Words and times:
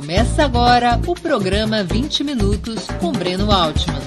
Começa 0.00 0.46
agora 0.46 0.98
o 1.06 1.14
programa 1.14 1.84
20 1.84 2.24
Minutos 2.24 2.86
com 2.98 3.12
Breno 3.12 3.52
Altman. 3.52 4.00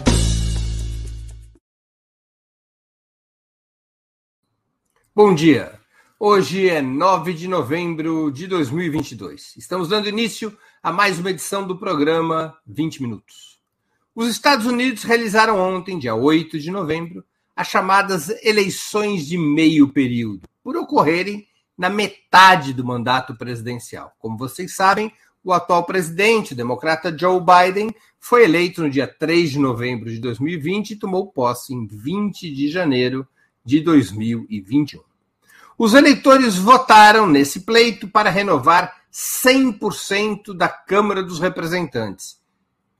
Bom 5.13 5.35
dia. 5.35 5.79
Hoje 6.19 6.67
é 6.67 6.81
9 6.81 7.35
de 7.35 7.47
novembro 7.47 8.31
de 8.31 8.47
2022. 8.47 9.55
Estamos 9.55 9.87
dando 9.87 10.09
início 10.09 10.57
a 10.81 10.91
mais 10.91 11.19
uma 11.19 11.29
edição 11.29 11.67
do 11.67 11.77
programa 11.77 12.57
20 12.65 13.03
Minutos. 13.03 13.59
Os 14.15 14.27
Estados 14.27 14.65
Unidos 14.65 15.03
realizaram 15.03 15.59
ontem, 15.59 15.99
dia 15.99 16.15
8 16.15 16.57
de 16.57 16.71
novembro, 16.71 17.23
as 17.55 17.67
chamadas 17.67 18.29
eleições 18.43 19.27
de 19.27 19.37
meio 19.37 19.87
período, 19.89 20.49
por 20.63 20.75
ocorrerem 20.75 21.47
na 21.77 21.87
metade 21.87 22.73
do 22.73 22.83
mandato 22.83 23.35
presidencial. 23.35 24.11
Como 24.17 24.35
vocês 24.39 24.75
sabem, 24.75 25.13
o 25.43 25.51
atual 25.51 25.85
presidente, 25.85 26.53
o 26.53 26.55
democrata 26.55 27.15
Joe 27.15 27.39
Biden, 27.39 27.93
foi 28.19 28.45
eleito 28.45 28.81
no 28.81 28.89
dia 28.89 29.07
3 29.07 29.51
de 29.51 29.59
novembro 29.59 30.09
de 30.09 30.19
2020 30.19 30.91
e 30.91 30.95
tomou 30.95 31.27
posse 31.27 31.73
em 31.73 31.85
20 31.85 32.49
de 32.53 32.69
janeiro 32.69 33.27
de 33.65 33.81
2021. 33.81 35.01
Os 35.77 35.93
eleitores 35.93 36.55
votaram 36.55 37.27
nesse 37.27 37.61
pleito 37.61 38.07
para 38.07 38.29
renovar 38.29 39.03
100% 39.11 40.55
da 40.55 40.69
Câmara 40.69 41.21
dos 41.21 41.39
Representantes, 41.39 42.39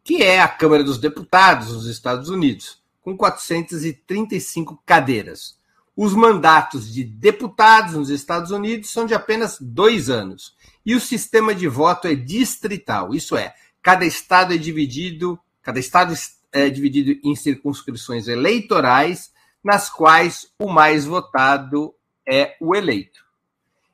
que 0.04 0.22
é 0.22 0.42
a 0.42 0.48
Câmara 0.48 0.84
dos 0.84 0.98
Deputados 0.98 1.70
dos 1.70 1.88
Estados 1.88 2.30
Unidos, 2.30 2.82
com 3.02 3.16
435 3.16 4.82
cadeiras. 4.86 5.58
Os 5.96 6.14
mandatos 6.14 6.92
de 6.92 7.04
deputados 7.04 7.94
nos 7.94 8.10
Estados 8.10 8.52
Unidos 8.52 8.92
são 8.92 9.06
de 9.06 9.14
apenas 9.14 9.58
dois 9.62 10.10
anos. 10.10 10.56
E 10.86 10.96
o 10.96 11.00
sistema 11.00 11.56
de 11.56 11.68
voto 11.68 12.08
é 12.08 12.16
distrital, 12.16 13.14
isso 13.14 13.38
é, 13.38 13.54
cada 13.82 14.06
estado 14.06 14.54
é 14.54 14.58
dividido, 14.58 15.40
cada 15.62 15.80
estado 15.80 16.14
é 16.52 16.70
dividido 16.70 17.20
em 17.24 17.36
circunscrições 17.36 18.28
eleitorais, 18.28 19.32
nas 19.64 19.90
quais 19.90 20.52
o 20.60 20.70
mais 20.70 21.06
votado 21.06 21.94
é 22.28 22.56
o 22.60 22.76
eleito. 22.76 23.24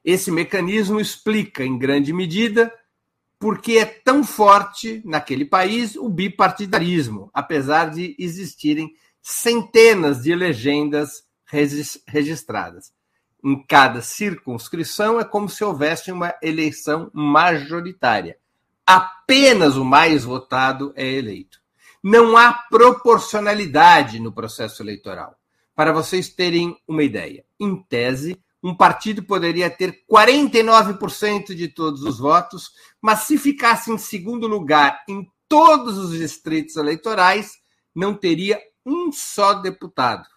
Esse 0.03 0.31
mecanismo 0.31 0.99
explica, 0.99 1.63
em 1.63 1.77
grande 1.77 2.11
medida, 2.11 2.73
por 3.37 3.61
que 3.61 3.77
é 3.77 3.85
tão 3.85 4.23
forte 4.23 5.01
naquele 5.05 5.45
país 5.45 5.95
o 5.95 6.09
bipartidarismo, 6.09 7.29
apesar 7.33 7.89
de 7.89 8.15
existirem 8.19 8.93
centenas 9.21 10.23
de 10.23 10.35
legendas 10.35 11.23
registradas. 12.07 12.91
Em 13.43 13.63
cada 13.65 14.01
circunscrição 14.01 15.19
é 15.19 15.23
como 15.23 15.47
se 15.47 15.63
houvesse 15.63 16.11
uma 16.11 16.33
eleição 16.41 17.09
majoritária. 17.13 18.37
Apenas 18.85 19.77
o 19.77 19.85
mais 19.85 20.23
votado 20.23 20.91
é 20.95 21.05
eleito. 21.05 21.59
Não 22.03 22.35
há 22.35 22.53
proporcionalidade 22.53 24.19
no 24.19 24.31
processo 24.31 24.81
eleitoral. 24.81 25.35
Para 25.75 25.93
vocês 25.93 26.27
terem 26.27 26.77
uma 26.87 27.03
ideia, 27.03 27.45
em 27.59 27.81
tese, 27.83 28.41
um 28.61 28.75
partido 28.75 29.23
poderia 29.23 29.69
ter 29.69 30.03
49% 30.11 31.55
de 31.55 31.69
todos 31.69 32.03
os 32.03 32.19
votos, 32.19 32.71
mas 33.01 33.19
se 33.19 33.37
ficasse 33.37 33.89
em 33.91 33.97
segundo 33.97 34.47
lugar 34.47 35.01
em 35.07 35.25
todos 35.47 35.97
os 35.97 36.11
distritos 36.11 36.75
eleitorais, 36.75 37.53
não 37.95 38.13
teria 38.13 38.59
um 38.85 39.11
só 39.11 39.53
deputado 39.53 40.27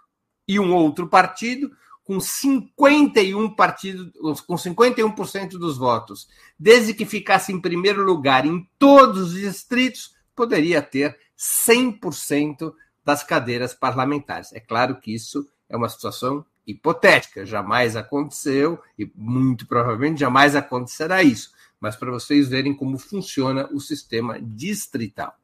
e 0.46 0.58
um 0.58 0.74
outro 0.74 1.08
partido 1.08 1.70
com 2.04 2.18
51 2.18 3.54
partidos, 3.54 4.40
com 4.40 4.54
51% 4.54 5.50
dos 5.50 5.78
votos, 5.78 6.28
desde 6.58 6.94
que 6.94 7.06
ficasse 7.06 7.52
em 7.52 7.60
primeiro 7.60 8.04
lugar 8.04 8.44
em 8.44 8.68
todos 8.78 9.32
os 9.32 9.40
distritos, 9.40 10.14
poderia 10.34 10.82
ter 10.82 11.16
100% 11.38 12.72
das 13.04 13.22
cadeiras 13.22 13.74
parlamentares. 13.74 14.52
É 14.52 14.60
claro 14.60 15.00
que 15.00 15.14
isso 15.14 15.48
é 15.68 15.76
uma 15.76 15.88
situação 15.88 16.44
hipotética, 16.66 17.44
jamais 17.44 17.96
aconteceu 17.96 18.80
e 18.98 19.10
muito 19.14 19.66
provavelmente 19.66 20.20
jamais 20.20 20.54
acontecerá 20.54 21.22
isso, 21.22 21.50
mas 21.80 21.96
para 21.96 22.10
vocês 22.10 22.48
verem 22.48 22.74
como 22.74 22.98
funciona 22.98 23.68
o 23.72 23.80
sistema 23.80 24.40
distrital. 24.40 25.34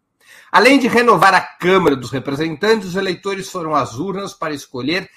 Além 0.53 0.79
de 0.79 0.87
renovar 0.87 1.35
a 1.35 1.41
Câmara 1.41 1.97
dos 1.97 2.11
Representantes, 2.11 2.89
os 2.89 2.97
eleitores 2.97 3.51
foram 3.51 3.75
às 3.75 3.99
urnas 3.99 4.35
para 4.35 4.55
escolher 4.55 5.09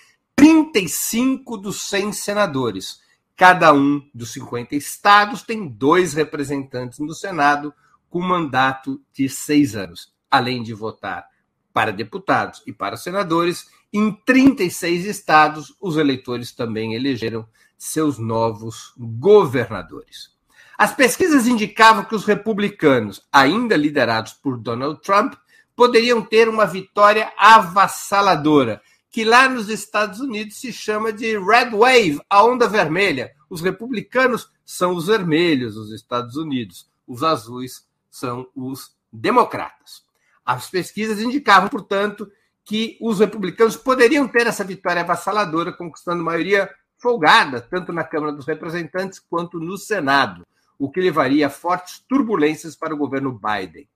35 0.41 1.55
dos 1.55 1.87
100 1.87 2.13
senadores. 2.13 2.99
Cada 3.37 3.71
um 3.71 4.01
dos 4.11 4.33
50 4.33 4.75
estados 4.75 5.43
tem 5.43 5.67
dois 5.67 6.15
representantes 6.15 6.97
no 6.97 7.13
Senado 7.13 7.71
com 8.09 8.19
mandato 8.21 8.99
de 9.13 9.29
seis 9.29 9.75
anos, 9.75 10.11
além 10.31 10.63
de 10.63 10.73
votar 10.73 11.27
para 11.71 11.91
deputados 11.91 12.63
e 12.65 12.73
para 12.73 12.97
senadores. 12.97 13.69
Em 13.93 14.11
36 14.11 15.05
estados, 15.05 15.75
os 15.79 15.95
eleitores 15.95 16.51
também 16.51 16.95
elegeram 16.95 17.47
seus 17.77 18.17
novos 18.17 18.95
governadores. 18.97 20.31
As 20.75 20.91
pesquisas 20.91 21.45
indicavam 21.45 22.03
que 22.03 22.15
os 22.15 22.25
republicanos, 22.25 23.21
ainda 23.31 23.77
liderados 23.77 24.33
por 24.33 24.57
Donald 24.57 25.01
Trump, 25.03 25.35
poderiam 25.75 26.19
ter 26.19 26.49
uma 26.49 26.65
vitória 26.65 27.31
avassaladora, 27.37 28.81
que 29.11 29.25
lá 29.25 29.49
nos 29.49 29.67
Estados 29.67 30.21
Unidos 30.21 30.55
se 30.55 30.71
chama 30.71 31.11
de 31.11 31.37
Red 31.37 31.71
Wave, 31.71 32.21
a 32.29 32.43
onda 32.45 32.67
vermelha. 32.67 33.33
Os 33.49 33.59
republicanos 33.61 34.49
são 34.65 34.95
os 34.95 35.07
vermelhos 35.07 35.75
nos 35.75 35.91
Estados 35.91 36.37
Unidos, 36.37 36.89
os 37.05 37.21
azuis 37.21 37.85
são 38.09 38.47
os 38.55 38.95
democratas. 39.11 40.05
As 40.45 40.69
pesquisas 40.69 41.19
indicavam, 41.19 41.67
portanto, 41.67 42.31
que 42.63 42.97
os 43.01 43.19
republicanos 43.19 43.75
poderiam 43.75 44.27
ter 44.29 44.47
essa 44.47 44.63
vitória 44.63 45.01
avassaladora, 45.01 45.73
conquistando 45.73 46.23
maioria 46.23 46.69
folgada, 46.97 47.59
tanto 47.59 47.91
na 47.91 48.05
Câmara 48.05 48.31
dos 48.31 48.47
Representantes 48.47 49.19
quanto 49.19 49.59
no 49.59 49.77
Senado 49.77 50.47
o 50.79 50.89
que 50.89 51.01
levaria 51.01 51.47
a 51.47 51.49
fortes 51.49 51.99
turbulências 52.07 52.75
para 52.75 52.93
o 52.93 52.97
governo 52.97 53.31
Biden. 53.37 53.87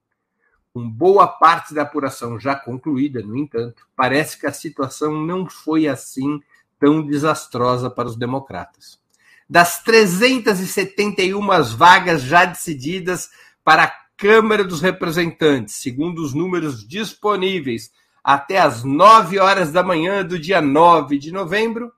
Com 0.76 0.90
boa 0.90 1.26
parte 1.26 1.72
da 1.72 1.80
apuração 1.80 2.38
já 2.38 2.54
concluída, 2.54 3.22
no 3.22 3.34
entanto, 3.34 3.86
parece 3.96 4.38
que 4.38 4.46
a 4.46 4.52
situação 4.52 5.16
não 5.16 5.48
foi 5.48 5.88
assim 5.88 6.38
tão 6.78 7.00
desastrosa 7.00 7.88
para 7.88 8.06
os 8.06 8.14
democratas. 8.14 9.00
Das 9.48 9.82
371 9.82 11.40
vagas 11.74 12.20
já 12.20 12.44
decididas 12.44 13.30
para 13.64 13.84
a 13.84 13.92
Câmara 14.18 14.62
dos 14.62 14.82
Representantes, 14.82 15.76
segundo 15.76 16.22
os 16.22 16.34
números 16.34 16.86
disponíveis 16.86 17.90
até 18.22 18.58
as 18.58 18.84
9 18.84 19.38
horas 19.38 19.72
da 19.72 19.82
manhã 19.82 20.22
do 20.22 20.38
dia 20.38 20.60
9 20.60 21.16
de 21.16 21.32
novembro, 21.32 21.90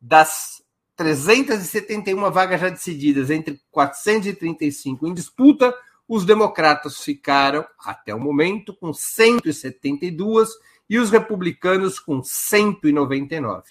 das 0.00 0.60
371 0.96 2.32
vagas 2.32 2.60
já 2.60 2.68
decididas 2.68 3.30
entre 3.30 3.60
435 3.70 5.06
em 5.06 5.14
disputa, 5.14 5.72
os 6.08 6.24
democratas 6.24 7.00
ficaram, 7.02 7.66
até 7.84 8.14
o 8.14 8.20
momento, 8.20 8.74
com 8.74 8.92
172 8.92 10.48
e 10.88 10.98
os 10.98 11.10
republicanos 11.10 12.00
com 12.00 12.22
199. 12.22 13.64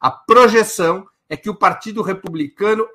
A 0.00 0.10
projeção 0.10 1.06
é 1.28 1.36
que 1.36 1.50
o 1.50 1.54
Partido 1.54 2.00
Republicano 2.02 2.86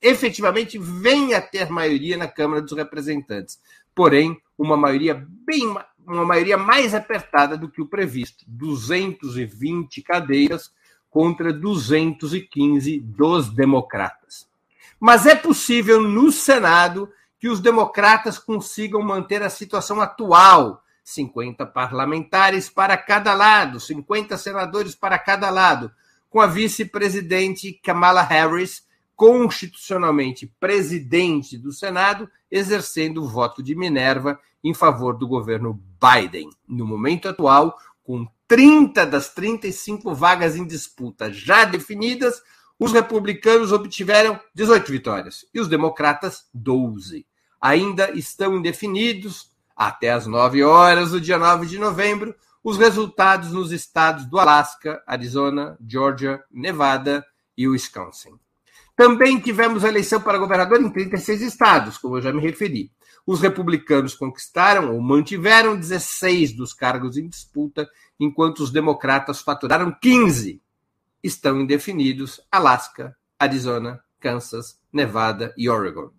efetivamente 0.00 0.78
venha 0.78 1.38
a 1.38 1.42
ter 1.42 1.70
maioria 1.70 2.16
na 2.16 2.26
Câmara 2.26 2.62
dos 2.62 2.72
Representantes, 2.72 3.60
porém, 3.94 4.40
uma 4.56 4.76
maioria 4.76 5.14
bem 5.46 5.74
uma 6.06 6.24
maioria 6.24 6.58
mais 6.58 6.94
apertada 6.94 7.56
do 7.56 7.68
que 7.68 7.80
o 7.80 7.86
previsto, 7.86 8.44
220 8.46 10.02
cadeiras 10.02 10.70
contra 11.08 11.52
215 11.52 13.00
dos 13.00 13.48
democratas. 13.48 14.46
Mas 15.00 15.26
é 15.26 15.34
possível 15.34 16.02
no 16.02 16.30
Senado 16.30 17.08
que 17.44 17.48
os 17.50 17.60
democratas 17.60 18.38
consigam 18.38 19.02
manter 19.02 19.42
a 19.42 19.50
situação 19.50 20.00
atual: 20.00 20.82
50 21.04 21.66
parlamentares 21.66 22.70
para 22.70 22.96
cada 22.96 23.34
lado, 23.34 23.78
50 23.78 24.38
senadores 24.38 24.94
para 24.94 25.18
cada 25.18 25.50
lado, 25.50 25.92
com 26.30 26.40
a 26.40 26.46
vice-presidente 26.46 27.70
Kamala 27.82 28.22
Harris 28.22 28.86
constitucionalmente 29.14 30.50
presidente 30.58 31.58
do 31.58 31.70
Senado, 31.70 32.30
exercendo 32.50 33.22
o 33.22 33.28
voto 33.28 33.62
de 33.62 33.74
Minerva 33.74 34.40
em 34.64 34.72
favor 34.72 35.12
do 35.12 35.28
governo 35.28 35.78
Biden. 36.00 36.48
No 36.66 36.86
momento 36.86 37.28
atual, 37.28 37.76
com 38.02 38.26
30 38.48 39.04
das 39.04 39.34
35 39.34 40.14
vagas 40.14 40.56
em 40.56 40.66
disputa 40.66 41.30
já 41.30 41.66
definidas, 41.66 42.40
os 42.78 42.90
republicanos 42.90 43.70
obtiveram 43.70 44.40
18 44.54 44.90
vitórias 44.90 45.44
e 45.52 45.60
os 45.60 45.68
democratas 45.68 46.48
12. 46.54 47.26
Ainda 47.64 48.10
estão 48.10 48.58
indefinidos, 48.58 49.50
até 49.74 50.10
às 50.10 50.26
9 50.26 50.62
horas 50.62 51.12
do 51.12 51.20
dia 51.20 51.38
9 51.38 51.64
de 51.64 51.78
novembro, 51.78 52.34
os 52.62 52.76
resultados 52.76 53.52
nos 53.52 53.72
estados 53.72 54.26
do 54.26 54.38
Alasca, 54.38 55.02
Arizona, 55.06 55.74
Georgia, 55.80 56.44
Nevada 56.52 57.24
e 57.56 57.66
Wisconsin. 57.66 58.38
Também 58.94 59.40
tivemos 59.40 59.82
eleição 59.82 60.20
para 60.20 60.36
governador 60.36 60.78
em 60.78 60.90
36 60.90 61.40
estados, 61.40 61.96
como 61.96 62.18
eu 62.18 62.20
já 62.20 62.34
me 62.34 62.42
referi. 62.42 62.92
Os 63.26 63.40
republicanos 63.40 64.14
conquistaram 64.14 64.92
ou 64.92 65.00
mantiveram 65.00 65.74
16 65.74 66.52
dos 66.52 66.74
cargos 66.74 67.16
em 67.16 67.26
disputa, 67.26 67.88
enquanto 68.20 68.58
os 68.58 68.70
democratas 68.70 69.40
faturaram 69.40 69.90
15. 69.90 70.60
Estão 71.22 71.62
indefinidos 71.62 72.42
Alasca, 72.52 73.16
Arizona, 73.38 74.04
Kansas, 74.20 74.78
Nevada 74.92 75.54
e 75.56 75.70
Oregon. 75.70 76.10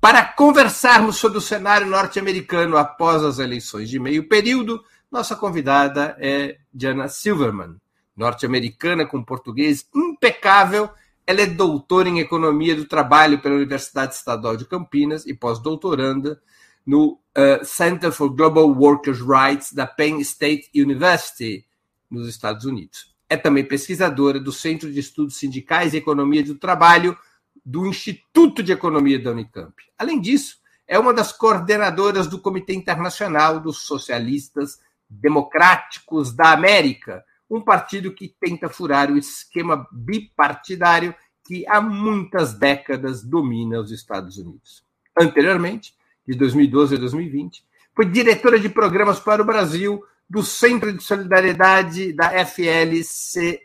Para 0.00 0.24
conversarmos 0.24 1.16
sobre 1.16 1.38
o 1.38 1.40
cenário 1.40 1.86
norte-americano 1.86 2.76
após 2.76 3.24
as 3.24 3.38
eleições 3.38 3.88
de 3.88 3.98
meio 3.98 4.28
período, 4.28 4.82
nossa 5.10 5.34
convidada 5.34 6.16
é 6.20 6.58
Diana 6.72 7.08
Silverman, 7.08 7.76
norte-americana 8.16 9.06
com 9.06 9.22
português 9.22 9.86
impecável 9.94 10.90
ela 11.26 11.40
é 11.40 11.46
doutora 11.46 12.08
em 12.08 12.20
Economia 12.20 12.76
do 12.76 12.84
Trabalho 12.84 13.40
pela 13.40 13.56
Universidade 13.56 14.14
Estadual 14.14 14.56
de 14.56 14.64
Campinas 14.64 15.26
e 15.26 15.34
pós-doutoranda 15.34 16.40
no 16.86 17.18
uh, 17.36 17.64
Center 17.64 18.12
for 18.12 18.28
Global 18.28 18.68
Workers' 18.70 19.20
Rights 19.20 19.72
da 19.72 19.88
Penn 19.88 20.20
State 20.20 20.70
University, 20.72 21.66
nos 22.08 22.28
Estados 22.28 22.64
Unidos. 22.64 23.12
É 23.28 23.36
também 23.36 23.64
pesquisadora 23.64 24.38
do 24.38 24.52
Centro 24.52 24.92
de 24.92 25.00
Estudos 25.00 25.36
Sindicais 25.36 25.92
e 25.92 25.96
Economia 25.96 26.44
do 26.44 26.54
Trabalho 26.54 27.18
do 27.66 27.84
Instituto 27.84 28.62
de 28.62 28.70
Economia 28.70 29.18
da 29.18 29.32
Unicamp. 29.32 29.74
Além 29.98 30.20
disso, 30.20 30.58
é 30.86 30.96
uma 30.96 31.12
das 31.12 31.32
coordenadoras 31.32 32.28
do 32.28 32.38
Comitê 32.38 32.72
Internacional 32.72 33.58
dos 33.58 33.78
Socialistas 33.78 34.78
Democráticos 35.10 36.32
da 36.32 36.52
América, 36.52 37.24
um 37.50 37.60
partido 37.60 38.14
que 38.14 38.32
tenta 38.40 38.68
furar 38.68 39.10
o 39.10 39.18
esquema 39.18 39.84
bipartidário 39.90 41.12
que 41.44 41.66
há 41.66 41.80
muitas 41.80 42.54
décadas 42.54 43.24
domina 43.24 43.80
os 43.80 43.90
Estados 43.90 44.38
Unidos. 44.38 44.84
Anteriormente, 45.18 45.92
de 46.26 46.36
2012 46.36 46.94
a 46.94 46.98
2020, 46.98 47.64
foi 47.94 48.06
diretora 48.06 48.60
de 48.60 48.68
programas 48.68 49.18
para 49.18 49.42
o 49.42 49.44
Brasil 49.44 50.04
do 50.30 50.44
Centro 50.44 50.92
de 50.92 51.02
Solidariedade 51.02 52.12
da 52.12 52.30
FLCIO, 52.44 53.64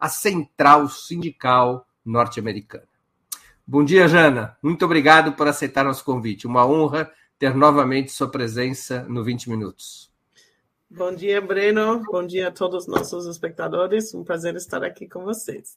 a 0.00 0.08
Central 0.08 0.88
Sindical 0.88 1.86
Norte-Americana. 2.04 2.87
Bom 3.70 3.84
dia, 3.84 4.08
Jana. 4.08 4.56
Muito 4.62 4.82
obrigado 4.86 5.32
por 5.32 5.46
aceitar 5.46 5.84
nosso 5.84 6.02
convite. 6.02 6.46
Uma 6.46 6.66
honra 6.66 7.12
ter 7.38 7.54
novamente 7.54 8.10
sua 8.10 8.26
presença 8.26 9.04
no 9.10 9.22
20 9.22 9.50
Minutos. 9.50 10.10
Bom 10.88 11.14
dia, 11.14 11.38
Breno. 11.38 12.02
Bom 12.10 12.26
dia 12.26 12.48
a 12.48 12.50
todos 12.50 12.84
os 12.84 12.88
nossos 12.88 13.26
espectadores. 13.26 14.14
Um 14.14 14.24
prazer 14.24 14.56
estar 14.56 14.82
aqui 14.82 15.06
com 15.06 15.22
vocês. 15.22 15.76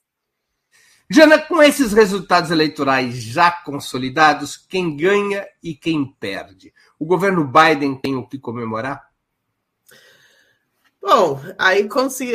Jana, 1.09 1.37
com 1.37 1.61
esses 1.61 1.91
resultados 1.91 2.49
eleitorais 2.49 3.21
já 3.21 3.51
consolidados, 3.51 4.55
quem 4.55 4.95
ganha 4.95 5.45
e 5.61 5.75
quem 5.75 6.05
perde? 6.17 6.73
O 6.97 7.05
governo 7.05 7.43
Biden 7.43 7.95
tem 7.95 8.15
o 8.15 8.25
que 8.25 8.39
comemorar? 8.39 9.10
Bom, 11.01 11.39
aí 11.57 11.89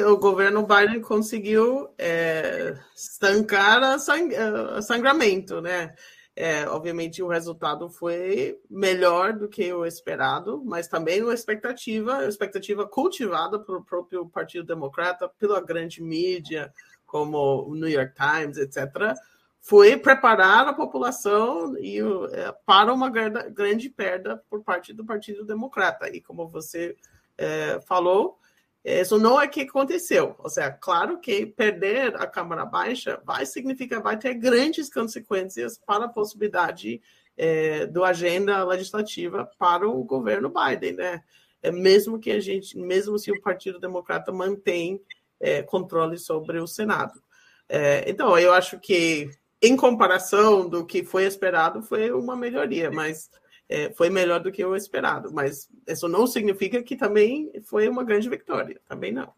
o 0.05 0.17
governo 0.17 0.67
Biden 0.67 1.01
conseguiu 1.01 1.89
é, 1.97 2.77
estancar 2.97 3.99
sang, 4.01 4.35
a 4.35 4.83
sangramento, 4.83 5.61
né? 5.61 5.95
É, 6.35 6.69
obviamente 6.69 7.23
o 7.23 7.29
resultado 7.29 7.89
foi 7.89 8.61
melhor 8.69 9.33
do 9.33 9.49
que 9.49 9.73
o 9.73 9.87
esperado, 9.87 10.63
mas 10.67 10.89
também 10.89 11.23
uma 11.23 11.33
expectativa, 11.33 12.19
uma 12.19 12.25
expectativa 12.27 12.87
cultivada 12.87 13.59
pelo 13.59 13.83
próprio 13.83 14.29
Partido 14.29 14.67
Democrata, 14.67 15.31
pela 15.39 15.63
grande 15.63 16.03
mídia, 16.03 16.71
como 17.07 17.67
o 17.67 17.75
New 17.75 17.89
York 17.89 18.15
Times, 18.15 18.59
etc., 18.59 19.15
foi 19.61 19.97
preparar 19.97 20.69
a 20.69 20.75
população 20.75 21.77
e, 21.79 21.99
é, 22.33 22.53
para 22.67 22.93
uma 22.93 23.09
grande 23.09 23.89
perda 23.89 24.43
por 24.51 24.63
parte 24.63 24.93
do 24.93 25.07
Partido 25.07 25.45
Democrata. 25.45 26.09
E 26.09 26.21
como 26.21 26.49
você 26.49 26.97
é, 27.39 27.81
falou, 27.81 28.39
isso 28.87 29.19
não 29.19 29.41
é 29.41 29.47
o 29.47 29.51
que 29.51 29.63
aconteceu. 29.63 30.37
Ou 30.39 30.49
seja, 30.49 30.71
claro 30.71 31.19
que 31.19 31.45
perder 31.45 32.15
a 32.17 32.27
Câmara 32.27 32.65
Baixa 32.65 33.21
vai 33.25 33.45
significar, 33.45 34.01
vai 34.01 34.17
ter 34.17 34.35
grandes 34.35 34.93
consequências 34.93 35.77
para 35.79 36.05
a 36.05 36.09
possibilidade 36.09 37.01
é, 37.37 37.87
do 37.87 38.05
agenda 38.05 38.65
legislativa 38.65 39.51
para 39.59 39.89
o 39.89 40.05
governo 40.05 40.51
Biden, 40.51 40.93
né? 40.93 41.23
É, 41.63 41.71
mesmo 41.71 42.19
que 42.19 42.31
a 42.31 42.41
gente, 42.41 42.79
mesmo 42.79 43.19
se 43.19 43.33
o 43.33 43.41
Partido 43.41 43.81
Democrata 43.81 44.31
mantém 44.31 45.01
é, 45.41 45.63
controle 45.63 46.17
sobre 46.17 46.59
o 46.59 46.67
Senado. 46.67 47.21
É, 47.69 48.09
então, 48.09 48.39
eu 48.39 48.53
acho 48.53 48.79
que, 48.79 49.29
em 49.61 49.77
comparação 49.77 50.69
do 50.69 50.87
que 50.87 51.05
foi 51.05 51.25
esperado, 51.25 51.83
foi 51.83 52.13
uma 52.13 52.37
melhoria, 52.37 52.91
mas 52.91 53.29
é, 53.69 53.93
foi 53.95 54.09
melhor 54.11 54.41
do 54.41 54.53
que 54.53 54.65
o 54.65 54.77
esperado, 54.77 55.33
mas 55.33 55.69
isso 55.87 56.09
não 56.09 56.27
significa 56.27 56.83
que 56.83 56.97
também 56.97 57.51
foi 57.65 57.89
uma 57.89 58.05
grande 58.05 58.29
vitória, 58.29 58.81
também 58.89 59.13
não. 59.13 59.33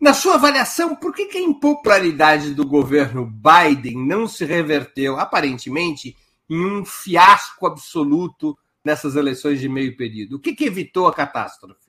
Na 0.00 0.12
sua 0.12 0.34
avaliação, 0.34 0.96
por 0.96 1.14
que, 1.14 1.26
que 1.26 1.38
a 1.38 1.42
impopularidade 1.42 2.54
do 2.54 2.66
governo 2.66 3.24
Biden 3.24 3.96
não 4.06 4.26
se 4.26 4.44
reverteu, 4.44 5.18
aparentemente, 5.18 6.16
em 6.48 6.64
um 6.64 6.84
fiasco 6.84 7.66
absoluto 7.66 8.58
nessas 8.84 9.14
eleições 9.16 9.60
de 9.60 9.68
meio 9.68 9.96
período? 9.96 10.36
O 10.36 10.40
que, 10.40 10.54
que 10.54 10.64
evitou 10.64 11.06
a 11.06 11.14
catástrofe? 11.14 11.81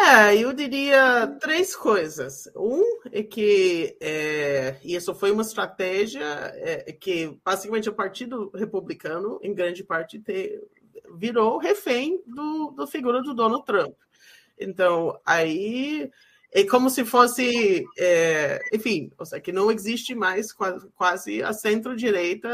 É, 0.00 0.36
eu 0.36 0.52
diria 0.52 1.26
três 1.40 1.74
coisas. 1.74 2.48
Um 2.56 2.82
é 3.10 3.22
que 3.22 3.96
é, 4.00 4.76
isso 4.84 5.12
foi 5.14 5.32
uma 5.32 5.42
estratégia 5.42 6.22
é, 6.54 6.92
que 6.92 7.36
basicamente 7.44 7.88
o 7.88 7.94
Partido 7.94 8.50
Republicano, 8.54 9.40
em 9.42 9.52
grande 9.52 9.82
parte, 9.82 10.20
te, 10.20 10.60
virou 11.16 11.58
refém 11.58 12.22
do, 12.26 12.70
do 12.70 12.86
figura 12.86 13.20
do 13.22 13.34
Donald 13.34 13.64
Trump. 13.64 13.94
Então, 14.58 15.18
aí 15.26 16.08
é 16.52 16.64
como 16.64 16.88
se 16.88 17.04
fosse, 17.04 17.84
é, 17.98 18.60
enfim, 18.72 19.10
ou 19.18 19.26
seja, 19.26 19.40
que 19.40 19.52
não 19.52 19.70
existe 19.70 20.14
mais 20.14 20.52
quase, 20.52 20.88
quase 20.94 21.42
a 21.42 21.52
centro-direita 21.52 22.48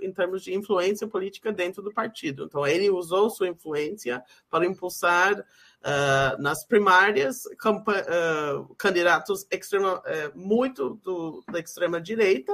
em 0.00 0.12
termos 0.12 0.42
de 0.42 0.54
influência 0.54 1.06
política 1.06 1.52
dentro 1.52 1.82
do 1.82 1.92
partido. 1.92 2.44
Então, 2.44 2.66
ele 2.66 2.90
usou 2.90 3.30
sua 3.30 3.48
influência 3.48 4.22
para 4.50 4.66
impulsar 4.66 5.42
Uh, 5.80 6.40
nas 6.42 6.62
primárias, 6.62 7.46
uh, 7.46 8.74
candidatos 8.76 9.46
extrema, 9.50 9.98
uh, 10.00 10.38
muito 10.38 11.00
do, 11.02 11.42
da 11.50 11.58
extrema-direita, 11.58 12.52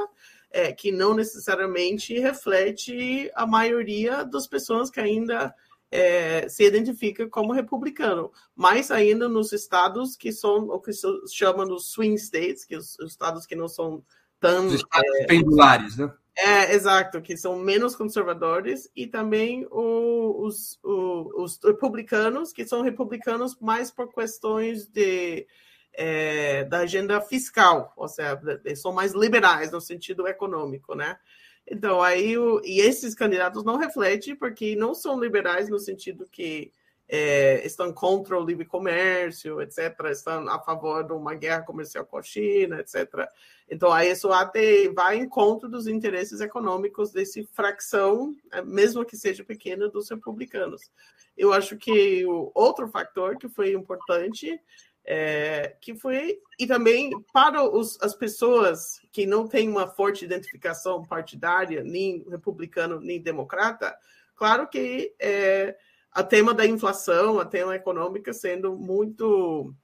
é, 0.51 0.73
que 0.73 0.93
não 0.93 1.15
necessariamente 1.15 2.19
reflete 2.19 3.31
a 3.35 3.47
maioria 3.47 4.25
das 4.25 4.47
pessoas 4.47 4.91
que 4.91 5.01
ainda 5.01 5.55
é, 5.91 6.49
se 6.49 6.65
identifica 6.65 7.29
como 7.29 7.53
republicano, 7.53 8.33
mais 8.55 8.91
ainda 8.91 9.29
nos 9.29 9.53
estados 9.53 10.17
que 10.17 10.33
são 10.33 10.69
o 10.69 10.81
que 10.81 10.93
se 10.93 11.07
chama 11.33 11.67
dos 11.67 11.93
swing 11.93 12.17
states, 12.17 12.65
que 12.65 12.77
os, 12.77 12.99
os 12.99 13.13
estados 13.13 13.47
que 13.47 13.55
não 13.55 13.69
são 13.69 14.03
tão... 14.41 14.67
Os 14.67 14.75
estados 14.75 15.15
é, 15.21 15.27
pendulares, 15.27 15.97
né? 15.97 16.13
É, 16.39 16.75
exato, 16.75 17.23
que 17.23 17.35
são 17.35 17.59
menos 17.59 17.97
conservadores, 17.97 18.91
e 18.95 19.07
também 19.07 19.67
os, 19.71 20.79
os 20.83 21.59
republicanos, 21.65 22.53
que 22.53 22.67
são 22.67 22.83
republicanos 22.83 23.57
mais 23.59 23.91
por 23.91 24.13
questões 24.13 24.87
de, 24.87 25.47
é, 25.95 26.65
da 26.65 26.81
agenda 26.81 27.21
fiscal, 27.23 27.93
ou 27.97 28.07
seja, 28.07 28.39
são 28.77 28.93
mais 28.93 29.15
liberais 29.15 29.73
no 29.73 29.81
sentido 29.81 30.29
econômico, 30.29 30.95
né? 30.95 31.19
Então, 31.67 32.03
aí, 32.03 32.37
o, 32.37 32.61
e 32.65 32.81
esses 32.81 33.15
candidatos 33.15 33.65
não 33.65 33.79
refletem, 33.79 34.37
porque 34.37 34.77
não 34.77 34.95
são 34.95 35.19
liberais 35.19 35.71
no 35.71 35.79
sentido 35.79 36.29
que 36.31 36.71
é, 37.09 37.65
estão 37.65 37.93
contra 37.93 38.39
o 38.39 38.45
livre 38.45 38.65
comércio, 38.65 39.61
etc., 39.61 39.95
estão 40.11 40.49
a 40.49 40.59
favor 40.59 41.05
de 41.05 41.13
uma 41.13 41.35
guerra 41.35 41.63
comercial 41.63 42.05
com 42.05 42.19
a 42.19 42.23
China, 42.23 42.81
etc. 42.81 43.29
Então, 43.71 43.93
aí 43.93 44.11
isso 44.11 44.33
até 44.33 44.89
vai 44.89 45.19
em 45.19 45.29
contra 45.29 45.69
dos 45.69 45.87
interesses 45.87 46.41
econômicos 46.41 47.13
desse 47.13 47.45
fracção, 47.53 48.35
é, 48.53 48.63
mesmo 48.63 49.05
que 49.05 49.17
seja 49.17 49.45
pequena, 49.45 49.89
dos 49.89 50.11
republicanos. 50.11 50.91
Eu 51.37 51.53
acho 51.53 51.77
que 51.77 52.25
o 52.27 52.51
outro 52.55 52.89
fator 52.89 53.37
que 53.37 53.49
foi 53.49 53.73
importante 53.73 54.59
é, 55.07 55.77
que 55.81 55.95
foi 55.95 56.41
e 56.59 56.67
também 56.67 57.13
para 57.33 57.63
os, 57.63 57.97
as 58.03 58.15
pessoas 58.15 59.01
que 59.13 59.25
não 59.25 59.47
têm 59.47 59.69
uma 59.69 59.87
forte 59.87 60.25
identificação 60.25 61.05
partidária, 61.05 61.85
nem 61.85 62.25
republicano 62.29 62.99
nem 62.99 63.21
democrata, 63.21 63.97
claro 64.35 64.67
que 64.67 65.15
é, 65.21 65.77
a 66.17 66.23
tema 66.25 66.55
da 66.55 66.67
inflação, 66.67 67.39
a 67.39 67.45
tema 67.45 67.77
econômica 67.77 68.33
sendo 68.33 68.75
muito 68.75 69.75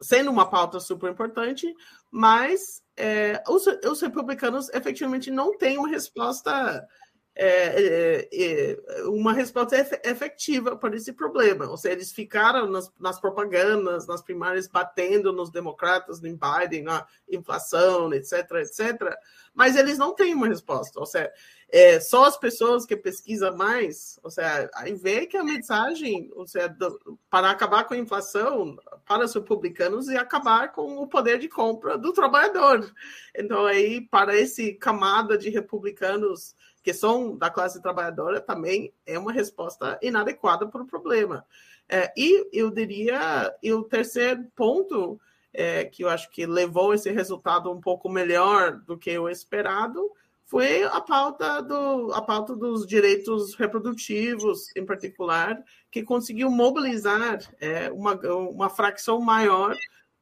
sendo 0.00 0.30
uma 0.30 0.48
pauta 0.48 0.78
super 0.78 1.10
importante, 1.10 1.72
mas 2.10 2.82
é, 2.96 3.42
os, 3.48 3.64
os, 3.66 4.00
republicanos 4.00 4.68
efetivamente 4.70 5.30
não 5.30 5.56
têm 5.56 5.78
uma 5.78 5.88
resposta 5.88 6.86
é, 7.34 8.28
é, 8.32 8.76
uma 9.06 9.32
resposta 9.32 9.76
efetiva 10.04 10.76
para 10.76 10.96
esse 10.96 11.12
problema. 11.12 11.68
Ou 11.68 11.76
seja, 11.76 11.94
eles 11.94 12.12
ficaram 12.12 12.68
nas, 12.68 12.92
nas, 12.98 13.20
propagandas, 13.20 14.06
nas 14.06 14.20
primárias, 14.22 14.68
batendo 14.68 15.32
nos 15.32 15.50
democratas, 15.50 16.20
no 16.20 16.28
Biden, 16.36 16.82
na 16.82 17.06
inflação, 17.28 18.12
etc., 18.12 18.50
etc., 18.56 19.16
mas 19.54 19.76
eles 19.76 19.96
não 19.96 20.14
têm 20.14 20.34
uma 20.34 20.48
resposta. 20.48 20.98
Ou 21.00 21.06
seja, 21.06 21.32
é, 21.72 22.00
só 22.00 22.24
as 22.24 22.36
pessoas 22.36 22.84
que 22.84 22.96
pesquisam 22.96 23.56
mais, 23.56 24.18
ou 24.22 24.30
seja, 24.30 24.68
aí 24.74 24.92
vê 24.92 25.26
que 25.26 25.36
a 25.36 25.44
mensagem, 25.44 26.30
ou 26.34 26.46
seja, 26.46 26.68
do, 26.68 27.18
para 27.28 27.50
acabar 27.50 27.84
com 27.84 27.94
a 27.94 27.98
inflação, 27.98 28.76
para 29.06 29.24
os 29.24 29.34
republicanos 29.34 30.08
e 30.08 30.16
acabar 30.16 30.72
com 30.72 30.98
o 30.98 31.06
poder 31.06 31.38
de 31.38 31.48
compra 31.48 31.96
do 31.96 32.12
trabalhador. 32.12 32.90
Então, 33.36 33.66
aí, 33.66 34.00
para 34.00 34.36
esse 34.36 34.74
camada 34.74 35.38
de 35.38 35.48
republicanos 35.48 36.56
que 36.82 36.92
são 36.92 37.36
da 37.36 37.50
classe 37.50 37.80
trabalhadora, 37.80 38.40
também 38.40 38.92
é 39.06 39.18
uma 39.18 39.32
resposta 39.32 39.98
inadequada 40.02 40.66
para 40.66 40.82
o 40.82 40.86
problema. 40.86 41.46
É, 41.88 42.12
e 42.16 42.48
eu 42.52 42.70
diria, 42.70 43.54
e 43.62 43.72
o 43.72 43.84
terceiro 43.84 44.44
ponto, 44.56 45.20
é, 45.52 45.84
que 45.84 46.04
eu 46.04 46.08
acho 46.08 46.30
que 46.30 46.46
levou 46.46 46.94
esse 46.94 47.10
resultado 47.10 47.70
um 47.70 47.80
pouco 47.80 48.08
melhor 48.08 48.72
do 48.72 48.96
que 48.96 49.16
o 49.18 49.28
esperado, 49.28 50.10
foi 50.50 50.82
a 50.82 51.00
pauta, 51.00 51.62
do, 51.62 52.12
a 52.12 52.20
pauta 52.20 52.56
dos 52.56 52.84
direitos 52.84 53.54
reprodutivos, 53.54 54.74
em 54.76 54.84
particular, 54.84 55.56
que 55.92 56.02
conseguiu 56.02 56.50
mobilizar 56.50 57.38
é, 57.60 57.88
uma, 57.92 58.14
uma 58.48 58.68
fracção 58.68 59.20
maior 59.20 59.76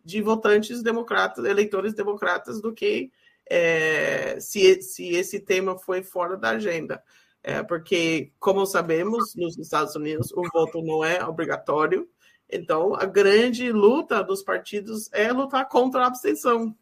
de 0.05 0.21
votantes 0.21 0.83
democratas, 0.83 1.47
eleitores 1.47 1.95
democratas, 1.95 2.61
do 2.61 2.75
que 2.75 3.11
é, 3.49 4.39
se, 4.39 4.83
se 4.83 5.09
esse 5.15 5.41
tema 5.41 5.79
foi 5.79 6.03
fora 6.03 6.37
da 6.37 6.51
agenda. 6.51 7.03
É, 7.43 7.63
porque, 7.63 8.31
como 8.39 8.67
sabemos, 8.67 9.35
nos 9.35 9.57
Estados 9.57 9.97
Unidos 9.97 10.31
o 10.33 10.43
voto 10.53 10.83
não 10.83 11.03
é 11.03 11.25
obrigatório, 11.25 12.07
então 12.51 12.95
a 12.95 13.07
grande 13.07 13.73
luta 13.73 14.23
dos 14.23 14.43
partidos 14.43 15.11
é 15.11 15.33
lutar 15.33 15.67
contra 15.71 16.03
a 16.03 16.07
abstenção. 16.07 16.77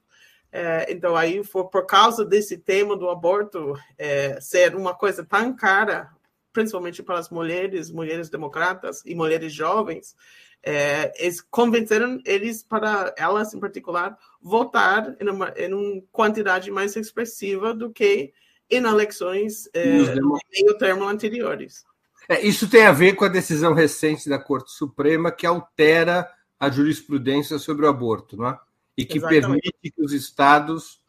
É, 0.53 0.91
então, 0.91 1.17
aí, 1.17 1.43
for, 1.45 1.67
por 1.67 1.87
causa 1.87 2.25
desse 2.25 2.57
tema 2.57 2.97
do 2.97 3.09
aborto 3.09 3.75
é, 3.99 4.41
ser 4.41 4.75
uma 4.75 4.95
coisa 4.95 5.25
tão 5.25 5.55
cara, 5.55 6.11
principalmente 6.53 7.03
para 7.03 7.19
as 7.19 7.29
mulheres, 7.29 7.91
mulheres 7.91 8.31
democratas 8.31 9.03
e 9.05 9.15
mulheres 9.15 9.53
jovens, 9.53 10.17
é, 10.63 11.13
eles 11.23 11.41
convenceram 11.41 12.21
eles 12.25 12.63
para 12.63 13.15
elas 13.17 13.55
em 13.55 13.61
particular 13.61 14.19
votar 14.41 15.15
em 15.21 15.29
uma, 15.29 15.53
em 15.57 15.73
uma 15.73 16.03
quantidade 16.11 16.71
mais 16.71 16.97
expressiva 16.97 17.73
do 17.73 17.91
que 17.91 18.33
em 18.69 18.85
eleições 18.85 19.69
é, 19.73 19.85
meio 19.85 20.77
termo 20.79 21.07
anteriores. 21.07 21.85
É, 22.29 22.41
isso 22.41 22.69
tem 22.69 22.85
a 22.85 22.93
ver 22.93 23.15
com 23.15 23.25
a 23.25 23.29
decisão 23.29 23.75
recente 23.75 24.29
da 24.29 24.39
Corte 24.39 24.73
Suprema 24.73 25.31
que 25.31 25.47
altera 25.47 26.29
a 26.59 26.69
jurisprudência 26.69 27.59
sobre 27.59 27.87
o 27.87 27.89
aborto, 27.89 28.37
não 28.37 28.49
é? 28.49 28.59
E 28.97 29.05
que 29.05 29.19
Exatamente. 29.19 29.43
permite 29.43 29.91
que 29.95 30.03
os 30.03 30.13
estados 30.13 31.01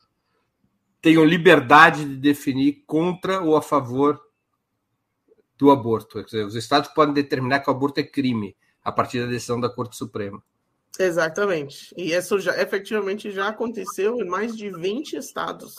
tenham 1.02 1.24
liberdade 1.24 2.04
de 2.04 2.18
definir 2.18 2.84
contra 2.86 3.42
ou 3.42 3.56
a 3.56 3.62
favor 3.62 4.20
do 5.58 5.72
aborto. 5.72 6.24
Dizer, 6.24 6.46
os 6.46 6.56
estados 6.56 6.90
podem 6.90 7.14
determinar 7.14 7.62
que 7.62 7.70
o 7.70 7.74
aborto 7.74 8.00
é 8.00 8.04
crime 8.04 8.56
a 8.84 8.92
partir 8.92 9.20
da 9.22 9.28
decisão 9.28 9.60
da 9.60 9.70
Corte 9.70 9.96
Suprema. 9.96 10.42
Exatamente. 11.00 11.94
E 11.96 12.14
isso 12.14 12.40
já 12.40 12.60
efetivamente 12.60 13.32
já 13.32 13.50
aconteceu 13.50 14.20
em 14.20 14.26
mais 14.26 14.56
de 14.56 14.70
20 14.70 15.14
estados. 15.18 15.76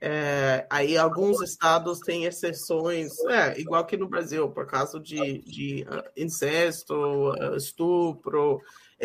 É, 0.00 0.66
aí 0.68 0.98
alguns 0.98 1.40
estados 1.40 2.00
têm 2.00 2.24
exceções, 2.24 3.12
é, 3.28 3.60
igual 3.60 3.86
que 3.86 3.96
no 3.96 4.08
Brasil, 4.08 4.50
por 4.50 4.66
causa 4.66 4.98
de, 4.98 5.38
de 5.42 5.86
uh, 5.88 6.02
incesto, 6.16 6.94
uh, 7.30 7.56
estupro. 7.56 8.60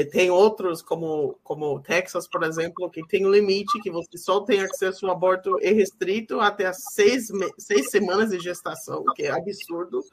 Tem 0.06 0.30
outros, 0.30 0.82
como, 0.82 1.40
como 1.44 1.80
Texas, 1.82 2.28
por 2.28 2.44
exemplo, 2.44 2.90
que 2.90 3.06
tem 3.08 3.26
um 3.26 3.32
limite 3.32 3.82
que 3.82 3.90
você 3.90 4.18
só 4.18 4.42
tem 4.42 4.62
acesso 4.62 5.08
ao 5.08 5.14
aborto 5.14 5.58
restrito 5.58 6.40
até 6.40 6.72
seis, 6.74 7.30
seis 7.58 7.90
semanas 7.90 8.30
de 8.30 8.40
gestação, 8.40 9.04
que 9.16 9.24
é 9.24 9.32
absurdo 9.32 10.04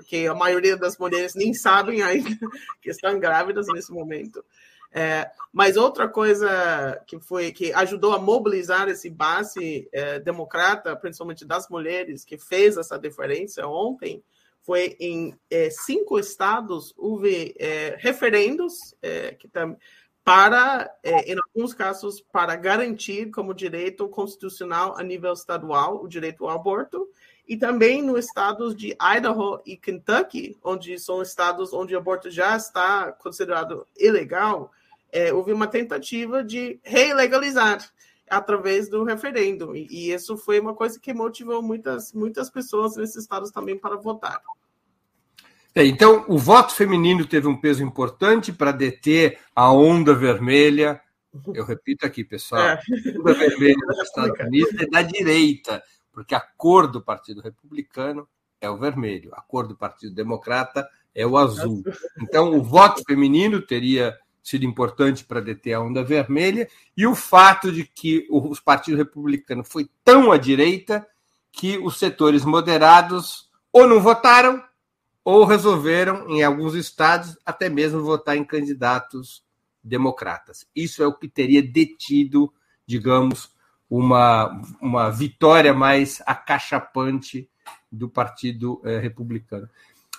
porque 0.00 0.26
a 0.26 0.34
maioria 0.34 0.78
das 0.78 0.96
mulheres 0.96 1.34
nem 1.34 1.52
sabem 1.52 2.02
ainda 2.02 2.30
que 2.80 2.90
estão 2.90 3.20
grávidas 3.20 3.66
nesse 3.68 3.92
momento. 3.92 4.42
É, 4.92 5.30
mas 5.52 5.76
outra 5.76 6.08
coisa 6.08 7.00
que 7.06 7.20
foi 7.20 7.52
que 7.52 7.72
ajudou 7.74 8.12
a 8.12 8.18
mobilizar 8.18 8.88
esse 8.88 9.08
base 9.08 9.88
é, 9.92 10.18
democrata, 10.18 10.96
principalmente 10.96 11.44
das 11.44 11.68
mulheres, 11.68 12.24
que 12.24 12.38
fez 12.38 12.76
essa 12.76 12.98
diferença 12.98 13.66
ontem, 13.66 14.22
foi 14.70 14.96
em 15.00 15.36
é, 15.50 15.68
cinco 15.68 16.16
estados 16.16 16.94
houve 16.96 17.56
é, 17.58 17.96
referendos 17.98 18.94
é, 19.02 19.32
que 19.32 19.48
tam, 19.48 19.76
para, 20.22 20.88
é, 21.02 21.32
em 21.32 21.36
alguns 21.36 21.74
casos, 21.74 22.20
para 22.20 22.54
garantir 22.54 23.32
como 23.32 23.52
direito 23.52 24.08
constitucional 24.08 24.96
a 24.96 25.02
nível 25.02 25.32
estadual 25.32 26.00
o 26.00 26.06
direito 26.06 26.44
ao 26.44 26.50
aborto 26.56 27.08
e 27.48 27.56
também 27.56 28.00
nos 28.00 28.26
estados 28.26 28.76
de 28.76 28.96
Idaho 29.02 29.60
e 29.66 29.76
Kentucky, 29.76 30.56
onde 30.62 30.96
são 31.00 31.20
estados 31.20 31.72
onde 31.72 31.96
o 31.96 31.98
aborto 31.98 32.30
já 32.30 32.56
está 32.56 33.10
considerado 33.10 33.84
ilegal, 33.98 34.70
é, 35.10 35.32
houve 35.32 35.52
uma 35.52 35.66
tentativa 35.66 36.44
de 36.44 36.78
relegalizar 36.84 37.90
através 38.28 38.88
do 38.88 39.02
referendo. 39.02 39.74
E, 39.74 39.88
e, 39.90 40.12
isso 40.12 40.36
foi 40.36 40.60
uma 40.60 40.74
coisa 40.74 41.00
que 41.00 41.12
motivou 41.12 41.60
muitas, 41.60 42.12
muitas 42.12 42.48
pessoas 42.48 42.94
nesses 42.94 43.16
estados 43.16 43.50
também 43.50 43.76
para 43.76 43.96
votar. 43.96 44.40
É, 45.74 45.84
então, 45.84 46.24
o 46.28 46.36
voto 46.36 46.74
feminino 46.74 47.24
teve 47.24 47.46
um 47.46 47.56
peso 47.56 47.82
importante 47.82 48.52
para 48.52 48.72
deter 48.72 49.38
a 49.54 49.72
onda 49.72 50.14
vermelha. 50.14 51.00
Eu 51.54 51.64
repito 51.64 52.04
aqui, 52.04 52.24
pessoal, 52.24 52.60
é. 52.60 52.72
a 52.72 52.80
onda 53.20 53.34
vermelha 53.34 53.86
nos 53.86 53.98
Estados 54.02 54.40
Unidos 54.40 54.74
é 54.80 54.86
da 54.86 55.02
direita 55.02 55.82
porque 56.12 56.34
a 56.34 56.40
cor 56.40 56.86
do 56.86 57.00
Partido 57.00 57.40
Republicano 57.40 58.28
é 58.60 58.68
o 58.68 58.76
vermelho, 58.76 59.30
a 59.34 59.40
cor 59.40 59.66
do 59.66 59.76
Partido 59.76 60.14
Democrata 60.14 60.88
é 61.14 61.26
o 61.26 61.36
azul. 61.36 61.82
Então, 62.20 62.54
o 62.54 62.62
voto 62.62 63.02
feminino 63.06 63.62
teria 63.62 64.16
sido 64.42 64.64
importante 64.64 65.24
para 65.24 65.40
deter 65.40 65.74
a 65.74 65.80
onda 65.80 66.02
vermelha, 66.02 66.68
e 66.96 67.06
o 67.06 67.14
fato 67.14 67.70
de 67.70 67.84
que 67.84 68.26
o 68.30 68.54
Partido 68.62 68.96
Republicano 68.96 69.64
foi 69.64 69.88
tão 70.04 70.32
à 70.32 70.36
direita 70.36 71.06
que 71.52 71.78
os 71.78 71.98
setores 71.98 72.44
moderados 72.44 73.48
ou 73.72 73.86
não 73.86 74.00
votaram 74.00 74.62
ou 75.24 75.44
resolveram, 75.44 76.28
em 76.28 76.42
alguns 76.42 76.74
estados, 76.74 77.36
até 77.44 77.68
mesmo 77.68 78.02
votar 78.02 78.36
em 78.36 78.44
candidatos 78.44 79.42
democratas. 79.82 80.66
Isso 80.74 81.02
é 81.02 81.06
o 81.06 81.14
que 81.14 81.28
teria 81.28 81.62
detido, 81.62 82.52
digamos, 82.86 83.50
uma, 83.88 84.62
uma 84.80 85.10
vitória 85.10 85.74
mais 85.74 86.22
acachapante 86.26 87.48
do 87.90 88.08
Partido 88.08 88.80
eh, 88.84 88.98
Republicano. 88.98 89.68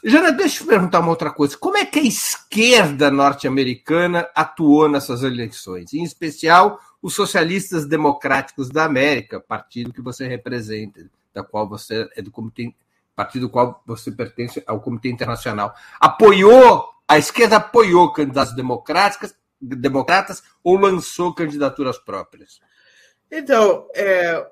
Jana, 0.03 0.31
deixa 0.31 0.63
eu 0.63 0.67
perguntar 0.67 0.99
uma 0.99 1.09
outra 1.09 1.29
coisa. 1.29 1.55
Como 1.57 1.77
é 1.77 1.85
que 1.85 1.99
a 1.99 2.03
esquerda 2.03 3.11
norte-americana 3.11 4.27
atuou 4.35 4.89
nessas 4.89 5.21
eleições? 5.21 5.93
Em 5.93 6.03
especial, 6.03 6.79
os 7.01 7.13
socialistas 7.13 7.85
democráticos 7.85 8.69
da 8.69 8.83
América, 8.83 9.39
partido 9.39 9.93
que 9.93 10.01
você 10.01 10.27
representa, 10.27 11.07
da 11.33 11.43
qual 11.43 11.69
você 11.69 12.09
é 12.15 12.21
do 12.21 12.31
comitê, 12.31 12.73
partido 13.15 13.47
do 13.47 13.49
qual 13.51 13.81
você 13.85 14.11
pertence 14.11 14.63
ao 14.65 14.81
Comitê 14.81 15.09
Internacional. 15.09 15.73
Apoiou, 15.99 16.89
a 17.07 17.17
esquerda 17.17 17.57
apoiou 17.57 18.11
candidatos 18.11 18.55
democráticos, 18.55 19.35
democratas 19.61 20.43
ou 20.63 20.77
lançou 20.77 21.33
candidaturas 21.33 21.97
próprias? 21.97 22.59
Então, 23.29 23.87
é, 23.95 24.45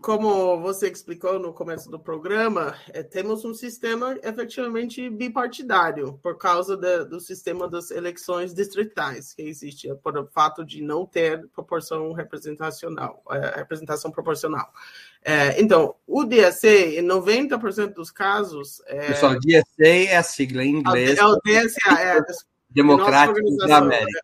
como 0.00 0.58
você 0.60 0.88
explicou 0.88 1.38
no 1.38 1.52
começo 1.52 1.90
do 1.90 1.98
programa, 1.98 2.74
é, 2.88 3.02
temos 3.02 3.44
um 3.44 3.52
sistema 3.52 4.18
efetivamente 4.22 5.10
bipartidário, 5.10 6.18
por 6.22 6.38
causa 6.38 6.74
de, 6.74 7.04
do 7.04 7.20
sistema 7.20 7.68
das 7.68 7.90
eleições 7.90 8.54
distritais 8.54 9.34
que 9.34 9.42
existe, 9.42 9.94
por 9.96 10.16
o 10.16 10.26
fato 10.26 10.64
de 10.64 10.80
não 10.82 11.04
ter 11.04 11.46
proporção 11.48 12.12
representacional, 12.12 13.22
é, 13.30 13.58
representação 13.58 14.10
proporcional. 14.10 14.72
É, 15.22 15.60
então, 15.60 15.94
o 16.06 16.24
DSA, 16.24 16.98
em 16.98 17.06
90% 17.06 17.94
dos 17.94 18.10
casos. 18.10 18.82
É, 18.86 19.08
Pessoal, 19.08 19.38
DSA 19.38 19.86
é 19.86 20.16
a 20.16 20.22
sigla 20.22 20.64
em 20.64 20.76
inglês. 20.76 21.18
É 21.18 21.24
o 21.24 21.36
DSA, 21.44 22.00
é. 22.00 22.20
Democrático 22.70 23.56
da 23.56 23.78
América. 23.78 24.20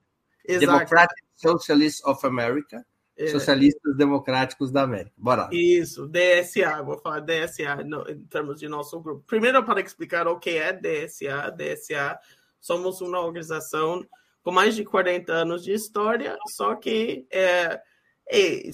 Democratic 0.46 1.24
Socialists 1.34 2.04
of 2.04 2.24
America 2.24 2.84
é. 3.16 3.28
Socialistas 3.28 3.96
Democráticos 3.96 4.70
da 4.70 4.82
América. 4.82 5.12
Bora. 5.16 5.48
Isso, 5.50 6.06
DSA, 6.06 6.82
vou 6.82 6.98
falar 6.98 7.20
DSA 7.20 7.76
no, 7.84 8.08
em 8.10 8.22
termos 8.24 8.60
de 8.60 8.68
nosso 8.68 9.00
grupo. 9.00 9.24
Primeiro, 9.26 9.64
para 9.64 9.80
explicar 9.80 10.28
o 10.28 10.38
que 10.38 10.50
é 10.50 10.72
DSA, 10.72 11.50
DSA, 11.50 12.18
somos 12.60 13.00
uma 13.00 13.20
organização 13.20 14.06
com 14.42 14.52
mais 14.52 14.76
de 14.76 14.84
40 14.84 15.32
anos 15.32 15.64
de 15.64 15.72
história, 15.72 16.36
só 16.48 16.74
que 16.74 17.26
é, 17.30 17.80
é 18.28 18.70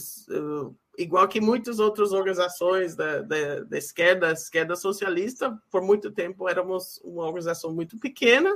igual 0.99 1.27
que 1.27 1.41
muitas 1.41 1.79
outras 1.79 2.13
organizações 2.13 2.95
da, 2.95 3.23
da, 3.23 3.61
da 3.65 3.79
esquerda, 3.79 4.33
esquerda 4.33 4.77
socialista, 4.77 5.57
por 5.71 5.83
muito 5.83 6.11
tempo 6.11 6.49
éramos 6.49 7.01
uma 7.03 7.25
organização 7.25 7.73
muito 7.73 7.99
pequena, 7.99 8.55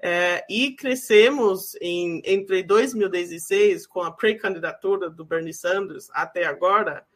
é, 0.00 0.44
e 0.50 0.72
crescemos 0.72 1.74
em, 1.80 2.20
entre 2.24 2.62
2016, 2.62 3.86
com 3.86 4.02
a 4.02 4.10
pré-candidatura 4.10 5.08
do 5.08 5.24
Bernie 5.24 5.54
Sanders, 5.54 6.08
até 6.12 6.44
agora, 6.44 7.06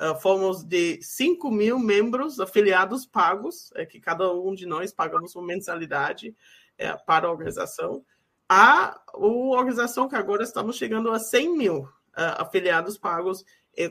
uh, 0.00 0.20
fomos 0.20 0.62
de 0.62 1.00
5 1.02 1.50
mil 1.50 1.78
membros 1.78 2.38
afiliados 2.38 3.06
pagos, 3.06 3.70
é, 3.74 3.86
que 3.86 3.98
cada 3.98 4.32
um 4.32 4.54
de 4.54 4.66
nós 4.66 4.92
pagamos 4.92 5.34
uma 5.34 5.46
mensalidade 5.46 6.36
é, 6.78 6.92
para 7.06 7.26
a 7.26 7.30
organização, 7.30 8.04
a, 8.48 9.00
a 9.12 9.18
organização 9.18 10.08
que 10.08 10.14
agora 10.14 10.42
estamos 10.42 10.76
chegando 10.76 11.10
a 11.10 11.18
100 11.18 11.56
mil 11.56 11.78
uh, 11.78 11.90
afiliados 12.38 12.96
pagos, 12.96 13.44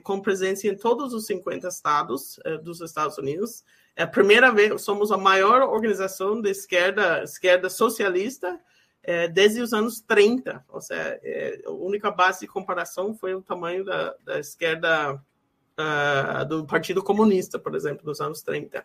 com 0.03 0.19
presença 0.19 0.67
em 0.67 0.75
todos 0.75 1.13
os 1.13 1.25
50 1.25 1.67
estados 1.67 2.37
uh, 2.39 2.57
dos 2.61 2.81
Estados 2.81 3.17
Unidos. 3.17 3.63
É 3.95 4.03
a 4.03 4.07
primeira 4.07 4.51
vez, 4.51 4.81
somos 4.81 5.11
a 5.11 5.17
maior 5.17 5.61
organização 5.61 6.41
de 6.41 6.49
esquerda, 6.49 7.23
esquerda 7.23 7.69
socialista 7.69 8.59
é, 9.05 9.27
desde 9.27 9.61
os 9.61 9.71
anos 9.71 10.01
30. 10.01 10.65
Ou 10.67 10.81
seja, 10.81 11.19
é, 11.23 11.61
a 11.65 11.71
única 11.71 12.11
base 12.11 12.41
de 12.41 12.47
comparação 12.47 13.15
foi 13.15 13.33
o 13.33 13.41
tamanho 13.41 13.85
da, 13.85 14.15
da 14.23 14.39
esquerda 14.39 15.13
uh, 15.13 16.45
do 16.47 16.65
Partido 16.65 17.03
Comunista, 17.03 17.59
por 17.59 17.75
exemplo, 17.75 18.03
dos 18.03 18.19
anos 18.19 18.41
30. 18.41 18.83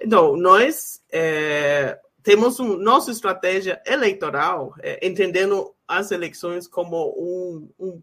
Então, 0.00 0.36
nós 0.36 1.02
é, 1.10 1.98
temos 2.22 2.60
um, 2.60 2.76
nossa 2.76 3.10
estratégia 3.10 3.82
eleitoral, 3.84 4.74
é, 4.80 5.06
entendendo 5.06 5.74
as 5.86 6.10
eleições 6.10 6.66
como 6.66 7.14
um, 7.18 7.70
um 7.78 8.02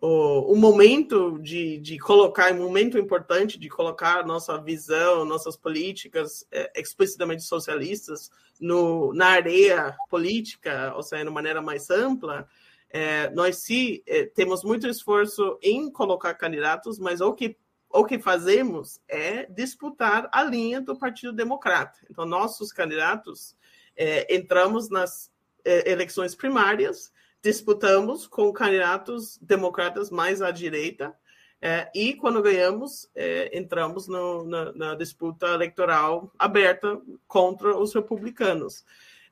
o, 0.00 0.52
o 0.52 0.56
momento 0.56 1.38
de, 1.38 1.78
de 1.78 1.98
colocar, 1.98 2.52
um 2.52 2.62
momento 2.62 2.96
importante 2.96 3.58
de 3.58 3.68
colocar 3.68 4.26
nossa 4.26 4.56
visão, 4.58 5.26
nossas 5.26 5.56
políticas 5.56 6.46
é, 6.50 6.80
explicitamente 6.80 7.42
socialistas 7.42 8.30
no, 8.58 9.12
na 9.12 9.26
areia 9.26 9.94
política, 10.08 10.94
ou 10.96 11.02
seja, 11.02 11.24
de 11.24 11.30
maneira 11.30 11.60
mais 11.60 11.90
ampla, 11.90 12.48
é, 12.88 13.30
nós 13.30 13.58
sim 13.58 14.02
é, 14.06 14.24
temos 14.24 14.64
muito 14.64 14.88
esforço 14.88 15.58
em 15.62 15.90
colocar 15.90 16.34
candidatos, 16.34 16.98
mas 16.98 17.20
o 17.20 17.32
que 17.34 17.56
o 17.92 18.04
que 18.04 18.20
fazemos 18.20 19.00
é 19.08 19.46
disputar 19.46 20.28
a 20.30 20.44
linha 20.44 20.80
do 20.80 20.96
Partido 20.96 21.32
Democrata. 21.32 21.98
Então, 22.08 22.24
nossos 22.24 22.72
candidatos 22.72 23.56
é, 23.96 24.32
entramos 24.32 24.88
nas 24.88 25.28
eleições 25.64 26.36
primárias 26.36 27.12
disputamos 27.42 28.26
com 28.26 28.52
candidatos 28.52 29.38
democratas 29.38 30.10
mais 30.10 30.42
à 30.42 30.50
direita, 30.50 31.14
é, 31.62 31.90
e 31.94 32.14
quando 32.14 32.40
ganhamos, 32.40 33.10
é, 33.14 33.56
entramos 33.56 34.08
no, 34.08 34.44
na, 34.44 34.72
na, 34.72 34.94
disputa 34.94 35.46
eleitoral 35.48 36.32
aberta 36.38 36.98
contra 37.28 37.76
os 37.76 37.92
republicanos. 37.92 38.82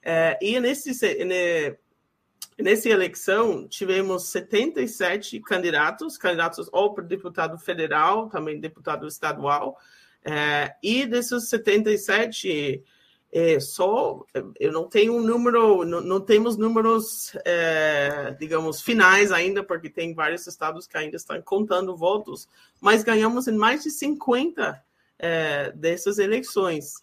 É, 0.02 0.38
e 0.42 0.60
nesse, 0.60 0.92
ne, 1.24 1.74
nessa 2.58 2.90
eleição, 2.90 3.66
tivemos 3.66 4.24
77 4.24 5.40
candidatos, 5.40 6.18
candidatos 6.18 6.68
ou 6.70 6.92
para 6.92 7.02
deputado 7.02 7.58
federal, 7.58 8.28
também 8.28 8.60
deputado 8.60 9.06
estadual, 9.06 9.78
é, 10.22 10.74
e 10.82 11.06
desses 11.06 11.48
77 11.48 12.84
é, 13.30 13.60
só 13.60 14.24
eu 14.58 14.72
não 14.72 14.88
tenho 14.88 15.14
um 15.14 15.20
número, 15.20 15.84
não, 15.84 16.00
não 16.00 16.20
temos 16.20 16.56
números, 16.56 17.36
é, 17.44 18.34
digamos, 18.40 18.80
finais 18.80 19.30
ainda, 19.30 19.62
porque 19.62 19.90
tem 19.90 20.14
vários 20.14 20.46
estados 20.46 20.86
que 20.86 20.96
ainda 20.96 21.16
estão 21.16 21.40
contando 21.42 21.94
votos, 21.94 22.48
mas 22.80 23.02
ganhamos 23.02 23.46
em 23.46 23.56
mais 23.56 23.82
de 23.82 23.90
50 23.90 24.82
é, 25.18 25.72
dessas 25.72 26.18
eleições. 26.18 26.94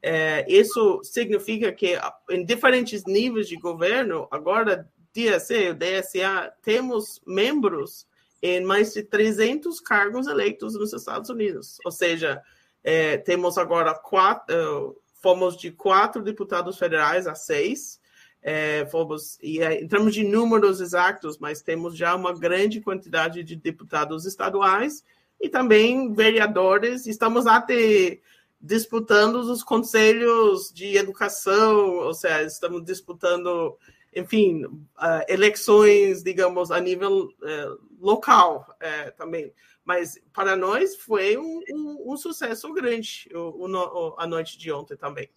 É, 0.00 0.44
isso 0.48 1.00
significa 1.02 1.72
que 1.72 1.98
em 2.30 2.44
diferentes 2.44 3.04
níveis 3.04 3.48
de 3.48 3.56
governo, 3.56 4.28
agora 4.30 4.88
DSE, 5.12 5.70
o 5.70 5.74
DSA, 5.74 6.52
temos 6.62 7.20
membros 7.26 8.06
em 8.40 8.60
mais 8.60 8.92
de 8.92 9.02
300 9.02 9.80
cargos 9.80 10.26
eleitos 10.26 10.74
nos 10.74 10.92
Estados 10.92 11.28
Unidos. 11.28 11.78
Ou 11.84 11.92
seja, 11.92 12.42
é, 12.82 13.16
temos 13.18 13.58
agora 13.58 13.94
quatro 13.94 14.96
fomos 15.22 15.56
de 15.56 15.70
quatro 15.70 16.20
deputados 16.20 16.76
federais 16.76 17.26
a 17.26 17.34
seis. 17.34 18.00
É, 18.44 18.84
fomos, 18.86 19.38
e 19.40 19.60
é, 19.60 19.80
em 19.80 19.86
termos 19.86 20.12
de 20.12 20.24
números 20.24 20.80
exatos, 20.80 21.38
mas 21.38 21.62
temos 21.62 21.96
já 21.96 22.12
uma 22.16 22.36
grande 22.36 22.80
quantidade 22.80 23.44
de 23.44 23.54
deputados 23.54 24.26
estaduais 24.26 25.04
e 25.40 25.48
também 25.48 26.12
vereadores. 26.12 27.06
Estamos 27.06 27.46
até 27.46 28.18
disputando 28.60 29.36
os 29.36 29.62
conselhos 29.62 30.72
de 30.72 30.96
educação, 30.96 31.98
ou 31.98 32.12
seja, 32.12 32.42
estamos 32.42 32.84
disputando, 32.84 33.76
enfim, 34.14 34.64
uh, 34.64 35.24
eleições, 35.28 36.22
digamos, 36.22 36.70
a 36.70 36.80
nível 36.80 37.24
uh, 37.24 37.80
local 38.00 38.66
uh, 38.76 39.16
também 39.16 39.52
mas 39.84 40.18
para 40.32 40.54
nós 40.54 40.96
foi 40.96 41.36
um, 41.36 41.60
um, 41.70 42.12
um 42.12 42.16
sucesso 42.16 42.72
grande 42.72 43.28
o, 43.34 43.66
o, 43.66 44.14
a 44.16 44.26
noite 44.26 44.56
de 44.56 44.70
ontem 44.70 44.96
também. 44.96 45.28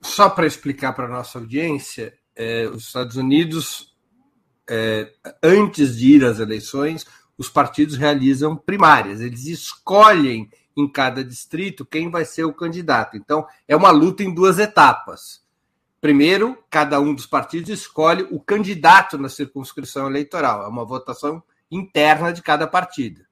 Só 0.00 0.28
para 0.28 0.46
explicar 0.46 0.92
para 0.92 1.06
a 1.06 1.08
nossa 1.08 1.38
audiência, 1.38 2.14
é, 2.36 2.66
os 2.68 2.86
Estados 2.86 3.16
Unidos, 3.16 3.96
antes 5.42 5.96
de 5.96 6.16
ir 6.16 6.24
às 6.24 6.38
eleições, 6.38 7.06
os 7.38 7.48
partidos 7.48 7.96
realizam 7.96 8.56
primárias, 8.56 9.20
eles 9.20 9.46
escolhem 9.46 10.50
em 10.76 10.88
cada 10.90 11.24
distrito 11.24 11.86
quem 11.86 12.10
vai 12.10 12.24
ser 12.24 12.44
o 12.44 12.52
candidato. 12.52 13.16
Então, 13.16 13.46
é 13.66 13.74
uma 13.74 13.90
luta 13.90 14.22
em 14.22 14.34
duas 14.34 14.58
etapas. 14.58 15.43
Primeiro, 16.04 16.58
cada 16.68 17.00
um 17.00 17.14
dos 17.14 17.24
partidos 17.24 17.70
escolhe 17.70 18.28
o 18.30 18.38
candidato 18.38 19.16
na 19.16 19.30
circunscrição 19.30 20.06
eleitoral. 20.06 20.62
É 20.62 20.68
uma 20.68 20.84
votação 20.84 21.42
interna 21.70 22.30
de 22.30 22.42
cada 22.42 22.66
partido. 22.66 23.22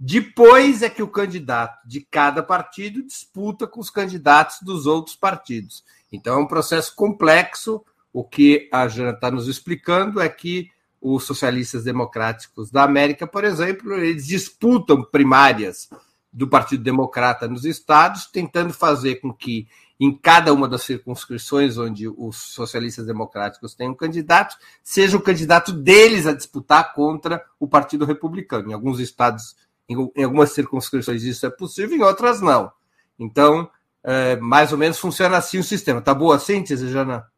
Depois 0.00 0.80
é 0.80 0.88
que 0.88 1.02
o 1.02 1.08
candidato 1.08 1.86
de 1.86 2.00
cada 2.00 2.42
partido 2.42 3.02
disputa 3.02 3.66
com 3.66 3.78
os 3.78 3.90
candidatos 3.90 4.56
dos 4.62 4.86
outros 4.86 5.14
partidos. 5.14 5.84
Então 6.10 6.36
é 6.36 6.38
um 6.38 6.46
processo 6.46 6.96
complexo. 6.96 7.84
O 8.10 8.24
que 8.24 8.70
a 8.72 8.88
Jana 8.88 9.10
está 9.10 9.30
nos 9.30 9.46
explicando 9.46 10.18
é 10.18 10.28
que 10.30 10.70
os 11.02 11.24
socialistas 11.24 11.84
democráticos 11.84 12.70
da 12.70 12.84
América, 12.84 13.26
por 13.26 13.44
exemplo, 13.44 13.92
eles 13.96 14.26
disputam 14.26 15.04
primárias 15.04 15.90
do 16.34 16.48
Partido 16.48 16.82
Democrata 16.82 17.46
nos 17.46 17.64
estados, 17.64 18.26
tentando 18.26 18.72
fazer 18.72 19.16
com 19.16 19.32
que 19.32 19.68
em 20.00 20.12
cada 20.12 20.52
uma 20.52 20.68
das 20.68 20.82
circunscrições 20.82 21.78
onde 21.78 22.08
os 22.08 22.36
socialistas 22.36 23.06
democráticos 23.06 23.74
têm 23.74 23.88
um 23.88 23.94
candidato, 23.94 24.56
seja 24.82 25.16
o 25.16 25.22
candidato 25.22 25.72
deles 25.72 26.26
a 26.26 26.32
disputar 26.32 26.92
contra 26.92 27.44
o 27.58 27.68
Partido 27.68 28.04
Republicano. 28.04 28.68
Em 28.68 28.74
alguns 28.74 28.98
estados, 28.98 29.54
em, 29.88 29.94
algumas 30.24 30.50
circunscrições 30.50 31.22
isso 31.22 31.46
é 31.46 31.50
possível, 31.50 31.96
em 31.96 32.02
outras 32.02 32.40
não. 32.40 32.72
Então, 33.16 33.70
é, 34.02 34.34
mais 34.36 34.72
ou 34.72 34.78
menos 34.78 34.98
funciona 34.98 35.36
assim 35.36 35.58
o 35.58 35.64
sistema. 35.64 36.02
Tá 36.02 36.12
boa 36.12 36.34
a 36.34 36.40
síntese, 36.40 36.90
Jana? 36.90 37.30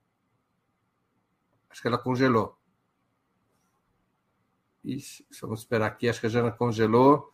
Acho 1.68 1.82
que 1.82 1.88
ela 1.88 1.98
congelou. 1.98 2.56
Ixi, 4.82 5.26
vamos 5.42 5.60
esperar 5.60 5.88
aqui. 5.88 6.08
Acho 6.08 6.20
que 6.20 6.26
a 6.26 6.30
Jana 6.30 6.50
congelou. 6.50 7.30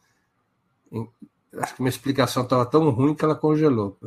Acho 1.58 1.74
que 1.74 1.82
minha 1.82 1.90
explicação 1.90 2.44
estava 2.44 2.64
tão 2.64 2.88
ruim 2.90 3.14
que 3.14 3.24
ela 3.24 3.34
congelou. 3.34 3.98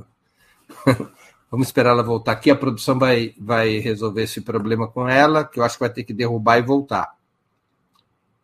Vamos 1.52 1.68
esperar 1.68 1.92
ela 1.92 2.04
voltar 2.04 2.32
aqui. 2.32 2.50
A 2.50 2.56
produção 2.56 2.98
vai, 2.98 3.36
vai 3.40 3.78
resolver 3.78 4.24
esse 4.24 4.42
problema 4.42 4.88
com 4.88 5.08
ela, 5.08 5.46
que 5.46 5.60
eu 5.60 5.64
acho 5.64 5.76
que 5.76 5.84
vai 5.84 5.90
ter 5.90 6.04
que 6.04 6.14
derrubar 6.14 6.58
e 6.58 6.64
voltar. 6.64 7.16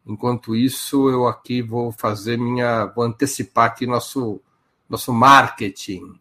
Enquanto 0.06 0.56
isso, 0.56 1.10
eu 1.10 1.28
aqui 1.28 1.62
vou 1.62 1.92
fazer 1.92 2.38
minha. 2.38 2.86
Vou 2.86 3.04
antecipar 3.04 3.66
aqui 3.66 3.86
nosso, 3.86 4.40
nosso 4.90 5.12
marketing. 5.14 6.14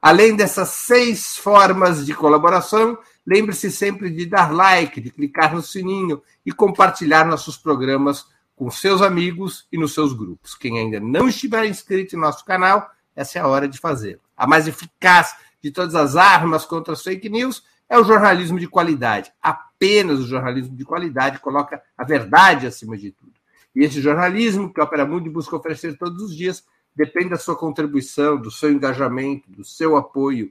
Além 0.01 0.35
dessas 0.35 0.71
seis 0.71 1.37
formas 1.37 2.07
de 2.07 2.15
colaboração, 2.15 2.97
lembre-se 3.27 3.71
sempre 3.71 4.09
de 4.09 4.25
dar 4.25 4.55
like, 4.55 5.03
de 5.03 5.11
clicar 5.11 5.55
no 5.55 5.61
sininho 5.61 6.23
e 6.47 6.53
compartilhar 6.53 7.27
nossos 7.27 7.59
programas 7.59 8.38
com 8.59 8.73
seus 8.73 9.01
amigos 9.01 9.69
e 9.71 9.79
nos 9.79 9.95
seus 9.95 10.13
grupos. 10.13 10.57
Quem 10.57 10.81
ainda 10.81 10.99
não 10.99 11.29
estiver 11.29 11.65
inscrito 11.65 12.17
em 12.17 12.19
nosso 12.19 12.45
canal, 12.45 12.91
essa 13.15 13.39
é 13.39 13.41
a 13.41 13.47
hora 13.47 13.69
de 13.69 13.79
fazer. 13.79 14.21
A 14.37 14.49
mais 14.49 14.67
eficaz 14.67 15.37
de 15.63 15.71
todas 15.71 15.95
as 15.95 16.17
armas 16.17 16.67
contra 16.67 16.93
as 16.93 17.03
fake 17.03 17.29
news 17.29 17.63
é 17.89 17.97
o 17.97 18.03
jornalismo 18.03 18.59
de 18.59 18.67
qualidade. 18.67 19.33
Apenas 19.41 20.19
o 20.19 20.27
jornalismo 20.27 20.77
de 20.77 20.85
qualidade 20.85 21.39
coloca 21.39 21.81
a 21.97 22.03
verdade 22.03 22.67
acima 22.67 22.99
de 22.99 23.13
tudo. 23.13 23.33
E 23.77 23.85
esse 23.85 24.01
jornalismo 24.01 24.75
que 24.75 24.81
a 24.81 24.85
Opera 24.85 25.07
Mundi 25.07 25.31
busca 25.31 25.55
oferecer 25.55 25.97
todos 25.97 26.21
os 26.21 26.37
dias 26.37 26.65
depende 26.97 27.31
da 27.31 27.39
sua 27.39 27.55
contribuição, 27.55 28.37
do 28.37 28.51
seu 28.51 28.73
engajamento, 28.73 29.49
do 29.53 29.65
seu 29.65 29.97
apoio. 29.97 30.51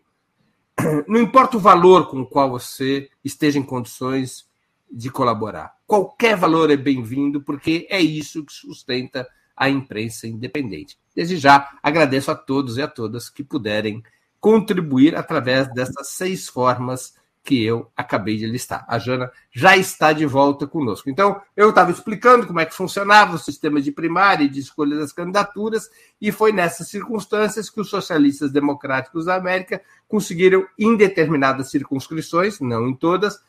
Não 1.09 1.19
importa 1.19 1.57
o 1.57 1.59
valor 1.59 2.09
com 2.09 2.21
o 2.21 2.25
qual 2.25 2.49
você 2.49 3.09
esteja 3.21 3.59
em 3.59 3.63
condições 3.63 4.46
de 4.91 5.09
colaborar. 5.09 5.73
Qualquer 5.85 6.35
valor 6.35 6.71
é 6.71 6.77
bem-vindo, 6.77 7.41
porque 7.41 7.87
é 7.89 8.01
isso 8.01 8.45
que 8.45 8.53
sustenta 8.53 9.27
a 9.55 9.69
imprensa 9.69 10.27
independente. 10.27 10.97
Desde 11.15 11.37
já, 11.37 11.77
agradeço 11.81 12.29
a 12.29 12.35
todos 12.35 12.77
e 12.77 12.81
a 12.81 12.87
todas 12.87 13.29
que 13.29 13.43
puderem 13.43 14.03
contribuir 14.39 15.15
através 15.15 15.67
dessas 15.73 16.09
seis 16.09 16.47
formas 16.47 17.15
que 17.47 17.63
eu 17.63 17.89
acabei 17.95 18.35
de 18.35 18.45
listar. 18.45 18.85
A 18.89 18.99
Jana 18.99 19.31
já 19.53 19.77
está 19.77 20.11
de 20.11 20.25
volta 20.25 20.67
conosco. 20.67 21.09
Então, 21.09 21.41
eu 21.55 21.69
estava 21.69 21.91
explicando 21.91 22.45
como 22.45 22.59
é 22.59 22.65
que 22.65 22.75
funcionava 22.75 23.35
o 23.35 23.39
sistema 23.39 23.81
de 23.81 23.89
primária 23.89 24.43
e 24.43 24.49
de 24.49 24.59
escolha 24.59 24.97
das 24.97 25.13
candidaturas, 25.13 25.89
e 26.19 26.29
foi 26.29 26.51
nessas 26.51 26.89
circunstâncias 26.89 27.69
que 27.69 27.79
os 27.79 27.89
socialistas 27.89 28.51
democráticos 28.51 29.25
da 29.25 29.35
América 29.35 29.81
conseguiram, 30.09 30.67
em 30.77 30.97
determinadas 30.97 31.71
circunscrições, 31.71 32.59
não 32.59 32.85
em 32.85 32.93
todas, 32.93 33.39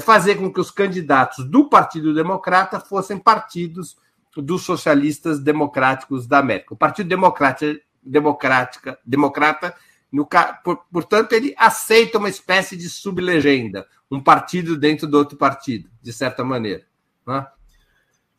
fazer 0.00 0.36
com 0.36 0.52
que 0.52 0.60
os 0.60 0.70
candidatos 0.70 1.44
do 1.44 1.68
Partido 1.68 2.14
Democrata 2.14 2.78
fossem 2.78 3.18
partidos 3.18 3.96
dos 4.36 4.62
socialistas 4.62 5.40
democráticos 5.40 6.26
da 6.26 6.38
América. 6.38 6.74
O 6.74 6.76
Partido 6.76 7.08
Democrática, 7.08 7.80
Democrática, 8.02 8.98
Democrata, 9.04 9.74
no, 10.12 10.26
por, 10.64 10.84
portanto, 10.92 11.32
ele 11.32 11.54
aceita 11.56 12.18
uma 12.18 12.28
espécie 12.28 12.76
de 12.76 12.88
sublegenda, 12.88 13.86
um 14.10 14.20
partido 14.20 14.76
dentro 14.76 15.06
do 15.06 15.16
outro 15.18 15.36
partido, 15.36 15.88
de 16.02 16.12
certa 16.12 16.44
maneira. 16.44 16.84
Né? 17.26 17.46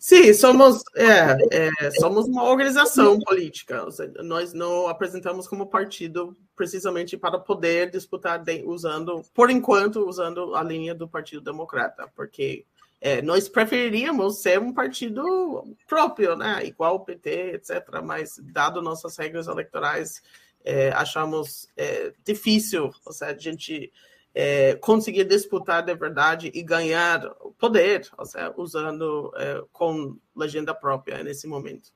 Sim, 0.03 0.33
somos, 0.33 0.81
é, 0.95 1.67
é, 1.85 1.91
somos 1.91 2.25
uma 2.25 2.45
organização 2.45 3.19
política. 3.19 3.85
nós 4.23 4.51
não 4.51 4.87
apresentamos 4.87 5.47
como 5.47 5.67
partido 5.67 6.35
precisamente 6.55 7.15
para 7.15 7.37
poder 7.37 7.91
disputar 7.91 8.43
de, 8.43 8.63
usando, 8.65 9.23
por 9.31 9.51
enquanto, 9.51 10.03
usando 10.09 10.55
a 10.55 10.63
linha 10.63 10.95
do 10.95 11.07
Partido 11.07 11.43
Democrata, 11.43 12.11
porque 12.15 12.65
é, 12.99 13.21
nós 13.21 13.47
preferiríamos 13.47 14.41
ser 14.41 14.59
um 14.59 14.73
partido 14.73 15.67
próprio, 15.87 16.35
né, 16.35 16.65
igual 16.65 16.95
o 16.95 17.05
PT, 17.05 17.51
etc. 17.53 18.01
Mas, 18.03 18.39
dado 18.41 18.81
nossas 18.81 19.15
regras 19.15 19.45
eleitorais, 19.45 20.23
é, 20.65 20.89
achamos 20.93 21.67
é, 21.77 22.11
difícil, 22.25 22.89
ou 23.05 23.13
seja, 23.13 23.35
a 23.35 23.37
gente 23.37 23.93
é, 24.33 24.75
conseguir 24.75 25.25
disputar 25.25 25.83
de 25.83 25.93
verdade 25.95 26.51
e 26.53 26.63
ganhar 26.63 27.21
poder, 27.59 28.09
seja, 28.23 28.53
usando 28.55 29.31
é, 29.35 29.61
com 29.71 30.17
legenda 30.35 30.73
própria 30.73 31.23
nesse 31.23 31.47
momento. 31.47 31.91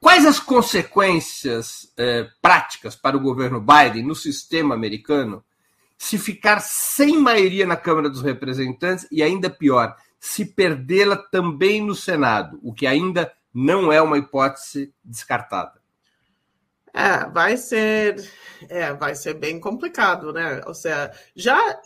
Quais 0.00 0.26
as 0.26 0.40
consequências 0.40 1.92
é, 1.96 2.28
práticas 2.40 2.96
para 2.96 3.16
o 3.16 3.20
governo 3.20 3.60
Biden 3.60 4.04
no 4.04 4.14
sistema 4.14 4.74
americano 4.74 5.44
se 5.96 6.18
ficar 6.18 6.60
sem 6.60 7.18
maioria 7.18 7.64
na 7.64 7.76
Câmara 7.76 8.10
dos 8.10 8.22
Representantes 8.22 9.06
e, 9.12 9.22
ainda 9.22 9.48
pior, 9.48 9.94
se 10.18 10.44
perdê-la 10.44 11.16
também 11.16 11.80
no 11.80 11.94
Senado, 11.94 12.58
o 12.62 12.72
que 12.72 12.88
ainda 12.88 13.32
não 13.54 13.92
é 13.92 14.02
uma 14.02 14.18
hipótese 14.18 14.92
descartada? 15.04 15.81
É, 16.94 17.26
vai 17.30 17.56
ser, 17.56 18.16
é, 18.68 18.92
vai 18.92 19.14
ser 19.14 19.34
bem 19.34 19.58
complicado, 19.58 20.32
né? 20.32 20.60
Ou 20.66 20.74
seja, 20.74 21.10
já 21.34 21.80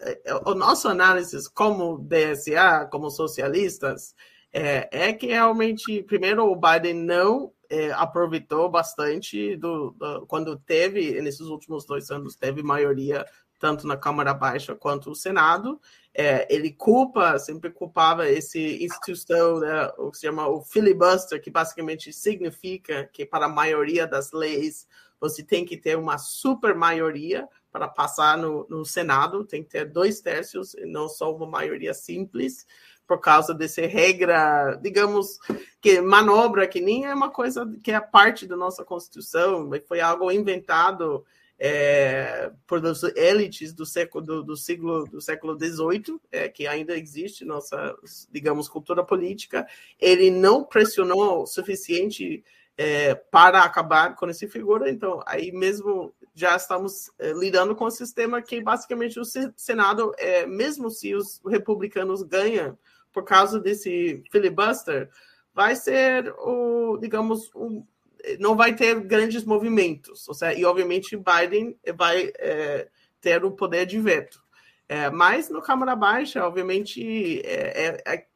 o 0.44 0.54
nosso 0.54 0.88
análise 0.88 1.48
como 1.52 1.98
DSA, 1.98 2.88
como 2.90 3.08
socialistas, 3.08 4.14
é, 4.52 4.88
é 4.90 5.12
que 5.12 5.26
realmente, 5.26 6.02
primeiro, 6.02 6.44
o 6.50 6.56
Biden 6.56 6.94
não 6.94 7.52
é, 7.70 7.92
aproveitou 7.92 8.68
bastante 8.68 9.56
do, 9.56 9.90
do, 9.92 10.26
quando 10.26 10.56
teve, 10.56 11.20
nesses 11.20 11.46
últimos 11.46 11.84
dois 11.84 12.10
anos, 12.10 12.36
teve 12.36 12.62
maioria 12.62 13.24
tanto 13.58 13.86
na 13.86 13.96
Câmara 13.96 14.34
Baixa 14.34 14.74
quanto 14.74 15.08
no 15.08 15.14
Senado. 15.14 15.80
É, 16.14 16.46
ele 16.54 16.72
culpa, 16.72 17.38
sempre 17.38 17.70
culpava 17.70 18.28
esse 18.28 18.82
instituição, 18.82 19.60
né, 19.60 19.92
o 19.98 20.10
que 20.10 20.16
se 20.16 20.26
chama 20.26 20.48
o 20.48 20.62
filibuster, 20.62 21.40
que 21.42 21.50
basicamente 21.50 22.12
significa 22.12 23.08
que 23.12 23.26
para 23.26 23.46
a 23.46 23.50
maioria 23.50 24.06
das 24.06 24.32
leis 24.32 24.86
você 25.20 25.42
tem 25.42 25.64
que 25.64 25.76
ter 25.76 25.96
uma 25.96 26.16
super 26.18 26.74
maioria 26.74 27.46
para 27.70 27.88
passar 27.88 28.38
no, 28.38 28.66
no 28.70 28.84
Senado, 28.84 29.44
tem 29.44 29.62
que 29.62 29.68
ter 29.68 29.84
dois 29.84 30.20
terços, 30.20 30.72
e 30.74 30.86
não 30.86 31.08
só 31.08 31.34
uma 31.34 31.46
maioria 31.46 31.92
simples, 31.92 32.66
por 33.06 33.20
causa 33.20 33.54
dessa 33.54 33.82
regra, 33.82 34.78
digamos, 34.82 35.38
que 35.80 36.00
manobra 36.00 36.66
que 36.66 36.80
nem 36.80 37.06
é 37.06 37.14
uma 37.14 37.30
coisa 37.30 37.70
que 37.82 37.92
é 37.92 38.00
parte 38.00 38.46
da 38.46 38.56
nossa 38.56 38.84
Constituição, 38.84 39.70
foi 39.86 40.00
algo 40.00 40.30
inventado 40.32 41.24
é, 41.58 42.50
as 42.70 43.02
elites 43.16 43.72
do 43.72 43.86
século 43.86 44.24
do, 44.24 44.42
do 44.42 44.56
siglo 44.56 45.04
do 45.04 45.20
século 45.20 45.58
XVIII, 45.58 46.20
é, 46.30 46.48
que 46.48 46.66
ainda 46.66 46.96
existe 46.96 47.44
nossa, 47.44 47.96
digamos, 48.30 48.68
cultura 48.68 49.04
política. 49.04 49.66
Ele 49.98 50.30
não 50.30 50.64
pressionou 50.64 51.42
o 51.42 51.46
suficiente 51.46 52.44
é, 52.76 53.14
para 53.14 53.62
acabar 53.62 54.14
com 54.14 54.28
essa 54.28 54.46
figura. 54.48 54.90
Então, 54.90 55.22
aí 55.26 55.50
mesmo 55.50 56.14
já 56.34 56.54
estamos 56.56 57.10
é, 57.18 57.32
lidando 57.32 57.74
com 57.74 57.86
um 57.86 57.90
sistema 57.90 58.42
que 58.42 58.60
basicamente 58.60 59.18
o 59.18 59.24
Senado, 59.56 60.12
é, 60.18 60.46
mesmo 60.46 60.90
se 60.90 61.14
os 61.14 61.40
republicanos 61.46 62.22
ganham 62.22 62.78
por 63.12 63.24
causa 63.24 63.58
desse 63.58 64.22
filibuster, 64.30 65.08
vai 65.54 65.74
ser 65.74 66.30
o, 66.38 66.98
digamos, 66.98 67.50
um, 67.54 67.82
não 68.38 68.56
vai 68.56 68.74
ter 68.74 68.98
grandes 69.00 69.44
movimentos. 69.44 70.26
Ou 70.28 70.34
seja, 70.34 70.58
e, 70.58 70.64
obviamente, 70.64 71.16
Biden 71.16 71.78
vai 71.94 72.32
é, 72.38 72.88
ter 73.20 73.44
o 73.44 73.52
poder 73.52 73.86
de 73.86 73.98
veto. 73.98 74.40
É, 74.88 75.10
mas 75.10 75.48
no 75.48 75.60
Câmara 75.60 75.96
Baixa, 75.96 76.44
obviamente, 76.44 77.40
é, 77.44 77.86
é, 77.86 78.14
é, 78.14 78.26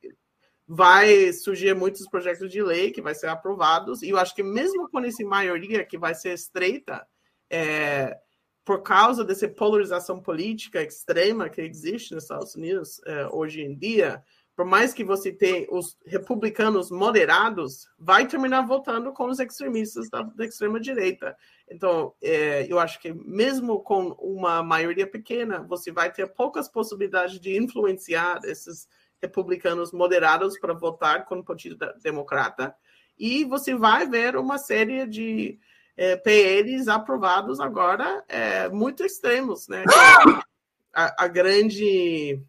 vai 0.67 1.33
surgir 1.33 1.75
muitos 1.75 2.09
projetos 2.09 2.51
de 2.51 2.63
lei 2.63 2.91
que 2.91 3.03
vai 3.03 3.15
ser 3.15 3.29
aprovados. 3.29 4.03
E 4.03 4.11
eu 4.11 4.19
acho 4.19 4.35
que 4.35 4.43
mesmo 4.43 4.89
com 4.89 5.01
essa 5.01 5.25
maioria 5.25 5.85
que 5.85 5.99
vai 5.99 6.15
ser 6.15 6.33
estreita, 6.35 7.07
é, 7.49 8.17
por 8.65 8.83
causa 8.83 9.25
dessa 9.25 9.49
polarização 9.49 10.21
política 10.21 10.83
extrema 10.83 11.49
que 11.49 11.61
existe 11.61 12.15
nos 12.15 12.25
Estados 12.25 12.55
Unidos 12.55 13.01
hoje 13.33 13.63
em 13.63 13.75
dia, 13.75 14.23
por 14.61 14.67
mais 14.67 14.93
que 14.93 15.03
você 15.03 15.33
tenha 15.33 15.67
os 15.71 15.97
republicanos 16.05 16.91
moderados, 16.91 17.89
vai 17.99 18.27
terminar 18.27 18.61
votando 18.67 19.11
com 19.11 19.25
os 19.25 19.41
extremistas 19.41 20.11
da, 20.11 20.21
da 20.21 20.45
extrema-direita. 20.45 21.35
Então, 21.67 22.13
é, 22.23 22.71
eu 22.71 22.79
acho 22.79 23.01
que 23.01 23.11
mesmo 23.11 23.81
com 23.81 24.09
uma 24.19 24.63
maioria 24.63 25.07
pequena, 25.07 25.63
você 25.63 25.91
vai 25.91 26.13
ter 26.13 26.27
poucas 26.35 26.69
possibilidades 26.69 27.41
de 27.41 27.57
influenciar 27.57 28.39
esses 28.45 28.87
republicanos 29.19 29.93
moderados 29.93 30.59
para 30.59 30.75
votar 30.75 31.25
com 31.25 31.39
o 31.39 31.45
Partido 31.45 31.79
Democrata. 32.03 32.75
E 33.19 33.47
você 33.47 33.75
vai 33.75 34.07
ver 34.07 34.37
uma 34.37 34.59
série 34.59 35.07
de 35.07 35.59
é, 35.97 36.17
PLs 36.17 36.87
aprovados 36.87 37.61
agora 37.61 38.23
é, 38.29 38.69
muito 38.69 39.03
extremos, 39.07 39.69
né? 39.69 39.85
A, 40.93 41.25
a 41.25 41.29
grande 41.29 42.45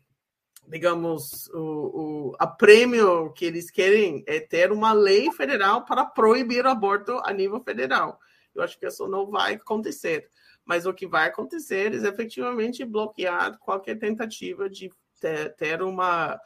digamos, 0.71 1.49
o, 1.49 1.60
o 1.60 2.36
a 2.39 2.47
prêmio 2.47 3.34
que 3.34 3.43
eles 3.43 3.69
querem 3.69 4.23
é 4.25 4.39
ter 4.39 4.71
uma 4.71 4.93
lei 4.93 5.29
federal 5.34 5.84
para 5.84 6.05
proibir 6.05 6.65
o 6.65 6.69
aborto 6.69 7.19
a 7.25 7.34
nível 7.34 7.60
federal. 7.60 8.17
Eu 8.55 8.63
acho 8.63 8.79
que 8.79 8.88
isso 8.88 9.05
não 9.05 9.29
vai 9.29 9.55
acontecer. 9.55 10.29
Mas 10.63 10.86
o 10.86 10.93
que 10.93 11.05
vai 11.05 11.27
acontecer 11.27 11.93
é 11.93 12.07
efetivamente 12.07 12.86
bloquear 12.86 13.60
qualquer 13.60 13.99
tentativa 13.99 14.69
de 14.69 14.89
ter, 15.19 15.53
ter 15.55 15.81
uma 15.81 16.39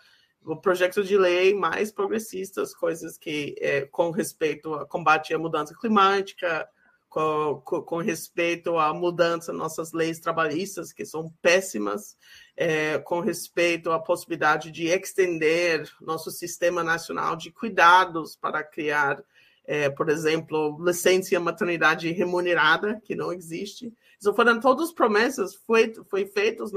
projetos 0.61 1.07
de 1.07 1.17
lei 1.17 1.53
mais 1.53 1.91
progressistas, 1.91 2.73
coisas 2.73 3.17
que 3.17 3.55
é, 3.59 3.85
com 3.85 4.09
respeito 4.09 4.73
a 4.73 4.87
combate 4.87 5.33
à 5.33 5.39
mudança 5.39 5.75
climática, 5.79 6.67
com, 7.15 7.81
com, 7.81 7.97
respeito 7.99 8.77
à 8.77 8.93
mudança 8.93 9.53
nossas 9.53 9.93
leis 9.93 10.19
trabalhistas, 10.19 10.91
que 10.91 11.05
são 11.05 11.31
péssimas, 11.41 12.17
é, 12.57 12.97
com 12.97 13.21
respeito 13.21 13.89
à 13.89 13.97
possibilidade 13.97 14.69
de 14.69 14.87
extender 14.87 15.89
nosso 16.01 16.29
sistema 16.29 16.83
nacional 16.83 17.37
de 17.37 17.51
cuidados 17.51 18.35
para 18.35 18.61
criar, 18.61 19.23
é, 19.63 19.89
por 19.89 20.09
exemplo, 20.09 20.77
licença 20.83 21.39
maternidade 21.39 22.11
remunerada, 22.11 22.99
que 23.01 23.15
não 23.15 23.31
existe. 23.31 23.93
Isso 24.19 24.33
foram 24.33 24.59
todas 24.59 24.91
promessas 24.91 25.55
foi, 25.55 25.93
foi 26.09 26.25
feitas 26.25 26.69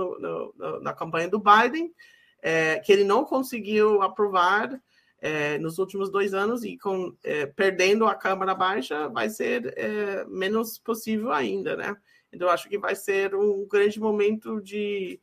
na 0.81 0.92
campanha 0.92 1.29
do 1.29 1.42
Biden, 1.42 1.92
é, 2.40 2.79
que 2.79 2.92
ele 2.92 3.03
não 3.03 3.24
conseguiu 3.24 4.03
aprovar 4.03 4.81
é, 5.20 5.59
nos 5.59 5.78
últimos 5.78 6.11
dois 6.11 6.33
anos 6.33 6.64
e 6.64 6.76
com 6.76 7.14
é, 7.24 7.46
perdendo 7.46 8.07
a 8.07 8.14
Câmara 8.14 8.54
Baixa 8.54 9.09
vai 9.09 9.28
ser 9.28 9.74
é, 9.76 10.24
menos 10.26 10.78
possível 10.78 11.33
ainda, 11.33 11.76
né? 11.76 11.96
Então 12.33 12.48
acho 12.48 12.68
que 12.68 12.78
vai 12.78 12.94
ser 12.94 13.35
um 13.35 13.66
grande 13.66 13.98
momento 13.98 14.61
de 14.61 15.20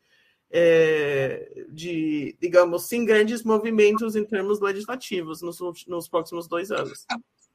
é, 0.52 1.66
de 1.70 2.36
digamos 2.42 2.84
sem 2.84 3.06
grandes 3.06 3.44
movimentos 3.44 4.16
em 4.16 4.26
termos 4.26 4.60
legislativos 4.60 5.42
nos, 5.42 5.60
nos 5.88 6.08
próximos 6.08 6.48
dois 6.48 6.72
anos. 6.72 7.06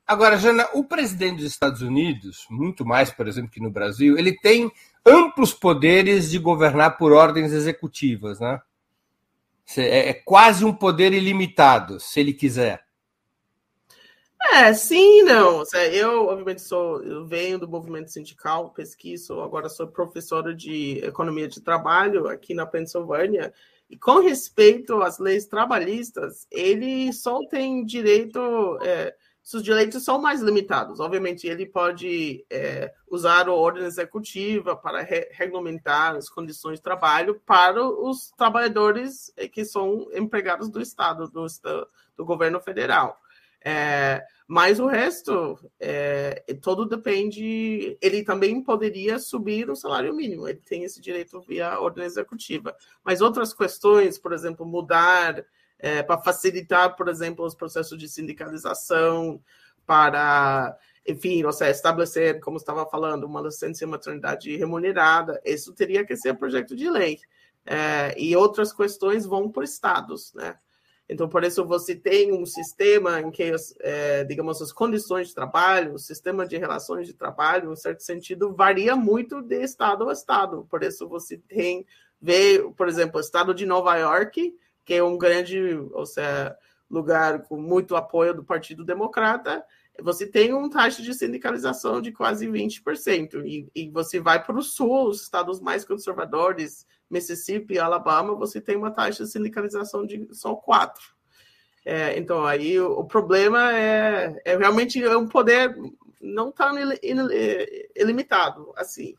Agora, 0.07 0.37
Jana, 0.37 0.69
o 0.75 0.83
presidente 0.83 1.37
dos 1.37 1.53
Estados 1.53 1.83
Unidos, 1.83 2.45
muito 2.51 2.85
mais, 2.85 3.13
por 3.13 3.29
exemplo, 3.29 3.51
que 3.51 3.63
no 3.63 3.71
Brasil, 3.71 4.19
ele 4.19 4.37
tem 4.41 4.69
amplos 5.07 5.55
poderes 5.55 6.31
de 6.31 6.39
governar 6.39 6.99
por 6.99 7.13
ordens 7.13 7.53
executivas, 7.53 8.41
né? 8.41 8.61
É, 9.79 10.11
é 10.11 10.15
quase 10.15 10.65
um 10.65 10.73
poder 10.73 11.13
ilimitado, 11.13 12.01
se 12.01 12.21
ele 12.21 12.33
quiser. 12.33 12.85
É, 14.53 14.73
sim, 14.73 15.23
não. 15.23 15.63
Eu, 15.93 16.27
obviamente, 16.27 16.63
sou, 16.63 17.03
eu 17.05 17.27
venho 17.27 17.59
do 17.59 17.69
movimento 17.69 18.11
sindical, 18.11 18.71
pesquiso, 18.71 19.41
agora 19.41 19.69
sou 19.69 19.87
professora 19.87 20.55
de 20.55 20.99
economia 21.05 21.47
de 21.47 21.61
trabalho 21.61 22.27
aqui 22.27 22.55
na 22.55 22.67
Pensilvânia. 22.67 23.53
E 23.89 23.97
com 23.97 24.21
respeito 24.21 25.03
às 25.03 25.19
leis 25.19 25.47
trabalhistas, 25.47 26.47
ele 26.51 27.13
só 27.13 27.45
tem 27.49 27.85
direito. 27.85 28.79
É, 28.83 29.15
seus 29.43 29.63
direitos 29.63 30.05
são 30.05 30.21
mais 30.21 30.41
limitados. 30.41 31.01
Obviamente, 31.01 31.47
ele 31.47 31.67
pode 31.67 32.45
é, 32.51 32.93
usar 33.09 33.49
a 33.49 33.53
ordem 33.53 33.85
executiva 33.85 34.77
para 34.77 35.03
re 35.03 35.29
regulamentar 35.33 36.15
as 36.15 36.29
condições 36.29 36.79
de 36.79 36.83
trabalho 36.83 37.41
para 37.47 37.85
os 37.85 38.31
trabalhadores 38.37 39.33
é, 39.37 39.49
que 39.49 39.65
são 39.65 40.09
empregados 40.13 40.69
do 40.69 40.81
Estado, 40.81 41.29
do, 41.29 41.47
do 42.17 42.25
governo 42.25 42.61
federal. 42.61 43.19
É, 43.63 44.25
mas 44.47 44.81
o 44.81 44.87
resto, 44.87 45.59
é, 45.79 46.43
todo 46.61 46.87
depende. 46.87 47.97
Ele 48.01 48.25
também 48.25 48.63
poderia 48.63 49.19
subir 49.19 49.71
o 49.71 49.77
salário 49.77 50.15
mínimo, 50.15 50.49
ele 50.49 50.61
tem 50.65 50.85
esse 50.85 51.01
direito 51.01 51.41
via 51.41 51.79
ordem 51.79 52.05
executiva. 52.05 52.75
Mas 53.05 53.21
outras 53.21 53.55
questões, 53.55 54.19
por 54.19 54.33
exemplo, 54.33 54.67
mudar 54.67 55.45
é, 55.81 56.03
para 56.03 56.21
facilitar, 56.21 56.95
por 56.97 57.09
exemplo, 57.09 57.45
os 57.45 57.55
processos 57.55 57.99
de 57.99 58.09
sindicalização, 58.09 59.43
para, 59.87 60.77
enfim, 61.07 61.43
ou 61.45 61.53
seja, 61.53 61.71
estabelecer, 61.71 62.41
como 62.41 62.59
estava 62.59 62.87
falando, 62.87 63.25
uma 63.25 63.41
licença 63.41 63.87
maternidade 63.87 64.55
remunerada. 64.57 65.41
Isso 65.45 65.73
teria 65.73 66.05
que 66.05 66.17
ser 66.17 66.35
projeto 66.35 66.77
de 66.77 66.89
lei. 66.89 67.19
É, 67.67 68.15
e 68.17 68.35
outras 68.37 68.73
questões 68.73 69.27
vão 69.27 69.51
por 69.51 69.65
estados, 69.65 70.33
né? 70.35 70.57
Então, 71.09 71.29
por 71.29 71.43
isso, 71.43 71.65
você 71.65 71.97
tem 71.97 72.33
um 72.33 72.47
sistema 72.47 73.21
em 73.21 73.33
que, 73.33 73.53
é, 73.81 74.23
digamos, 74.23 74.63
as 74.63 74.73
condições 74.73 75.29
de 75.29 75.35
trabalho, 75.35 75.95
o 75.95 75.99
sistema 75.99 76.47
de 76.47 76.57
relações 76.57 77.05
de 77.05 77.15
trabalho, 77.15 77.73
em 77.73 77.77
certo 77.77 78.05
sentido, 78.05 78.55
varia 78.55 78.95
muito 78.95 79.43
de 79.43 79.61
estado 79.61 80.09
a 80.09 80.13
estado. 80.13 80.69
Por 80.71 80.85
isso, 80.85 81.09
você 81.09 81.37
tem, 81.37 81.85
vê, 82.23 82.63
por 82.77 82.89
exemplo, 82.89 83.17
o 83.17 83.21
estado 83.21 83.53
de 83.53 83.67
Nova 83.67 83.97
York, 83.97 84.55
que 84.85 84.95
é 84.95 85.03
um 85.03 85.19
grande 85.19 85.77
ou 85.93 86.07
seja, 86.07 86.57
lugar 86.91 87.43
com 87.43 87.57
muito 87.57 87.95
apoio 87.95 88.35
do 88.35 88.45
Partido 88.45 88.85
Democrata, 88.85 89.65
você 90.03 90.27
tem 90.27 90.53
uma 90.53 90.71
taxa 90.71 91.03
de 91.03 91.15
sindicalização 91.15 92.01
de 92.01 92.13
quase 92.13 92.47
20%. 92.47 93.45
E, 93.45 93.69
e 93.75 93.91
você 93.91 94.19
vai 94.19 94.43
para 94.43 94.59
o 94.59 94.63
sul, 94.63 95.09
os 95.09 95.23
estados 95.23 95.61
mais 95.61 95.85
conservadores, 95.85 96.87
Mississippi, 97.09 97.79
Alabama, 97.79 98.35
você 98.35 98.61
tem 98.61 98.77
uma 98.77 98.91
taxa 98.91 99.25
de 99.25 99.31
sindicalização 99.31 100.07
de 100.07 100.29
só 100.33 100.55
4%. 100.55 100.93
É, 101.85 102.19
então, 102.19 102.45
aí 102.45 102.79
o, 102.79 102.93
o 102.93 103.05
problema 103.05 103.73
é, 103.73 104.41
é, 104.45 104.57
realmente 104.57 105.03
é 105.03 105.17
um 105.17 105.27
poder 105.27 105.75
não 106.21 106.53
tão 106.53 106.77
ilimitado 107.97 108.73
assim. 108.77 109.15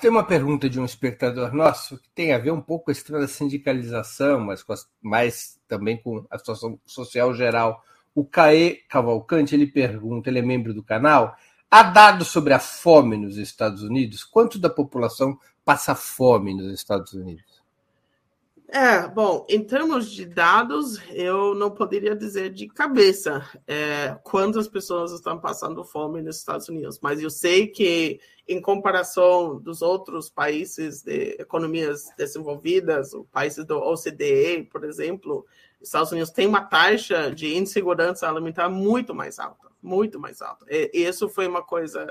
Tem 0.00 0.10
uma 0.10 0.24
pergunta 0.24 0.70
de 0.70 0.80
um 0.80 0.84
espectador 0.84 1.54
nosso 1.54 1.98
que 1.98 2.08
tem 2.14 2.32
a 2.32 2.38
ver 2.38 2.50
um 2.50 2.60
pouco 2.60 2.86
com 2.86 2.90
a 2.90 2.92
história 2.92 3.20
da 3.20 3.28
sindicalização, 3.28 4.40
mas 4.40 4.64
mais 5.02 5.60
também 5.68 6.00
com 6.00 6.24
a 6.30 6.38
situação 6.38 6.80
social 6.86 7.34
geral. 7.34 7.82
O 8.14 8.24
Caê 8.24 8.76
Cavalcante 8.88 9.54
ele 9.54 9.66
pergunta, 9.66 10.30
ele 10.30 10.38
é 10.38 10.42
membro 10.42 10.72
do 10.72 10.82
canal. 10.82 11.36
Há 11.70 11.82
dados 11.82 12.28
sobre 12.28 12.54
a 12.54 12.58
fome 12.58 13.16
nos 13.16 13.36
Estados 13.36 13.82
Unidos? 13.82 14.24
Quanto 14.24 14.58
da 14.58 14.70
população 14.70 15.38
passa 15.64 15.94
fome 15.94 16.54
nos 16.54 16.72
Estados 16.72 17.12
Unidos? 17.12 17.49
É, 18.72 19.08
bom, 19.08 19.44
em 19.48 19.64
termos 19.64 20.12
de 20.12 20.24
dados, 20.24 21.00
eu 21.12 21.56
não 21.56 21.72
poderia 21.72 22.14
dizer 22.14 22.50
de 22.50 22.68
cabeça 22.68 23.44
é, 23.66 24.16
quantas 24.22 24.68
pessoas 24.68 25.10
estão 25.10 25.40
passando 25.40 25.82
fome 25.82 26.22
nos 26.22 26.36
Estados 26.36 26.68
Unidos, 26.68 27.00
mas 27.02 27.20
eu 27.20 27.30
sei 27.30 27.66
que, 27.66 28.20
em 28.46 28.60
comparação 28.60 29.58
dos 29.58 29.82
outros 29.82 30.30
países 30.30 31.02
de 31.02 31.36
economias 31.40 32.10
desenvolvidas, 32.16 33.10
países 33.32 33.64
do 33.64 33.76
OCDE, 33.76 34.68
por 34.70 34.84
exemplo, 34.84 35.44
os 35.80 35.88
Estados 35.88 36.12
Unidos 36.12 36.30
tem 36.30 36.46
uma 36.46 36.62
taxa 36.62 37.28
de 37.34 37.56
insegurança 37.56 38.28
alimentar 38.28 38.68
muito 38.68 39.12
mais 39.12 39.40
alta, 39.40 39.68
muito 39.82 40.20
mais 40.20 40.40
alta. 40.40 40.64
E 40.68 40.90
isso 40.94 41.28
foi 41.28 41.48
uma 41.48 41.62
coisa 41.62 42.06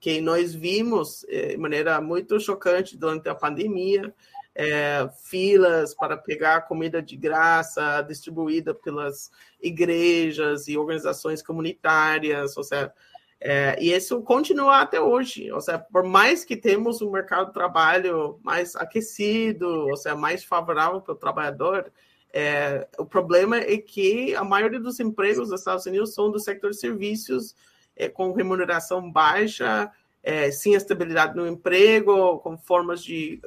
que 0.00 0.20
nós 0.20 0.52
vimos 0.52 1.24
é, 1.28 1.48
de 1.48 1.56
maneira 1.56 2.00
muito 2.00 2.40
chocante 2.40 2.96
durante 2.96 3.28
a 3.28 3.34
pandemia 3.34 4.12
é, 4.60 5.08
filas 5.24 5.94
para 5.94 6.18
pegar 6.18 6.66
comida 6.68 7.00
de 7.00 7.16
graça 7.16 8.02
distribuída 8.02 8.74
pelas 8.74 9.30
igrejas 9.58 10.68
e 10.68 10.76
organizações 10.76 11.42
comunitárias, 11.42 12.58
ou 12.58 12.62
seja, 12.62 12.92
é, 13.40 13.78
e 13.80 13.90
isso 13.90 14.20
continua 14.20 14.82
até 14.82 15.00
hoje. 15.00 15.50
Ou 15.50 15.62
seja, 15.62 15.78
por 15.78 16.04
mais 16.04 16.44
que 16.44 16.58
temos 16.58 17.00
um 17.00 17.10
mercado 17.10 17.46
de 17.46 17.54
trabalho 17.54 18.38
mais 18.42 18.76
aquecido, 18.76 19.66
ou 19.66 19.96
seja, 19.96 20.14
mais 20.14 20.44
favorável 20.44 21.00
para 21.00 21.14
o 21.14 21.16
trabalhador, 21.16 21.90
é, 22.30 22.86
o 22.98 23.06
problema 23.06 23.56
é 23.56 23.78
que 23.78 24.34
a 24.34 24.44
maioria 24.44 24.78
dos 24.78 25.00
empregos 25.00 25.48
dos 25.48 25.60
Estados 25.60 25.86
Unidos 25.86 26.12
são 26.12 26.30
do 26.30 26.38
setor 26.38 26.72
de 26.72 26.76
serviços, 26.76 27.56
é, 27.96 28.10
com 28.10 28.32
remuneração 28.32 29.10
baixa, 29.10 29.90
é, 30.22 30.50
sem 30.50 30.74
estabilidade 30.74 31.34
no 31.34 31.48
emprego, 31.48 32.38
com 32.40 32.58
formas 32.58 33.02
de 33.02 33.40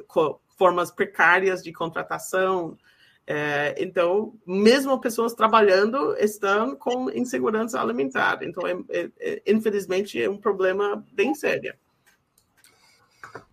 formas 0.56 0.90
precárias 0.90 1.62
de 1.62 1.72
contratação. 1.72 2.76
É, 3.26 3.74
então, 3.78 4.34
mesmo 4.46 5.00
pessoas 5.00 5.32
trabalhando 5.32 6.14
estão 6.18 6.76
com 6.76 7.10
insegurança 7.10 7.80
alimentar. 7.80 8.38
Então, 8.42 8.66
é, 8.66 8.76
é, 8.90 9.10
é 9.18 9.42
infelizmente, 9.46 10.20
é 10.20 10.28
um 10.28 10.36
problema 10.36 11.04
bem 11.12 11.34
sério. 11.34 11.74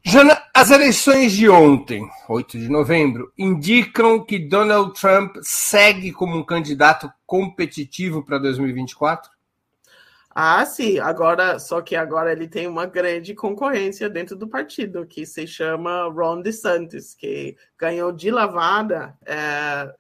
Jana, 0.03 0.41
as 0.53 0.71
eleições 0.71 1.31
de 1.31 1.47
ontem, 1.47 2.07
8 2.27 2.59
de 2.59 2.69
novembro, 2.69 3.31
indicam 3.37 4.23
que 4.23 4.37
Donald 4.39 4.99
Trump 4.99 5.37
segue 5.41 6.11
como 6.11 6.37
um 6.37 6.43
candidato 6.43 7.11
competitivo 7.25 8.23
para 8.23 8.37
2024? 8.39 9.31
Ah, 10.33 10.65
sim. 10.65 10.97
Agora, 10.99 11.59
só 11.59 11.81
que 11.81 11.93
agora 11.95 12.31
ele 12.31 12.47
tem 12.47 12.65
uma 12.65 12.85
grande 12.85 13.33
concorrência 13.35 14.09
dentro 14.09 14.35
do 14.35 14.47
partido, 14.47 15.05
que 15.05 15.25
se 15.25 15.45
chama 15.45 16.07
Ron 16.07 16.41
DeSantis, 16.41 17.13
que 17.13 17.57
ganhou 17.77 18.13
de 18.13 18.31
lavada 18.31 19.17
é, 19.25 19.93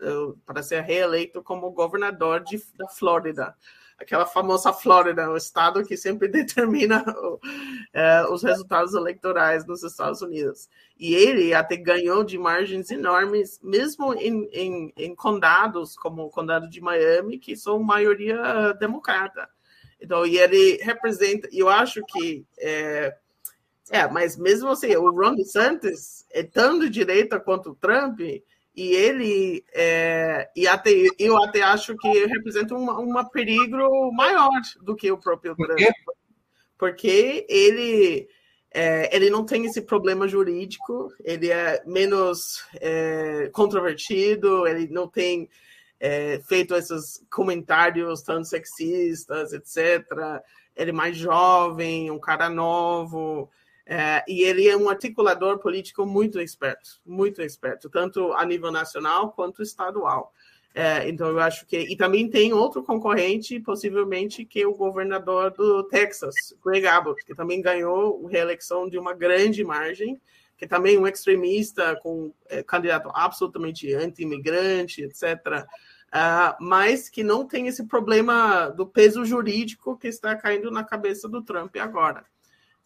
para 0.45 0.63
ser 0.63 0.81
reeleito 0.83 1.43
como 1.43 1.71
governador 1.71 2.41
de, 2.43 2.63
da 2.75 2.87
Flórida. 2.87 3.53
Aquela 3.99 4.25
famosa 4.25 4.71
Flórida, 4.73 5.29
o 5.29 5.35
estado 5.37 5.83
que 5.83 5.97
sempre 5.97 6.27
determina 6.29 7.03
é, 7.93 8.23
os 8.29 8.41
resultados 8.41 8.93
eleitorais 8.93 9.65
nos 9.67 9.83
Estados 9.83 10.21
Unidos. 10.21 10.69
E 10.97 11.13
ele 11.13 11.53
até 11.53 11.75
ganhou 11.75 12.23
de 12.23 12.37
margens 12.37 12.89
enormes, 12.89 13.59
mesmo 13.61 14.13
em, 14.13 14.45
em, 14.53 14.93
em 14.95 15.13
condados, 15.13 15.95
como 15.95 16.23
o 16.23 16.29
condado 16.29 16.69
de 16.69 16.79
Miami, 16.79 17.37
que 17.37 17.55
são 17.55 17.83
maioria 17.83 18.73
democrata. 18.79 19.49
Então, 20.01 20.25
e 20.25 20.37
ele 20.37 20.77
representa, 20.81 21.47
eu 21.51 21.69
acho 21.69 22.01
que 22.05 22.43
é, 22.57 23.15
é, 23.91 24.07
mas 24.07 24.37
mesmo 24.37 24.69
assim, 24.69 24.95
o 24.95 25.11
Ron 25.11 25.35
DeSantis 25.35 26.25
é 26.31 26.41
tão 26.43 26.79
de 26.79 26.89
direita 26.89 27.39
quanto 27.39 27.71
o 27.71 27.75
Trump, 27.75 28.21
E 28.73 28.95
ele, 28.95 29.65
é, 29.73 30.49
e 30.55 30.65
até, 30.65 30.91
eu 31.19 31.37
até 31.43 31.61
acho 31.61 31.95
que 31.97 32.25
representa 32.25 32.73
um, 32.73 32.89
um 32.89 33.25
perigo 33.25 34.13
maior 34.13 34.49
do 34.81 34.95
que 34.95 35.11
o 35.11 35.17
próprio 35.17 35.55
Trump. 35.55 35.77
Por 35.77 35.81
Porque 36.77 37.45
ele, 37.49 38.29
é, 38.73 39.13
ele 39.13 39.29
não 39.29 39.45
tem 39.45 39.65
esse 39.65 39.81
problema 39.81 40.25
jurídico, 40.25 41.13
ele 41.21 41.51
é 41.51 41.83
menos 41.85 42.63
é, 42.75 43.49
controvertido, 43.51 44.65
ele 44.65 44.87
não 44.87 45.05
tem 45.05 45.49
é, 46.01 46.39
feito 46.39 46.73
esses 46.73 47.23
comentários 47.29 48.23
tão 48.23 48.43
sexistas, 48.43 49.53
etc. 49.53 50.03
Ele 50.75 50.89
é 50.89 50.93
mais 50.93 51.15
jovem, 51.15 52.09
um 52.09 52.19
cara 52.19 52.49
novo. 52.49 53.47
É, 53.85 54.23
e 54.27 54.43
ele 54.43 54.67
é 54.67 54.75
um 54.75 54.89
articulador 54.89 55.59
político 55.59 56.03
muito 56.05 56.41
esperto, 56.41 56.99
muito 57.05 57.41
esperto, 57.41 57.89
tanto 57.89 58.33
a 58.33 58.43
nível 58.43 58.71
nacional 58.71 59.31
quanto 59.31 59.61
estadual. 59.61 60.33
É, 60.73 61.07
então, 61.07 61.27
eu 61.27 61.39
acho 61.39 61.67
que. 61.67 61.77
E 61.77 61.95
também 61.95 62.27
tem 62.29 62.51
outro 62.51 62.81
concorrente, 62.81 63.59
possivelmente, 63.59 64.43
que 64.43 64.61
é 64.61 64.67
o 64.67 64.73
governador 64.73 65.51
do 65.51 65.83
Texas, 65.83 66.33
Greg 66.65 66.87
Abbott, 66.87 67.23
que 67.25 67.35
também 67.35 67.61
ganhou 67.61 68.25
reeleição 68.25 68.89
de 68.89 68.97
uma 68.97 69.13
grande 69.13 69.63
margem, 69.63 70.19
que 70.57 70.65
também 70.65 70.95
é 70.95 70.99
um 70.99 71.05
extremista, 71.05 71.95
com 72.01 72.33
é, 72.49 72.63
candidato 72.63 73.11
absolutamente 73.13 73.93
anti-imigrante, 73.93 75.03
etc. 75.03 75.65
Uh, 76.13 76.53
mas 76.59 77.07
que 77.07 77.23
não 77.23 77.47
tem 77.47 77.67
esse 77.67 77.85
problema 77.85 78.67
do 78.67 78.85
peso 78.85 79.23
jurídico 79.23 79.97
que 79.97 80.09
está 80.09 80.35
caindo 80.35 80.69
na 80.69 80.83
cabeça 80.83 81.29
do 81.29 81.41
Trump 81.41 81.75
agora. 81.77 82.25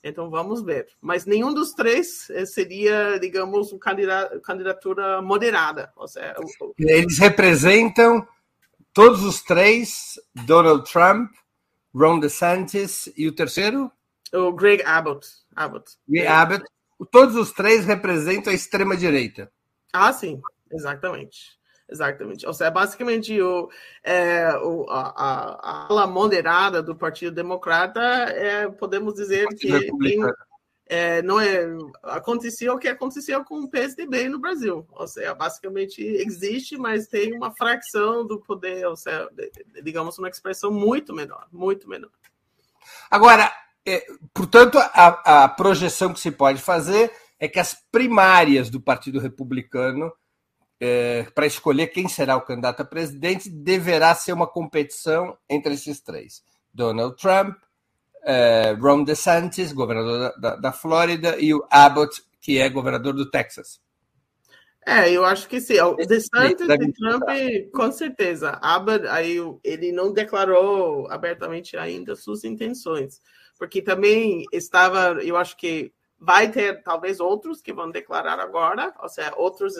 Então 0.04 0.30
vamos 0.30 0.62
ver. 0.62 0.88
Mas 1.02 1.26
nenhum 1.26 1.52
dos 1.52 1.74
três 1.74 2.30
eh, 2.30 2.46
seria, 2.46 3.18
digamos, 3.18 3.72
uma 3.72 3.80
candidatura 4.44 5.20
moderada. 5.20 5.92
Seja, 6.06 6.36
Eles 6.78 7.18
representam 7.18 8.28
todos 8.94 9.24
os 9.24 9.42
três: 9.42 10.20
Donald 10.46 10.88
Trump, 10.92 11.32
Ron 11.92 12.20
DeSantis 12.20 13.12
e 13.18 13.28
o 13.28 13.34
terceiro? 13.34 13.92
O 14.32 14.54
Greg 14.54 14.84
Abbott. 14.84 15.28
Abbott. 15.56 15.98
Greg 16.08 16.28
Abbott. 16.28 16.64
Todos 17.12 17.36
os 17.36 17.52
três 17.52 17.84
representam 17.84 18.54
a 18.54 18.56
extrema-direita. 18.56 19.52
Ah, 19.92 20.14
sim, 20.14 20.40
exatamente. 20.72 21.58
Exatamente. 21.88 22.46
Ou 22.48 22.54
seja, 22.54 22.72
basicamente 22.72 23.40
o, 23.40 23.70
é, 24.04 24.50
o, 24.58 24.90
a, 24.90 25.14
a, 25.16 25.88
ala 25.88 26.08
moderada 26.08 26.82
do 26.82 26.96
Partido 26.96 27.34
Democrata, 27.34 28.02
é, 28.02 28.68
podemos 28.68 29.14
dizer 29.14 29.48
que 29.50 29.68
tem, 29.68 30.20
é, 30.88 31.22
não 31.22 31.40
é 31.40 31.66
aconteceu 32.04 32.74
o 32.74 32.80
que 32.80 32.88
aconteceu 32.88 33.44
com 33.44 33.60
o 33.60 33.70
PSDB 33.70 34.30
no 34.30 34.40
Brasil. 34.40 34.86
Ou 34.92 35.08
seja, 35.08 35.34
basicamente 35.36 36.02
existe, 36.02 36.76
mas 36.76 37.08
tem 37.08 37.34
uma 37.34 37.52
fração 37.56 38.26
do 38.26 38.40
poder, 38.40 38.86
ou 38.88 38.96
seja, 38.96 39.30
digamos 39.84 40.18
uma 40.18 40.30
expressão 40.30 40.72
muito 40.72 41.14
menor, 41.14 41.48
muito 41.52 41.88
menor. 41.88 42.12
Agora, 43.12 43.52
é, 43.86 44.06
portanto, 44.34 44.80
a, 44.80 45.44
a 45.44 45.50
projeção 45.50 46.14
que 46.14 46.20
se 46.20 46.32
pode 46.32 46.62
fazer 46.62 47.12
é 47.40 47.48
que 47.48 47.60
as 47.60 47.76
primárias 47.92 48.70
do 48.70 48.82
Partido 48.82 49.20
Republicano 49.20 50.12
é, 50.80 51.24
para 51.34 51.46
escolher 51.46 51.88
quem 51.88 52.08
será 52.08 52.36
o 52.36 52.42
candidato 52.42 52.82
a 52.82 52.86
presidente, 52.86 53.50
deverá 53.50 54.14
ser 54.14 54.34
uma 54.34 54.48
competição 54.48 55.38
entre 55.50 55.74
esses 55.74 56.00
três: 56.02 56.44
Donald 56.74 57.16
Trump, 57.18 57.56
é, 58.24 58.76
Ron 58.80 59.04
DeSantis, 59.04 59.72
governador 59.72 60.20
da, 60.20 60.32
da, 60.32 60.56
da, 60.58 60.72
Flórida, 60.72 61.38
e 61.40 61.54
o 61.54 61.66
Abbott, 61.70 62.22
que 62.42 62.58
é 62.58 62.70
governador 62.70 63.14
do 63.14 63.30
Texas. 63.30 63.80
É, 64.86 65.10
eu 65.12 65.26
acho 65.26 65.48
que 65.48 65.60
sim. 65.60 65.80
O 65.80 65.96
DeSantis 65.96 66.68
e 66.68 66.92
Trump, 66.94 67.24
com 67.74 67.92
certeza. 67.92 68.60
Abbott, 68.62 69.08
aí, 69.08 69.38
ele 69.64 69.92
não 69.92 70.14
declarou 70.14 71.10
abertamente 71.10 71.76
ainda 71.76 72.16
suas 72.16 72.44
intenções, 72.44 73.22
porque 73.58 73.82
também 73.82 74.44
estava, 74.52 75.24
eu 75.24 75.38
acho 75.38 75.58
que 75.58 75.92
vai 76.20 76.52
ter 76.52 76.82
talvez 76.84 77.20
outros 77.20 77.62
que 77.62 77.74
vão 77.74 77.90
declarar 77.90 78.40
agora, 78.40 78.94
ou 79.02 79.10
seja, 79.10 79.34
outros 79.36 79.76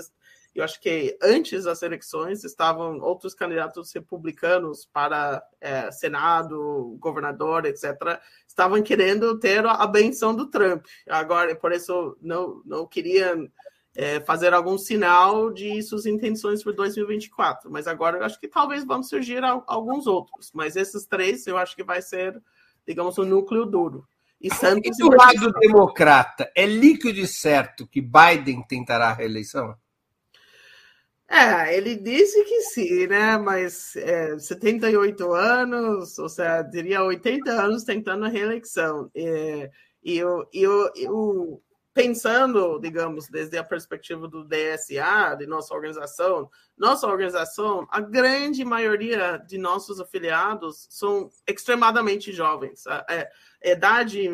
eu 0.56 0.64
acho 0.64 0.80
que 0.80 1.18
antes 1.22 1.66
das 1.66 1.82
eleições 1.82 2.46
estavam 2.46 3.02
outros 3.02 3.34
candidatos 3.34 3.92
republicanos 3.94 4.86
para 4.86 5.44
é, 5.60 5.92
Senado, 5.92 6.96
governador, 6.98 7.66
etc., 7.66 8.22
estavam 8.48 8.82
querendo 8.82 9.38
ter 9.38 9.66
a 9.66 9.86
benção 9.86 10.34
do 10.34 10.50
Trump. 10.50 10.86
Agora, 11.10 11.54
por 11.58 11.74
isso, 11.74 12.18
não, 12.22 12.62
não 12.66 12.88
queriam 12.88 13.50
é, 13.96 14.22
fazer 14.22 14.54
algum 14.54 14.78
sinal 14.78 15.52
de 15.52 15.84
suas 15.84 16.06
intenções 16.06 16.64
para 16.64 16.72
2024. 16.72 17.70
Mas 17.70 17.86
agora 17.86 18.18
eu 18.18 18.24
acho 18.24 18.40
que 18.40 18.48
talvez 18.48 18.86
vão 18.86 19.04
surgir 19.04 19.44
alguns 19.68 20.08
outros. 20.08 20.52
Mas 20.54 20.78
esses 20.78 21.06
três 21.06 21.46
eu 21.48 21.58
acho 21.58 21.76
que 21.76 21.84
vai 21.84 22.02
ser, 22.02 22.42
digamos, 22.88 23.18
o 23.18 23.24
um 23.24 23.26
núcleo 23.26 23.66
duro. 23.66 24.08
E 24.40 24.54
Santos. 24.54 24.98
E 24.98 25.02
do 25.02 25.10
lado 25.10 25.52
democrata, 25.60 26.50
é 26.56 26.66
líquido 26.66 27.20
e 27.20 27.28
certo 27.28 27.86
que 27.86 28.02
Biden 28.02 28.64
tentará 28.68 29.10
a 29.10 29.14
reeleição? 29.14 29.76
É, 31.28 31.76
ele 31.76 31.96
disse 31.96 32.44
que 32.44 32.62
sim, 32.62 33.08
né? 33.08 33.38
Mas 33.38 33.96
é, 33.96 34.38
78 34.38 35.34
anos, 35.34 36.20
ou 36.20 36.30
seja, 36.30 36.64
teria 36.66 37.04
80 37.04 37.52
anos 37.52 37.84
tentando 37.84 38.26
a 38.26 38.30
reeleição. 38.30 39.10
É, 39.16 39.72
e 40.04 40.18
eu, 40.18 40.48
eu, 40.54 40.92
eu, 40.96 41.64
pensando, 41.96 42.78
digamos, 42.80 43.28
desde 43.28 43.58
a 43.58 43.64
perspectiva 43.64 44.28
do 44.28 44.44
DSA, 44.44 45.36
de 45.36 45.48
nossa 45.48 45.74
organização, 45.74 46.50
nossa 46.78 47.08
organização, 47.08 47.88
a 47.90 48.00
grande 48.02 48.64
maioria 48.64 49.38
de 49.38 49.58
nossos 49.58 50.00
afiliados 50.00 50.86
são 50.92 51.32
extremadamente 51.48 52.32
jovens. 52.32 52.86
A, 52.86 53.04
a 53.64 53.72
idade 53.72 54.30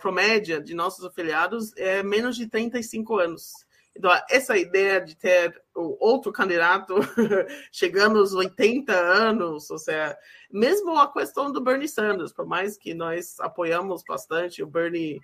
promédia 0.00 0.60
de 0.60 0.74
nossos 0.74 1.04
afiliados 1.04 1.76
é 1.76 2.02
menos 2.02 2.36
de 2.36 2.48
35 2.48 3.18
anos. 3.18 3.67
Então, 3.98 4.12
essa 4.30 4.56
ideia 4.56 5.00
de 5.00 5.16
ter 5.16 5.60
outro 5.74 6.30
candidato 6.30 6.94
chegando 7.72 8.20
aos 8.20 8.32
80 8.32 8.92
anos, 8.92 9.68
ou 9.70 9.78
seja, 9.78 10.16
mesmo 10.52 10.96
a 10.96 11.12
questão 11.12 11.50
do 11.50 11.60
Bernie 11.60 11.88
Sanders, 11.88 12.32
por 12.32 12.46
mais 12.46 12.78
que 12.78 12.94
nós 12.94 13.40
apoiamos 13.40 14.04
bastante, 14.06 14.62
o 14.62 14.68
Bernie 14.68 15.20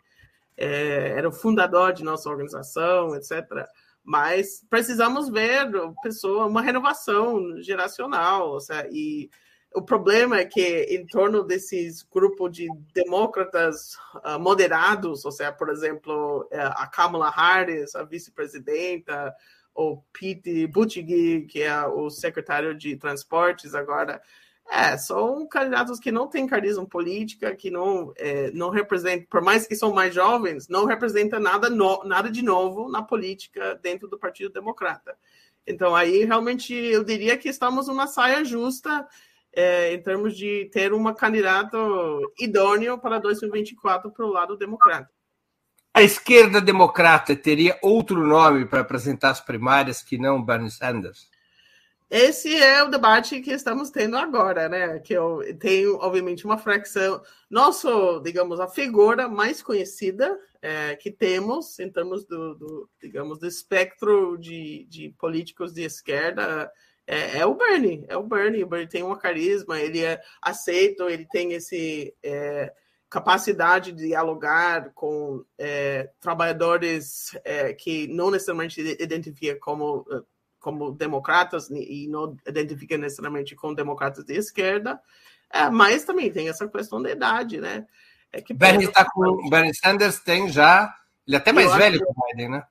é, 0.57 1.15
era 1.17 1.29
o 1.29 1.33
fundador 1.33 1.93
de 1.93 2.03
nossa 2.03 2.29
organização, 2.29 3.15
etc. 3.15 3.45
Mas 4.03 4.67
precisamos 4.69 5.29
ver 5.29 5.71
pessoa, 6.03 6.47
uma 6.47 6.61
renovação 6.61 7.63
geracional, 7.63 8.51
ou 8.51 8.61
seja, 8.61 8.89
e 8.91 9.31
o 9.75 9.83
problema 9.83 10.39
é 10.39 10.45
que 10.45 10.85
em 10.89 11.05
torno 11.05 11.43
desses 11.43 12.03
grupos 12.03 12.53
de 12.53 12.69
demócratas 12.95 13.97
uh, 14.25 14.39
moderados, 14.39 15.25
ou 15.25 15.33
seja, 15.33 15.53
por 15.53 15.69
exemplo, 15.69 16.47
é, 16.53 16.61
a 16.61 16.87
Kamala 16.87 17.29
Harris, 17.29 17.97
a 17.97 18.05
vice-presidenta, 18.05 19.35
o 19.75 20.01
Pete 20.13 20.69
Buttigieg, 20.69 21.47
que 21.47 21.63
é 21.63 21.85
o 21.87 22.09
secretário 22.09 22.73
de 22.73 22.97
transportes 22.97 23.75
agora, 23.75 24.23
é, 24.71 24.97
são 24.97 25.47
candidatos 25.49 25.99
que 25.99 26.13
não 26.13 26.29
têm 26.29 26.47
carisma 26.47 26.87
política, 26.87 27.55
que 27.55 27.69
não, 27.69 28.13
é, 28.17 28.53
não 28.53 28.71
representam, 28.71 29.27
por 29.29 29.43
mais 29.43 29.67
que 29.67 29.75
são 29.75 29.93
mais 29.93 30.15
jovens, 30.15 30.69
não 30.69 30.85
representa 30.85 31.41
nada, 31.41 31.69
no, 31.69 32.05
nada 32.05 32.31
de 32.31 32.43
novo 32.43 32.89
na 32.89 33.03
política 33.03 33.79
dentro 33.83 34.07
do 34.07 34.17
Partido 34.17 34.53
Democrata. 34.53 35.19
Então, 35.67 35.97
aí, 35.97 36.25
realmente, 36.25 36.73
eu 36.73 37.03
diria 37.03 37.37
que 37.37 37.49
estamos 37.49 37.89
numa 37.89 38.07
saia 38.07 38.45
justa 38.45 39.07
é, 39.57 39.93
em 39.93 40.03
termos 40.03 40.37
de 40.37 40.69
ter 40.73 40.93
uma 40.93 41.15
candidata 41.15 41.77
idôneo 42.39 42.99
para 42.99 43.19
2024 43.19 44.11
para 44.11 44.25
o 44.25 44.31
lado 44.31 44.57
democrata. 44.57 45.11
A 45.93 46.03
esquerda 46.03 46.61
democrata 46.61 47.37
teria 47.37 47.79
outro 47.81 48.27
nome 48.27 48.67
para 48.67 48.81
apresentar 48.81 49.31
as 49.31 49.41
primárias 49.41 50.03
que 50.03 50.19
não 50.19 50.43
Bernie 50.43 50.71
Sanders? 50.71 51.29
Esse 52.11 52.55
é 52.57 52.83
o 52.83 52.91
debate 52.91 53.41
que 53.41 53.53
estamos 53.53 53.91
tendo 53.91 54.17
agora, 54.17 54.69
né? 54.69 54.99
Que 54.99 55.15
eu 55.15 55.41
tenho, 55.59 55.97
obviamente, 55.97 56.45
uma 56.45 56.59
fracção. 56.59 57.23
Nosso, 57.51 58.21
digamos, 58.21 58.61
a 58.61 58.69
figura 58.69 59.29
mais 59.29 59.63
conhecida 59.63 60.39
é, 60.61 60.97
que 60.97 61.11
temos 61.11 61.79
em 61.79 61.91
termos 61.91 62.25
do, 62.25 62.55
do, 62.55 62.91
digamos, 63.01 63.39
do 63.39 63.47
espectro 63.47 64.37
de, 64.37 64.87
de 64.89 65.15
políticos 65.19 65.73
de 65.73 65.83
esquerda 65.83 66.71
é, 67.07 67.39
é, 67.39 67.47
o 67.47 67.55
Bernie, 67.55 68.05
é 68.09 68.17
o 68.17 68.23
Bernie. 68.23 68.65
O 68.65 68.67
Bernie 68.67 68.89
tem 68.89 69.03
um 69.03 69.15
carisma, 69.15 69.79
ele 69.79 70.03
é 70.03 70.21
aceito, 70.41 71.09
ele 71.09 71.27
tem 71.31 71.53
esse 71.53 72.15
é, 72.23 72.73
capacidade 73.11 73.93
de 73.93 74.09
dialogar 74.09 74.91
com 74.95 75.45
é, 75.59 76.11
trabalhadores 76.21 77.31
é, 77.45 77.73
que 77.73 78.09
não 78.09 78.31
necessariamente 78.31 78.81
identifica 79.01 79.59
como 79.61 80.05
como 80.59 80.93
democratas 80.93 81.69
e 81.69 82.09
não 82.09 82.35
identifica 82.47 82.97
necessariamente 82.97 83.55
com 83.55 83.75
democratas 83.75 84.25
de 84.25 84.33
esquerda, 84.33 84.99
é, 85.53 85.69
mas 85.69 86.07
também 86.07 86.33
tem 86.33 86.49
essa 86.49 86.67
questão 86.67 87.03
da 87.03 87.11
idade, 87.11 87.61
né? 87.61 87.87
É 88.33 88.41
que 88.41 88.55
Bernie, 88.55 88.89
tá 88.89 89.05
com, 89.05 89.51
Bernie 89.51 89.75
Sanders 89.75 90.21
tem 90.21 90.49
já, 90.49 90.93
ele 91.27 91.37
é 91.37 91.39
até 91.39 91.53
mais 91.53 91.71
velho 91.75 91.99
que 91.99 92.05
o 92.05 92.15
Biden, 92.27 92.49
né? 92.49 92.65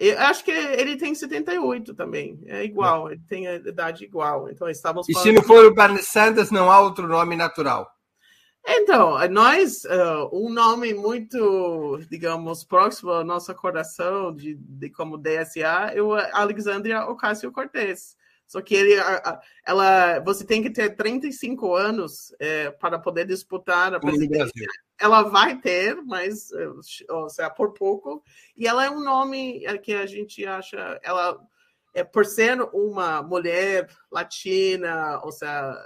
Eu 0.00 0.18
acho 0.18 0.42
que 0.42 0.50
ele 0.50 0.96
tem 0.96 1.14
78 1.14 1.94
também. 1.94 2.40
É 2.46 2.64
igual, 2.64 3.12
ele 3.12 3.20
tem 3.28 3.46
a 3.46 3.56
idade 3.56 4.02
igual. 4.02 4.48
Então 4.48 4.66
estávamos 4.66 5.06
E 5.06 5.14
se 5.14 5.30
não 5.30 5.42
for 5.42 5.66
o 5.66 5.74
Bernie 5.74 6.02
Sanders, 6.02 6.50
não 6.50 6.70
há 6.70 6.80
outro 6.80 7.06
nome 7.06 7.36
natural. 7.36 7.86
Então, 8.66 9.18
nós, 9.28 9.84
uh, 9.84 10.30
um 10.32 10.50
nome 10.50 10.94
muito, 10.94 12.00
digamos, 12.10 12.64
próximo 12.64 13.10
ao 13.10 13.24
nosso 13.24 13.54
coração, 13.54 14.34
de, 14.34 14.54
de 14.54 14.88
como 14.88 15.18
DSA, 15.18 15.92
é 15.94 16.00
o 16.00 16.14
Alexandria 16.14 17.04
Ocasio-Cortez. 17.06 18.16
Só 18.46 18.60
que 18.60 18.74
ele, 18.74 18.94
ela, 19.64 20.18
você 20.20 20.44
tem 20.44 20.62
que 20.62 20.70
ter 20.70 20.96
35 20.96 21.74
anos 21.74 22.34
é, 22.40 22.70
para 22.70 22.98
poder 22.98 23.26
disputar 23.26 23.94
a 23.94 24.00
presidência. 24.00 24.66
Ela 25.00 25.22
vai 25.22 25.58
ter, 25.58 25.96
mas 26.02 26.50
ou 27.08 27.28
seja, 27.30 27.48
por 27.50 27.72
pouco. 27.72 28.22
E 28.56 28.66
ela 28.66 28.84
é 28.84 28.90
um 28.90 29.02
nome 29.02 29.64
é, 29.64 29.78
que 29.78 29.94
a 29.94 30.06
gente 30.06 30.44
acha, 30.44 31.00
ela 31.02 31.40
é 31.94 32.04
por 32.04 32.24
ser 32.24 32.60
uma 32.72 33.22
mulher 33.22 33.88
latina, 34.10 35.20
ou 35.24 35.32
seja, 35.32 35.76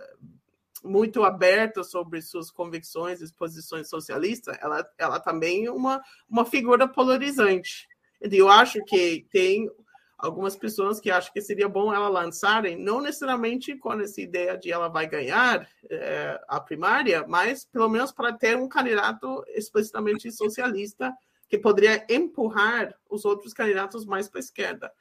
muito 0.85 1.25
aberta 1.25 1.83
sobre 1.83 2.21
suas 2.21 2.51
convicções 2.51 3.23
e 3.23 3.35
posições 3.35 3.89
socialistas, 3.89 4.57
ela, 4.61 4.87
ela 4.99 5.19
também 5.19 5.65
é 5.65 5.71
uma, 5.71 6.03
uma 6.29 6.45
figura 6.45 6.87
polarizante. 6.87 7.89
Eu 8.21 8.49
acho 8.49 8.85
que 8.85 9.27
tem 9.31 9.71
algumas 10.19 10.57
pessoas 10.57 11.01
que 11.01 11.11
acham 11.11 11.33
que 11.33 11.41
seria 11.41 11.69
bom 11.69 11.93
ela 11.93 12.09
lançarem, 12.09 12.77
não 12.77 13.01
necessariamente 13.01 13.77
com 13.77 13.93
essa 13.93 14.21
ideia 14.21 14.57
de 14.57 14.71
ela 14.71 14.89
vai 14.89 15.07
ganhar 15.07 15.69
é, 15.91 16.41
a 16.49 16.61
primária, 16.61 17.25
mas 17.27 17.65
pelo 17.65 17.89
menos 17.89 18.13
para 18.13 18.33
ter 18.33 18.57
um 18.57 18.69
candidato 18.69 19.45
explicitamente 19.49 20.31
socialista 20.33 21.13
que 21.49 21.59
poderia 21.59 22.05
empurrar 22.09 22.95
os 23.09 23.25
outros 23.25 23.53
candidatos 23.53 24.05
mais 24.05 24.29
para 24.29 24.39
a 24.39 24.41
esquerda. 24.41 24.93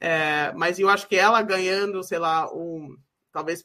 É, 0.00 0.52
mas 0.56 0.78
eu 0.78 0.88
acho 0.88 1.06
que 1.06 1.16
ela 1.16 1.40
ganhando, 1.42 2.02
sei 2.02 2.18
lá, 2.18 2.52
um 2.52 2.96
talvez 3.32 3.64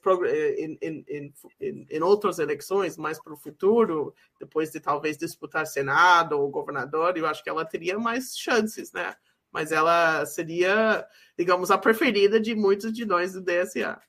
em, 0.57 0.77
em, 0.81 1.87
em 1.89 2.01
outras 2.01 2.39
eleições 2.39 2.97
mais 2.97 3.21
para 3.21 3.33
o 3.33 3.37
futuro, 3.37 4.15
depois 4.39 4.71
de 4.71 4.79
talvez 4.79 5.17
disputar 5.17 5.67
Senado 5.67 6.39
ou 6.39 6.49
governador, 6.49 7.17
eu 7.17 7.27
acho 7.27 7.43
que 7.43 7.49
ela 7.49 7.65
teria 7.65 7.99
mais 7.99 8.37
chances, 8.37 8.93
né? 8.93 9.13
Mas 9.57 9.71
ela 9.71 10.23
seria, 10.27 11.03
digamos, 11.35 11.71
a 11.71 11.79
preferida 11.79 12.39
de 12.39 12.53
muitos 12.53 12.93
de 12.93 13.05
nós 13.05 13.33
do 13.33 13.41
DSA. 13.41 13.99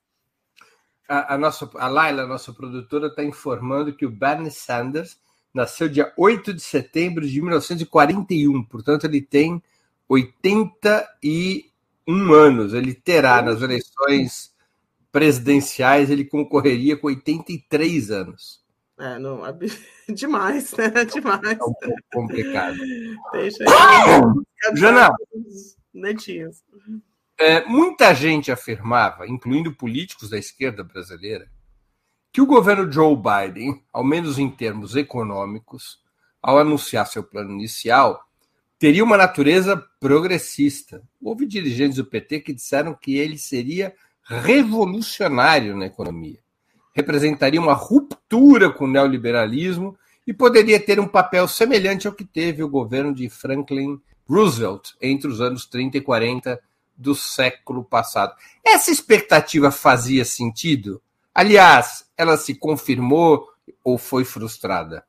A, 1.08 1.36
a 1.36 1.38
nossa, 1.38 1.70
a 1.76 1.88
Laila, 1.88 2.26
nossa 2.26 2.52
produtora, 2.52 3.06
está 3.06 3.24
informando 3.24 3.96
que 3.96 4.04
o 4.04 4.10
Bernie 4.10 4.50
Sanders 4.50 5.18
nasceu 5.54 5.88
dia 5.88 6.12
8 6.18 6.52
de 6.52 6.60
setembro 6.60 7.26
de 7.26 7.40
1941, 7.40 8.62
portanto, 8.64 9.06
ele 9.06 9.22
tem 9.22 9.62
81 10.06 12.34
anos. 12.34 12.74
Ele 12.74 12.92
terá 12.92 13.40
nas 13.40 13.62
eleições 13.62 14.52
presidenciais, 15.10 16.10
ele 16.10 16.26
concorreria 16.26 16.94
com 16.94 17.06
83 17.06 18.10
anos. 18.10 18.62
É, 18.98 19.18
não, 19.18 19.46
é 19.46 19.52
demais, 20.12 20.72
né? 20.72 21.04
Demais. 21.04 21.42
É 21.44 21.64
um 21.64 21.72
pouco 21.72 21.96
complicado. 22.12 22.76
Deixa 23.32 23.64
aí. 23.64 24.74
Jana, 24.76 25.10
netinhos. 25.94 26.62
É, 27.38 27.64
muita 27.66 28.12
gente 28.14 28.50
afirmava, 28.50 29.26
incluindo 29.28 29.74
políticos 29.74 30.30
da 30.30 30.38
esquerda 30.38 30.82
brasileira, 30.82 31.48
que 32.32 32.40
o 32.40 32.46
governo 32.46 32.90
Joe 32.90 33.16
Biden, 33.16 33.82
ao 33.92 34.02
menos 34.02 34.38
em 34.38 34.50
termos 34.50 34.96
econômicos, 34.96 36.00
ao 36.42 36.58
anunciar 36.58 37.06
seu 37.06 37.22
plano 37.22 37.52
inicial, 37.52 38.24
teria 38.78 39.04
uma 39.04 39.16
natureza 39.16 39.76
progressista. 40.00 41.02
Houve 41.22 41.46
dirigentes 41.46 41.96
do 41.96 42.04
PT 42.04 42.40
que 42.40 42.52
disseram 42.52 42.94
que 42.94 43.16
ele 43.16 43.38
seria 43.38 43.94
revolucionário 44.24 45.76
na 45.76 45.86
economia 45.86 46.40
representaria 46.98 47.60
uma 47.60 47.74
ruptura 47.74 48.17
com 48.74 48.84
o 48.84 48.88
neoliberalismo 48.88 49.98
e 50.26 50.32
poderia 50.32 50.78
ter 50.78 51.00
um 51.00 51.08
papel 51.08 51.48
semelhante 51.48 52.06
ao 52.06 52.12
que 52.12 52.24
teve 52.24 52.62
o 52.62 52.68
governo 52.68 53.14
de 53.14 53.28
Franklin 53.30 54.00
Roosevelt 54.28 54.90
entre 55.00 55.28
os 55.28 55.40
anos 55.40 55.64
30 55.66 55.98
e 55.98 56.00
40 56.00 56.60
do 56.96 57.14
século 57.14 57.84
passado. 57.84 58.34
Essa 58.64 58.90
expectativa 58.90 59.70
fazia 59.70 60.24
sentido? 60.24 61.00
Aliás, 61.34 62.10
ela 62.16 62.36
se 62.36 62.54
confirmou 62.54 63.48
ou 63.82 63.96
foi 63.96 64.24
frustrada? 64.24 65.04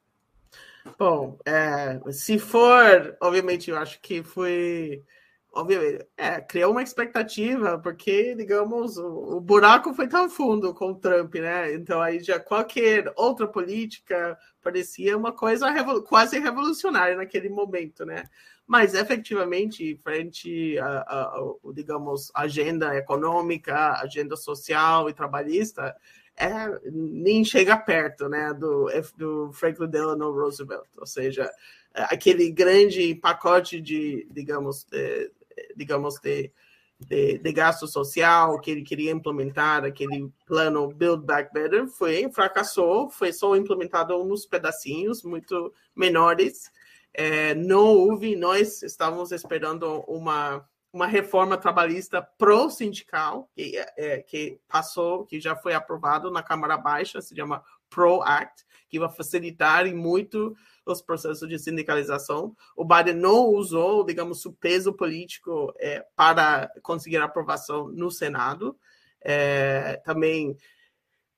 Bom, 0.97 1.37
é, 1.45 1.99
se 2.11 2.39
for, 2.39 3.17
obviamente, 3.19 3.69
eu 3.69 3.77
acho 3.77 3.99
que 4.01 4.23
foi 4.23 5.03
obviamente, 5.51 6.05
é, 6.17 6.39
criou 6.41 6.71
uma 6.71 6.83
expectativa, 6.83 7.79
porque, 7.79 8.35
digamos, 8.35 8.97
o, 8.97 9.37
o, 9.37 9.41
buraco 9.41 9.93
foi 9.93 10.07
tão 10.07 10.29
fundo 10.29 10.73
com 10.73 10.91
o 10.91 10.95
Trump, 10.95 11.35
né? 11.35 11.73
Então 11.73 12.01
aí 12.01 12.19
já 12.19 12.39
qualquer 12.39 13.11
outra 13.15 13.47
política 13.47 14.37
parecia 14.61 15.17
uma 15.17 15.31
coisa 15.31 15.69
revol 15.69 16.03
quase 16.03 16.39
revolucionária 16.39 17.15
naquele 17.15 17.49
momento, 17.49 18.05
né? 18.05 18.29
Mas 18.67 18.93
efetivamente, 18.93 19.99
frente 20.03 20.77
a, 20.77 20.85
a, 20.85 21.21
a, 21.23 21.53
digamos, 21.73 22.31
agenda 22.35 22.95
econômica, 22.95 23.93
agenda 23.93 24.35
social 24.35 25.09
e 25.09 25.13
trabalhista, 25.13 25.95
é, 26.37 26.79
nem 26.91 27.43
chega 27.43 27.75
perto, 27.75 28.29
né, 28.29 28.53
do, 28.53 28.87
do 29.17 29.51
Franklin 29.51 29.89
Delano 29.89 30.31
Roosevelt, 30.31 30.87
ou 30.97 31.05
seja, 31.05 31.51
aquele 31.93 32.49
grande 32.51 33.13
pacote 33.15 33.81
de, 33.81 34.27
digamos, 34.31 34.85
de, 34.85 35.31
digamos, 35.75 36.19
de, 36.19 36.51
de, 36.99 37.37
de, 37.37 37.51
gasto 37.51 37.87
social 37.87 38.59
que 38.59 38.71
ele 38.71 38.83
queria 38.83 39.11
implementar, 39.11 39.85
aquele 39.85 40.31
plano 40.45 40.87
Build 40.89 41.25
Back 41.25 41.53
Better, 41.53 41.87
foi, 41.87 42.29
fracassou, 42.31 43.09
foi 43.09 43.31
só 43.31 43.55
implementado 43.55 44.21
nos 44.23 44.45
pedacinhos 44.45 45.23
muito 45.23 45.73
menores. 45.95 46.71
É, 47.13 47.55
não 47.55 47.87
houve, 47.87 48.35
nós 48.35 48.83
estávamos 48.83 49.31
esperando 49.31 50.01
uma, 50.07 50.67
uma 50.91 51.07
reforma 51.07 51.57
trabalhista 51.57 52.21
pró-sindical, 52.21 53.49
que, 53.55 53.77
é, 53.97 54.19
que 54.19 54.59
passou, 54.67 55.25
que 55.25 55.39
já 55.39 55.55
foi 55.55 55.73
aprovado 55.73 56.29
na 56.31 56.43
Câmara 56.43 56.77
Baixa, 56.77 57.21
se 57.21 57.35
chama 57.35 57.63
PRO 57.89 58.21
Act, 58.21 58.65
que 58.89 58.99
vai 58.99 59.09
facilitar 59.09 59.85
muito 59.93 60.55
os 60.85 61.01
processos 61.01 61.47
de 61.47 61.59
sindicalização. 61.59 62.55
O 62.75 62.83
Biden 62.83 63.15
não 63.15 63.47
usou, 63.49 64.03
digamos, 64.03 64.45
o 64.45 64.53
peso 64.53 64.91
político 64.93 65.73
é, 65.77 66.05
para 66.15 66.71
conseguir 66.81 67.17
aprovação 67.17 67.87
no 67.89 68.09
Senado. 68.09 68.75
É, 69.21 70.01
também, 70.03 70.57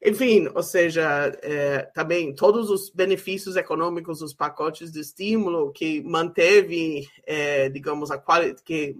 enfim, 0.04 0.48
ou 0.54 0.64
seja, 0.64 1.38
é, 1.42 1.84
também 1.94 2.34
todos 2.34 2.70
os 2.70 2.90
benefícios 2.90 3.56
econômicos, 3.56 4.22
os 4.22 4.34
pacotes 4.34 4.92
de 4.92 5.00
estímulo 5.00 5.72
que 5.72 6.02
manteve, 6.04 7.08
é, 7.26 7.70
digamos, 7.70 8.12
a 8.12 8.18
qualidade 8.18 8.64
que 8.64 8.98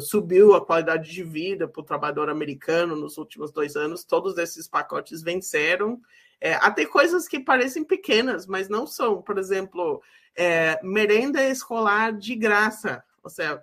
subiu 0.00 0.52
a 0.52 0.64
qualidade 0.64 1.12
de 1.12 1.22
vida 1.22 1.68
para 1.68 1.80
o 1.80 1.84
trabalhador 1.84 2.28
americano 2.28 2.96
nos 2.96 3.18
últimos 3.18 3.52
dois 3.52 3.76
anos, 3.76 4.02
todos 4.02 4.36
esses 4.36 4.66
pacotes 4.66 5.22
venceram. 5.22 6.00
É, 6.40 6.54
até 6.54 6.84
coisas 6.84 7.26
que 7.26 7.40
parecem 7.40 7.84
pequenas, 7.84 8.46
mas 8.46 8.68
não 8.68 8.86
são. 8.86 9.22
Por 9.22 9.38
exemplo, 9.38 10.02
é, 10.36 10.78
merenda 10.82 11.42
escolar 11.44 12.12
de 12.12 12.34
graça. 12.34 13.02
Ou 13.22 13.30
seja, 13.30 13.62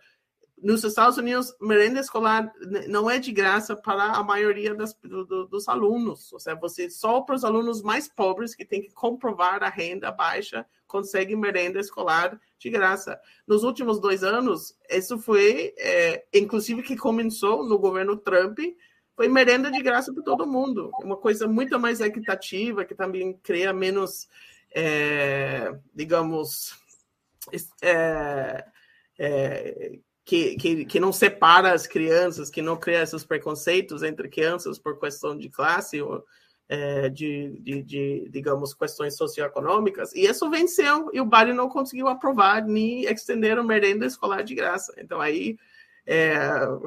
nos 0.64 0.84
Estados 0.84 1.18
Unidos, 1.18 1.54
merenda 1.62 2.00
escolar 2.00 2.52
não 2.88 3.10
é 3.10 3.20
de 3.20 3.32
graça 3.34 3.76
para 3.76 4.14
a 4.14 4.24
maioria 4.24 4.74
das, 4.74 4.94
do, 5.04 5.46
dos 5.46 5.68
alunos. 5.68 6.32
Ou 6.32 6.40
seja, 6.40 6.56
você 6.56 6.90
só 6.90 7.22
para 7.22 7.36
os 7.36 7.44
alunos 7.44 7.82
mais 7.82 8.08
pobres 8.08 8.56
que 8.56 8.66
têm 8.66 8.82
que 8.82 8.94
comprovar 8.94 9.62
a 9.62 9.70
renda 9.70 10.12
baixa 10.12 10.66
consegue 10.88 11.36
merenda 11.36 11.80
escolar 11.80 12.40
de 12.60 12.70
graça. 12.70 13.20
Nos 13.48 13.64
últimos 13.64 14.00
dois 14.00 14.24
anos, 14.24 14.78
isso 14.90 15.18
foi, 15.18 15.74
é, 15.78 16.24
inclusive, 16.34 16.84
que 16.84 16.96
começou 16.96 17.68
no 17.68 17.80
governo 17.80 18.16
Trump, 18.16 18.60
foi 19.16 19.28
merenda 19.28 19.72
de 19.72 19.82
graça 19.82 20.14
para 20.14 20.24
todo 20.24 20.48
mundo. 20.48 20.92
É 21.02 21.06
uma 21.06 21.18
coisa 21.18 21.48
muito 21.48 21.80
mais 21.80 22.00
equitativa, 22.00 22.86
que 22.86 22.96
também 22.96 23.34
cria 23.44 23.72
menos, 23.72 24.28
é, 24.74 25.74
digamos, 25.94 26.74
é, 27.82 28.66
é, 29.20 30.00
que, 30.26 30.56
que, 30.56 30.86
que 30.86 31.00
não 31.00 31.12
separa 31.12 31.74
as 31.74 31.86
crianças, 31.86 32.50
que 32.50 32.62
não 32.62 32.78
cria 32.78 33.04
esses 33.04 33.24
preconceitos 33.24 34.04
entre 34.04 34.30
crianças 34.30 34.80
por 34.80 35.00
questão 35.00 35.38
de 35.38 35.50
classe 35.50 36.02
ou 36.02 36.24
é, 36.70 37.10
de, 37.10 37.60
de, 37.60 37.84
de, 37.84 38.30
digamos, 38.30 38.74
questões 38.74 39.16
socioeconômicas. 39.16 40.14
E 40.16 40.26
isso 40.26 40.50
venceu, 40.50 41.10
e 41.14 41.22
o 41.22 41.26
Biden 41.26 41.54
não 41.54 41.70
conseguiu 41.70 42.08
aprovar 42.08 42.66
nem 42.66 43.04
estender 43.04 43.58
a 43.58 43.64
merenda 43.64 44.06
escolar 44.06 44.44
de 44.44 44.56
graça. 44.56 44.94
Então 44.98 45.22
aí 45.22 45.58
é, 46.06 46.40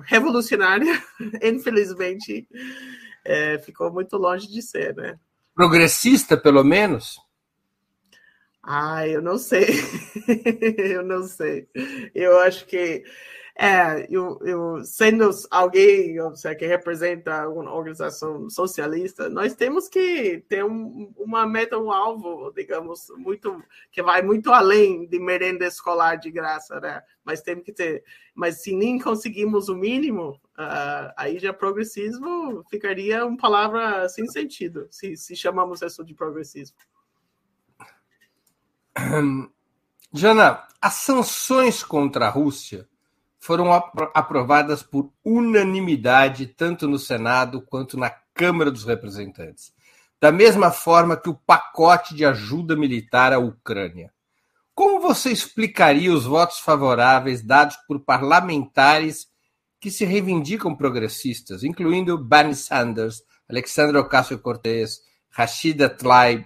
revolucionária, 0.02 1.02
infelizmente, 1.42 2.48
é, 3.24 3.58
ficou 3.58 3.92
muito 3.92 4.16
longe 4.16 4.48
de 4.48 4.62
ser, 4.62 4.94
né? 4.94 5.18
Progressista, 5.54 6.36
pelo 6.36 6.62
menos? 6.62 7.18
Ah, 8.62 9.06
eu 9.06 9.22
não 9.22 9.38
sei. 9.38 9.66
eu 10.76 11.02
não 11.02 11.22
sei. 11.22 11.68
Eu 12.14 12.38
acho 12.40 12.66
que 12.66 13.04
É, 13.58 14.06
eu, 14.10 14.38
eu 14.44 14.84
sendo 14.84 15.30
alguém 15.50 16.14
sei, 16.34 16.54
que 16.54 16.66
representa 16.66 17.48
uma 17.48 17.72
organização 17.72 18.50
socialista, 18.50 19.30
nós 19.30 19.54
temos 19.54 19.88
que 19.88 20.44
ter 20.46 20.62
um, 20.62 21.10
uma 21.16 21.46
meta, 21.46 21.78
um 21.78 21.90
alvo, 21.90 22.52
digamos, 22.54 23.06
muito 23.16 23.64
que 23.90 24.02
vai 24.02 24.20
muito 24.20 24.52
além 24.52 25.06
de 25.06 25.18
merenda 25.18 25.64
escolar 25.64 26.16
de 26.16 26.30
graça, 26.30 26.78
né? 26.80 27.02
Mas 27.24 27.40
temos 27.40 27.64
que 27.64 27.72
ter, 27.72 28.04
mas 28.34 28.62
se 28.62 28.76
nem 28.76 28.98
conseguimos 28.98 29.70
o 29.70 29.74
mínimo, 29.74 30.32
uh, 30.58 31.12
aí 31.16 31.38
já 31.38 31.50
progressismo 31.50 32.62
ficaria 32.68 33.24
uma 33.24 33.38
palavra 33.38 34.06
sem 34.10 34.26
sentido, 34.26 34.86
se, 34.90 35.16
se 35.16 35.34
chamamos 35.34 35.80
isso 35.80 36.04
de 36.04 36.12
progressismo. 36.12 36.76
Jana, 40.12 40.68
as 40.78 40.92
sanções 40.92 41.82
contra 41.82 42.26
a 42.26 42.30
Rússia 42.30 42.86
foram 43.46 43.72
aprovadas 44.12 44.82
por 44.82 45.12
unanimidade, 45.24 46.46
tanto 46.46 46.88
no 46.88 46.98
Senado 46.98 47.62
quanto 47.62 47.96
na 47.96 48.10
Câmara 48.34 48.72
dos 48.72 48.84
Representantes. 48.84 49.72
Da 50.20 50.32
mesma 50.32 50.72
forma 50.72 51.16
que 51.16 51.28
o 51.28 51.34
pacote 51.34 52.12
de 52.14 52.24
ajuda 52.24 52.74
militar 52.74 53.32
à 53.32 53.38
Ucrânia. 53.38 54.12
Como 54.74 55.00
você 55.00 55.30
explicaria 55.30 56.12
os 56.12 56.24
votos 56.24 56.58
favoráveis 56.58 57.40
dados 57.40 57.76
por 57.86 58.00
parlamentares 58.00 59.28
que 59.78 59.92
se 59.92 60.04
reivindicam 60.04 60.74
progressistas, 60.74 61.62
incluindo 61.62 62.18
Bernie 62.18 62.54
Sanders, 62.54 63.22
Alexandra 63.48 64.00
Ocasio-Cortez, 64.00 65.02
Rashida 65.30 65.88
Tlaib, 65.88 66.44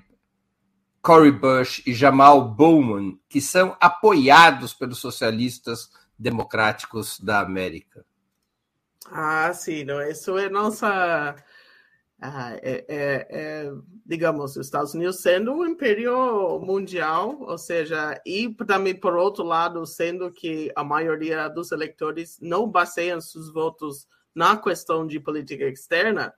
Cory 1.01 1.33
Bush 1.33 1.83
e 1.87 1.95
Jamal 1.95 2.51
Bowman, 2.51 3.19
que 3.27 3.41
são 3.41 3.75
apoiados 3.81 4.75
pelos 4.75 4.99
socialistas 4.99 5.89
democráticos 6.21 7.19
da 7.19 7.41
América. 7.41 8.05
Ah, 9.07 9.53
sim, 9.55 9.83
não, 9.85 10.01
isso 10.03 10.37
é 10.37 10.51
nossa, 10.51 11.35
ah, 12.21 12.53
é, 12.63 12.85
é, 12.87 13.27
é, 13.31 13.73
digamos, 14.05 14.57
os 14.57 14.67
Estados 14.67 14.93
Unidos 14.93 15.21
sendo 15.21 15.53
um 15.53 15.67
império 15.67 16.61
mundial, 16.61 17.41
ou 17.41 17.57
seja, 17.57 18.21
e 18.27 18.55
também 18.67 18.95
por 18.95 19.17
outro 19.17 19.43
lado, 19.43 19.85
sendo 19.87 20.31
que 20.31 20.71
a 20.77 20.85
maioria 20.85 21.49
dos 21.49 21.73
eleitores 21.73 22.39
não 22.41 22.69
baseiam 22.69 23.21
seus 23.21 23.51
votos 23.51 24.07
na 24.35 24.57
questão 24.57 25.07
de 25.07 25.19
política 25.19 25.65
externa, 25.65 26.35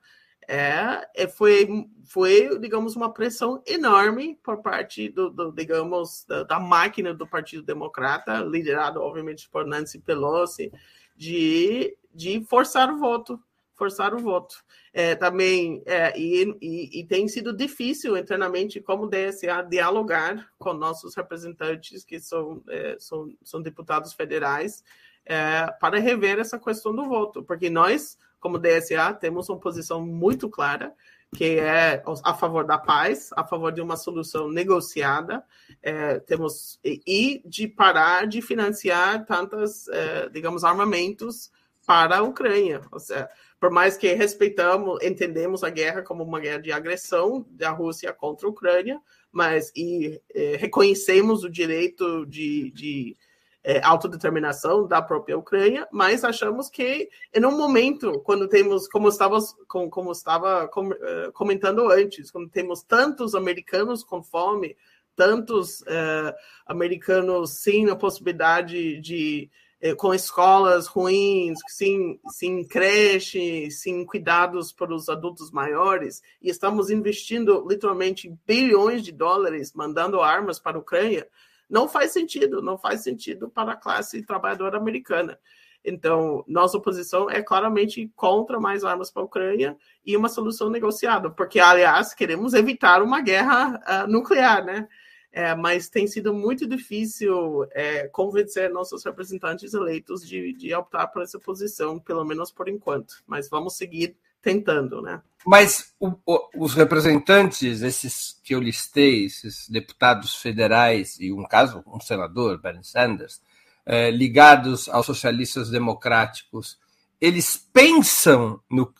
é, 0.47 1.07
é, 1.15 1.27
foi, 1.27 1.87
foi, 2.05 2.59
digamos, 2.59 2.95
uma 2.95 3.13
pressão 3.13 3.61
enorme 3.65 4.39
por 4.43 4.61
parte 4.61 5.09
do, 5.09 5.29
do 5.29 5.51
digamos, 5.51 6.25
da, 6.27 6.43
da, 6.43 6.59
máquina 6.59 7.13
do 7.13 7.27
Partido 7.27 7.63
Democrata, 7.63 8.39
liderado, 8.39 9.01
obviamente, 9.01 9.49
por 9.49 9.65
Nancy 9.65 9.99
Pelosi, 9.99 10.71
de, 11.15 11.95
de 12.13 12.43
forçar 12.45 12.91
o 12.91 12.97
voto, 12.97 13.39
forçar 13.75 14.13
o 14.13 14.19
voto. 14.19 14.63
É, 14.93 15.15
também, 15.15 15.81
é, 15.85 16.17
e, 16.17 16.55
e, 16.61 16.99
e, 16.99 17.05
tem 17.05 17.27
sido 17.27 17.55
difícil 17.55 18.15
internamente 18.15 18.79
como 18.79 19.09
DSA 19.09 19.63
dialogar 19.67 20.47
com 20.59 20.73
nossos 20.73 21.15
representantes, 21.15 22.03
que 22.03 22.19
são, 22.19 22.63
é, 22.69 22.95
são, 22.99 23.35
são 23.43 23.61
deputados 23.61 24.13
federais, 24.13 24.83
é, 25.25 25.67
para 25.79 25.99
rever 25.99 26.39
essa 26.39 26.59
questão 26.59 26.95
do 26.95 27.05
voto, 27.05 27.43
porque 27.43 27.69
nós 27.69 28.17
como 28.43 28.59
DSA, 28.59 29.13
temos 29.13 29.47
uma 29.47 29.57
posição 29.57 30.05
muito 30.05 30.49
clara, 30.49 30.93
que 31.33 31.57
é 31.57 32.03
a 32.25 32.33
favor 32.33 32.65
da 32.65 32.77
paz, 32.77 33.29
a 33.37 33.47
favor 33.47 33.71
de 33.71 33.79
uma 33.79 33.95
solução 33.95 34.49
negociada, 34.49 35.41
é, 35.81 36.19
temos 36.19 36.77
e 36.83 37.41
de 37.45 37.69
parar 37.69 38.27
de 38.27 38.41
financiar 38.41 39.25
tantas, 39.25 39.87
é, 39.87 40.27
digamos, 40.27 40.65
armamentos 40.65 41.49
para 41.87 42.17
a 42.17 42.21
Ucrânia. 42.21 42.81
Ou 42.91 42.99
seja, 42.99 43.29
por 43.61 43.71
mais 43.71 43.95
que 43.95 44.11
respeitamos, 44.13 45.01
entendemos 45.01 45.63
a 45.63 45.69
guerra 45.69 46.01
como 46.01 46.21
uma 46.21 46.41
guerra 46.41 46.59
de 46.59 46.71
agressão 46.73 47.45
da 47.49 47.71
Rússia 47.71 48.11
contra 48.11 48.45
a 48.45 48.51
Ucrânia, 48.51 48.99
mas 49.31 49.71
e 49.73 50.21
é, 50.35 50.57
reconhecemos 50.57 51.45
o 51.45 51.49
direito 51.49 52.25
de, 52.25 52.71
de 52.71 53.17
é, 53.63 53.81
autodeterminação 53.83 54.85
da 54.85 55.01
própria 55.01 55.37
Ucrânia, 55.37 55.87
mas 55.91 56.23
achamos 56.23 56.69
que 56.69 57.09
em 57.33 57.45
um 57.45 57.57
momento, 57.57 58.19
quando 58.19 58.47
temos, 58.47 58.87
como 58.89 59.07
estava, 59.07 59.39
como, 59.67 59.89
como 59.89 60.11
estava 60.11 60.69
é, 61.01 61.31
comentando 61.31 61.89
antes, 61.89 62.29
quando 62.29 62.49
temos 62.49 62.83
tantos 62.83 63.33
americanos 63.33 64.03
com 64.03 64.21
fome, 64.21 64.75
tantos 65.15 65.81
uh, 65.81 66.33
americanos 66.65 67.51
sem 67.51 67.87
a 67.87 67.95
possibilidade 67.95 68.99
de 68.99 69.49
com 69.97 70.13
escolas 70.13 70.87
ruins, 70.87 71.59
sem, 71.67 72.17
sem 72.29 72.65
creche, 72.65 73.69
sem 73.69 74.05
cuidados 74.05 74.71
para 74.71 74.93
os 74.93 75.09
adultos 75.09 75.51
maiores, 75.51 76.21
e 76.41 76.49
estamos 76.49 76.89
investindo 76.89 77.67
literalmente 77.67 78.33
bilhões 78.47 79.03
de 79.03 79.11
dólares 79.11 79.73
mandando 79.73 80.21
armas 80.21 80.57
para 80.57 80.77
a 80.77 80.79
Ucrânia, 80.79 81.27
não 81.73 81.87
faz 81.87 82.11
sentido, 82.11 82.61
não 82.61 82.77
faz 82.77 83.01
sentido 83.01 83.49
para 83.49 83.71
a 83.71 83.75
classe 83.75 84.21
trabalhadora 84.21 84.77
americana. 84.77 85.39
Então, 85.83 86.45
nossa 86.47 86.79
posição 86.79 87.27
é 87.31 87.41
claramente 87.41 88.11
contra 88.15 88.59
mais 88.59 88.83
armas 88.83 89.09
para 89.09 89.23
a 89.23 89.25
Ucrânia 89.25 89.75
e 90.05 90.15
uma 90.15 90.29
solução 90.29 90.69
negociada, 90.69 91.31
porque, 91.31 91.59
aliás, 91.59 92.13
queremos 92.13 92.53
evitar 92.53 93.01
uma 93.01 93.21
guerra 93.21 93.81
uh, 93.87 94.07
nuclear, 94.07 94.63
né? 94.63 94.87
É, 95.31 95.55
mas 95.55 95.89
tem 95.89 96.05
sido 96.05 96.31
muito 96.31 96.67
difícil 96.67 97.65
é, 97.71 98.07
convencer 98.09 98.69
nossos 98.69 99.03
representantes 99.03 99.73
eleitos 99.73 100.25
de, 100.25 100.53
de 100.53 100.75
optar 100.75 101.07
por 101.07 101.23
essa 101.23 101.39
posição, 101.39 101.99
pelo 101.99 102.23
menos 102.23 102.51
por 102.51 102.69
enquanto. 102.69 103.15
Mas 103.25 103.49
vamos 103.49 103.75
seguir 103.75 104.15
tentando, 104.43 105.01
né? 105.01 105.21
Mas 105.45 105.93
o, 105.99 106.11
o, 106.25 106.49
os 106.57 106.73
representantes, 106.73 107.81
esses 107.81 108.39
que 108.43 108.53
eu 108.53 108.59
listei, 108.59 109.25
esses 109.25 109.67
deputados 109.69 110.35
federais 110.35 111.17
e 111.19 111.31
um 111.31 111.45
caso, 111.45 111.83
um 111.87 111.99
senador, 111.99 112.61
Bernie 112.61 112.83
Sanders, 112.83 113.41
é, 113.85 114.11
ligados 114.11 114.87
aos 114.89 115.05
socialistas 115.05 115.69
democráticos, 115.69 116.77
eles 117.19 117.57
pensam 117.57 118.59
no, 118.69 118.93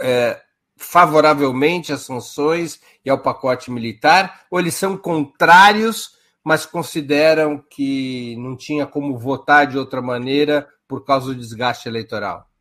é, 0.00 0.40
favoravelmente 0.76 1.92
às 1.92 2.00
sanções 2.02 2.80
e 3.04 3.10
ao 3.10 3.18
pacote 3.18 3.70
militar, 3.70 4.42
ou 4.50 4.58
eles 4.58 4.74
são 4.74 4.96
contrários, 4.96 6.16
mas 6.44 6.66
consideram 6.66 7.62
que 7.70 8.36
não 8.36 8.56
tinha 8.56 8.86
como 8.86 9.16
votar 9.16 9.66
de 9.66 9.78
outra 9.78 10.02
maneira 10.02 10.68
por 10.88 11.04
causa 11.04 11.28
do 11.28 11.36
desgaste 11.36 11.88
eleitoral? 11.88 12.51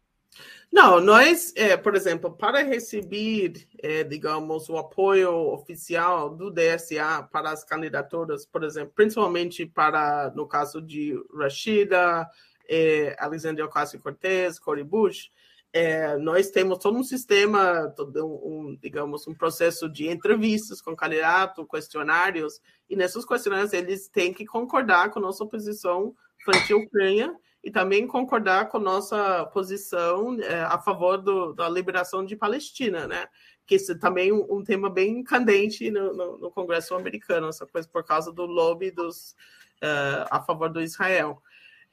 Não, 0.71 1.01
nós, 1.01 1.51
é, 1.57 1.75
por 1.75 1.95
exemplo, 1.95 2.31
para 2.31 2.63
receber, 2.63 3.67
é, 3.83 4.05
digamos, 4.05 4.69
o 4.69 4.77
apoio 4.77 5.29
oficial 5.51 6.33
do 6.33 6.49
DSA 6.49 7.27
para 7.29 7.51
as 7.51 7.61
candidaturas, 7.65 8.45
por 8.45 8.63
exemplo, 8.63 8.93
principalmente 8.95 9.65
para, 9.65 10.31
no 10.33 10.47
caso 10.47 10.81
de 10.81 11.13
Rashida, 11.37 12.25
é, 12.69 13.17
Alexandre 13.19 13.61
Ocasio-Cortez, 13.61 14.59
Cory 14.59 14.83
Bush, 14.83 15.29
é, 15.73 16.17
nós 16.17 16.49
temos 16.51 16.79
todo 16.79 16.97
um 16.97 17.03
sistema, 17.03 17.93
todo 17.93 18.25
um, 18.25 18.77
digamos, 18.81 19.27
um 19.27 19.33
processo 19.33 19.89
de 19.89 20.07
entrevistas 20.07 20.81
com 20.81 20.95
candidato, 20.95 21.67
questionários, 21.67 22.61
e 22.89 22.95
nesses 22.95 23.25
questionários 23.25 23.73
eles 23.73 24.07
têm 24.07 24.33
que 24.33 24.45
concordar 24.45 25.11
com 25.11 25.19
nossa 25.19 25.45
posição 25.45 26.15
frente 26.45 26.71
à 26.71 26.77
Ucrânia 26.77 27.35
e 27.63 27.69
também 27.69 28.07
concordar 28.07 28.69
com 28.69 28.79
nossa 28.79 29.45
posição 29.47 30.35
é, 30.41 30.63
a 30.63 30.79
favor 30.79 31.17
do, 31.17 31.53
da 31.53 31.69
liberação 31.69 32.25
de 32.25 32.35
Palestina, 32.35 33.07
né? 33.07 33.27
Que 33.65 33.75
isso 33.75 33.97
também 33.99 34.29
é 34.29 34.33
um, 34.33 34.57
um 34.57 34.63
tema 34.63 34.89
bem 34.89 35.23
candente 35.23 35.91
no, 35.91 36.13
no, 36.13 36.37
no, 36.39 36.51
Congresso 36.51 36.95
americano, 36.95 37.47
essa 37.47 37.65
coisa 37.67 37.87
por 37.87 38.03
causa 38.03 38.31
do 38.31 38.45
lobby 38.45 38.89
dos, 38.89 39.35
uh, 39.83 40.25
a 40.31 40.41
favor 40.41 40.69
do 40.69 40.81
Israel. 40.81 41.41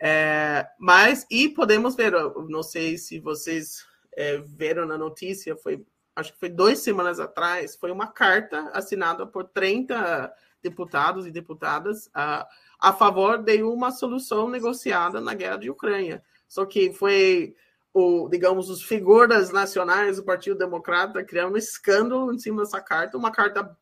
É, 0.00 0.66
mas, 0.78 1.26
e 1.30 1.48
podemos 1.48 1.94
ver, 1.94 2.12
não 2.48 2.62
sei 2.62 2.96
se 2.96 3.18
vocês 3.18 3.84
é, 4.16 4.38
viram 4.38 4.86
na 4.86 4.96
notícia, 4.96 5.56
foi, 5.56 5.84
acho 6.16 6.32
que 6.32 6.38
foi 6.38 6.48
duas 6.48 6.78
semanas 6.78 7.20
atrás, 7.20 7.76
foi 7.76 7.90
uma 7.90 8.06
carta 8.06 8.70
assinada 8.72 9.26
por 9.26 9.44
30 9.44 10.32
deputados 10.62 11.26
e 11.26 11.30
deputadas 11.30 12.06
uh, 12.06 12.46
a 12.78 12.92
favor 12.92 13.42
de 13.42 13.62
uma 13.62 13.90
solução 13.90 14.48
negociada 14.48 15.20
na 15.20 15.34
guerra 15.34 15.56
de 15.56 15.70
Ucrânia. 15.70 16.22
Só 16.46 16.64
que 16.64 16.92
foi, 16.92 17.54
o, 17.92 18.28
digamos, 18.28 18.70
os 18.70 18.82
figuras 18.82 19.50
nacionais 19.50 20.16
do 20.16 20.24
Partido 20.24 20.56
Democrata 20.56 21.24
criaram 21.24 21.52
um 21.52 21.56
escândalo 21.56 22.32
em 22.32 22.38
cima 22.38 22.62
dessa 22.62 22.80
carta, 22.80 23.18
uma 23.18 23.32
carta 23.32 23.76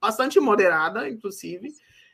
bastante 0.00 0.40
moderada, 0.40 1.08
inclusive, 1.08 1.68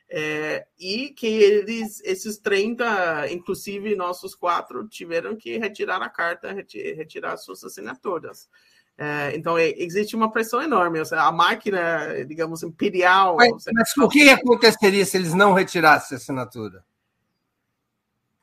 é, 0.09 0.67
e 0.77 1.09
que 1.11 1.27
eles, 1.27 2.01
esses 2.03 2.37
30, 2.37 3.31
inclusive 3.31 3.95
nossos 3.95 4.35
quatro, 4.35 4.85
tiveram 4.89 5.37
que 5.37 5.57
retirar 5.57 6.01
a 6.01 6.09
carta, 6.09 6.51
retirar 6.51 7.37
suas 7.37 7.63
assinaturas. 7.63 8.49
É, 8.97 9.35
então, 9.35 9.57
é, 9.57 9.69
existe 9.77 10.15
uma 10.15 10.31
pressão 10.31 10.61
enorme. 10.61 11.03
Seja, 11.03 11.23
a 11.23 11.31
máquina, 11.31 12.23
digamos, 12.25 12.61
imperial. 12.63 13.37
Mas, 13.37 13.63
mas 13.73 13.97
o 13.97 14.07
que 14.07 14.29
aconteceria 14.29 15.05
se 15.05 15.17
eles 15.17 15.33
não 15.33 15.53
retirassem 15.53 16.15
a 16.15 16.17
assinatura? 16.17 16.83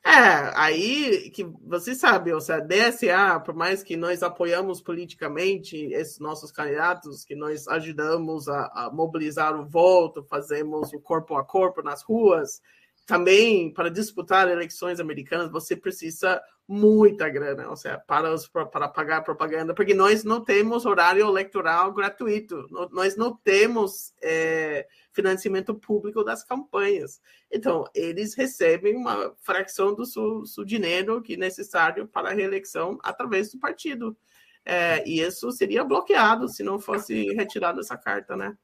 É, 0.03 0.51
aí 0.55 1.29
que 1.29 1.43
você 1.63 1.93
sabe, 1.93 2.33
ou 2.33 2.41
seja, 2.41 2.61
DSA, 2.61 3.39
por 3.41 3.53
mais 3.53 3.83
que 3.83 3.97
nós 3.97 4.23
apoiamos 4.23 4.81
politicamente 4.81 5.75
esses 5.93 6.19
nossos 6.19 6.51
candidatos, 6.51 7.23
que 7.23 7.35
nós 7.35 7.67
ajudamos 7.67 8.47
a, 8.47 8.71
a 8.73 8.91
mobilizar 8.91 9.55
o 9.59 9.65
voto, 9.65 10.23
fazemos 10.23 10.93
o 10.93 10.99
corpo 10.99 11.35
a 11.35 11.43
corpo 11.43 11.83
nas 11.83 12.01
ruas, 12.01 12.61
também 13.09 13.73
para 13.73 13.89
disputar 13.89 14.47
eleições 14.47 14.99
americanas 14.99 15.49
você 15.49 15.75
precisa 15.75 16.39
muita 16.67 17.27
grana, 17.27 17.67
ou 17.67 17.75
seja, 17.75 17.97
para, 17.97 18.31
os, 18.31 18.47
para 18.47 18.87
pagar 18.87 19.23
propaganda, 19.23 19.73
porque 19.73 19.95
nós 19.95 20.23
não 20.23 20.39
temos 20.43 20.85
horário 20.85 21.25
eleitoral 21.25 21.91
gratuito, 21.91 22.67
nós 22.91 23.17
não 23.17 23.35
temos 23.35 24.13
é, 24.21 24.87
financiamento 25.11 25.73
público 25.73 26.23
das 26.23 26.43
campanhas. 26.43 27.19
Então, 27.51 27.85
eles 27.95 28.35
recebem 28.35 28.95
uma 28.95 29.33
fração 29.41 29.95
do 29.95 30.05
seu, 30.05 30.45
seu 30.45 30.63
dinheiro 30.63 31.19
que 31.23 31.33
é 31.33 31.37
necessário 31.37 32.07
para 32.07 32.29
a 32.29 32.33
reeleição 32.33 32.99
através 33.01 33.51
do 33.51 33.57
partido. 33.57 34.15
É, 34.63 35.03
e 35.09 35.19
isso 35.19 35.51
seria 35.51 35.83
bloqueado 35.83 36.47
se 36.47 36.61
não 36.61 36.77
fosse 36.77 37.33
retirada 37.33 37.79
essa 37.79 37.97
carta, 37.97 38.37
né? 38.37 38.55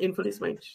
Infelizmente. 0.00 0.74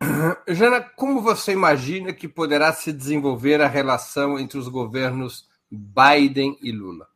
Jana, 0.48 0.80
como 0.80 1.20
você 1.20 1.52
imagina 1.52 2.12
que 2.12 2.28
poderá 2.28 2.72
se 2.72 2.92
desenvolver 2.92 3.60
a 3.60 3.66
relação 3.66 4.38
entre 4.38 4.58
os 4.58 4.68
governos 4.68 5.48
Biden 5.70 6.56
e 6.62 6.72
Lula? 6.72 7.08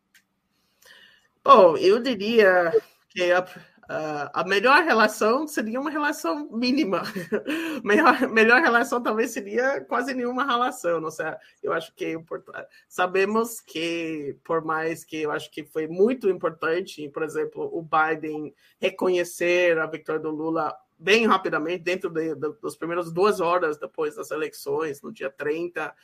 Bom, 1.45 1.76
eu 1.76 2.01
diria 2.01 2.72
que 3.09 3.33
a, 3.33 4.41
a 4.41 4.45
melhor 4.45 4.85
relação 4.85 5.47
seria 5.47 5.80
uma 5.80 5.91
relação 5.91 6.49
mínima. 6.51 7.03
melhor, 7.85 8.28
melhor 8.28 8.61
relação 8.61 9.03
talvez 9.03 9.30
seria 9.33 9.80
quase 9.83 10.14
nenhuma 10.14 10.45
relação. 10.45 11.01
Não 11.01 11.11
sei, 11.11 11.26
eu 11.62 11.72
acho 11.72 11.93
que 11.95 12.16
é 12.16 12.66
sabemos 12.89 13.61
que, 13.61 14.37
por 14.45 14.64
mais 14.64 15.05
que 15.05 15.22
eu 15.22 15.33
acho 15.33 15.51
que 15.51 15.64
foi 15.64 15.87
muito 15.87 16.28
importante, 16.30 17.09
por 17.09 17.22
exemplo, 17.22 17.68
o 17.72 17.83
Biden 17.83 18.55
reconhecer 18.80 19.78
a 19.78 19.87
vitória 19.87 20.20
do 20.20 20.30
Lula 20.30 20.76
bem 21.03 21.26
rapidamente, 21.26 21.82
dentro 21.82 22.09
de, 22.09 22.34
de, 22.34 22.53
das 22.62 22.76
primeiras 22.76 23.12
duas 23.12 23.40
horas 23.40 23.76
depois 23.78 24.16
das 24.16 24.30
eleições, 24.30 25.03
no 25.03 25.12
dia 25.12 25.30
30. 25.30 25.94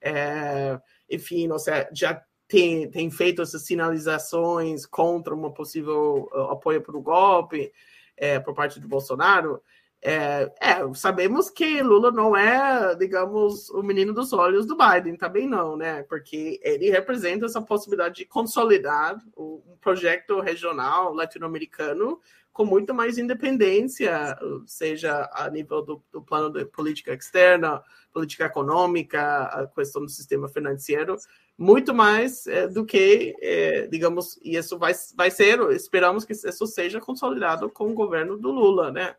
É, 0.00 0.80
enfim, 1.10 1.48
seja, 1.58 1.88
já 1.92 2.22
tem, 2.46 2.90
tem 2.90 3.10
feito 3.10 3.42
essas 3.42 3.64
sinalizações 3.64 4.86
contra 4.86 5.34
uma 5.34 5.52
possível 5.52 6.28
uh, 6.32 6.52
apoio 6.52 6.80
para 6.82 6.96
o 6.96 7.02
golpe 7.02 7.72
é, 8.16 8.38
por 8.38 8.54
parte 8.54 8.78
do 8.78 8.88
Bolsonaro. 8.88 9.60
É, 10.06 10.52
é, 10.60 10.94
sabemos 10.94 11.48
que 11.48 11.80
Lula 11.82 12.10
não 12.10 12.36
é, 12.36 12.94
digamos, 12.94 13.70
o 13.70 13.82
menino 13.82 14.12
dos 14.12 14.34
olhos 14.34 14.66
do 14.66 14.76
Biden, 14.76 15.16
também 15.16 15.48
não, 15.48 15.78
né? 15.78 16.02
Porque 16.02 16.60
ele 16.62 16.90
representa 16.90 17.46
essa 17.46 17.62
possibilidade 17.62 18.16
de 18.16 18.26
consolidar 18.26 19.16
um 19.34 19.78
projeto 19.80 20.40
regional 20.40 21.14
latino-americano 21.14 22.20
com 22.54 22.64
muito 22.64 22.94
mais 22.94 23.18
independência, 23.18 24.38
seja 24.64 25.28
a 25.34 25.50
nível 25.50 25.82
do, 25.82 26.02
do, 26.12 26.22
plano 26.22 26.48
de 26.48 26.64
política 26.64 27.12
externa, 27.12 27.82
política 28.12 28.44
econômica, 28.44 29.42
a 29.42 29.66
questão 29.66 30.02
do 30.02 30.08
sistema 30.08 30.48
financeiro, 30.48 31.16
muito 31.58 31.92
mais 31.92 32.46
é, 32.46 32.68
do 32.68 32.86
que, 32.86 33.34
é, 33.42 33.88
digamos, 33.88 34.38
e 34.40 34.56
isso 34.56 34.78
vai, 34.78 34.92
vai 35.16 35.32
ser, 35.32 35.58
esperamos 35.72 36.24
que 36.24 36.32
isso 36.32 36.66
seja 36.68 37.00
consolidado 37.00 37.68
com 37.68 37.90
o 37.90 37.94
governo 37.94 38.38
do 38.38 38.52
Lula, 38.52 38.92
né? 38.92 39.16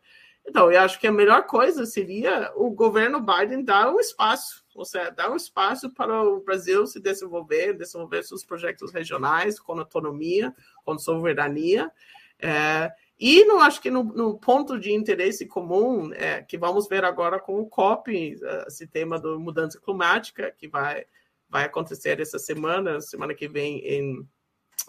Então, 0.48 0.72
eu 0.72 0.80
acho 0.80 0.98
que 0.98 1.06
a 1.06 1.12
melhor 1.12 1.44
coisa 1.44 1.84
seria 1.84 2.50
o 2.56 2.70
governo 2.70 3.20
Biden 3.20 3.62
dar 3.62 3.92
um 3.92 4.00
espaço, 4.00 4.64
ou 4.74 4.84
seja, 4.84 5.10
dar 5.10 5.30
um 5.30 5.36
espaço 5.36 5.90
para 5.90 6.22
o 6.22 6.40
Brasil 6.40 6.86
se 6.86 7.00
desenvolver, 7.00 7.74
desenvolver 7.74 8.22
seus 8.22 8.42
projetos 8.44 8.92
regionais 8.92 9.60
com 9.60 9.78
autonomia, 9.78 10.54
com 10.84 10.96
soberania, 10.96 11.92
é, 12.38 12.92
e 13.18 13.44
não 13.44 13.60
acho 13.60 13.80
que 13.80 13.90
no, 13.90 14.04
no, 14.04 14.38
ponto 14.38 14.78
de 14.78 14.92
interesse 14.92 15.46
comum, 15.46 16.12
é, 16.12 16.42
que 16.42 16.58
vamos 16.58 16.86
ver 16.86 17.04
agora 17.04 17.38
com 17.40 17.60
o 17.60 17.66
COP, 17.66 18.36
esse 18.66 18.86
tema 18.86 19.18
da 19.18 19.38
mudança 19.38 19.80
climática, 19.80 20.50
que 20.50 20.68
vai, 20.68 21.04
vai 21.48 21.64
acontecer 21.64 22.20
essa 22.20 22.38
semana, 22.38 23.00
semana 23.00 23.34
que 23.34 23.48
vem 23.48 23.78
em, 23.78 24.28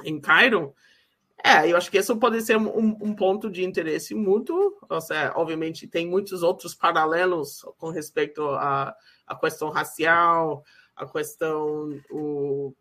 em 0.04 0.20
Cairo, 0.20 0.76
é, 1.44 1.72
eu 1.72 1.78
acho 1.78 1.90
que 1.92 1.98
isso 1.98 2.18
pode 2.18 2.42
ser 2.42 2.58
um, 2.58 2.98
um 3.00 3.16
ponto 3.16 3.50
de 3.50 3.64
interesse 3.64 4.16
mútuo. 4.16 4.76
Ou 4.90 5.02
seja, 5.02 5.32
obviamente, 5.36 5.88
tem 5.88 6.08
muitos 6.08 6.44
outros 6.44 6.74
paralelos 6.74 7.62
com 7.78 7.90
respeito 7.90 8.44
à, 8.50 8.96
à 9.26 9.36
questão 9.36 9.70
racial, 9.70 10.64
a 10.96 11.06
questão, 11.06 12.02
o, 12.10 12.74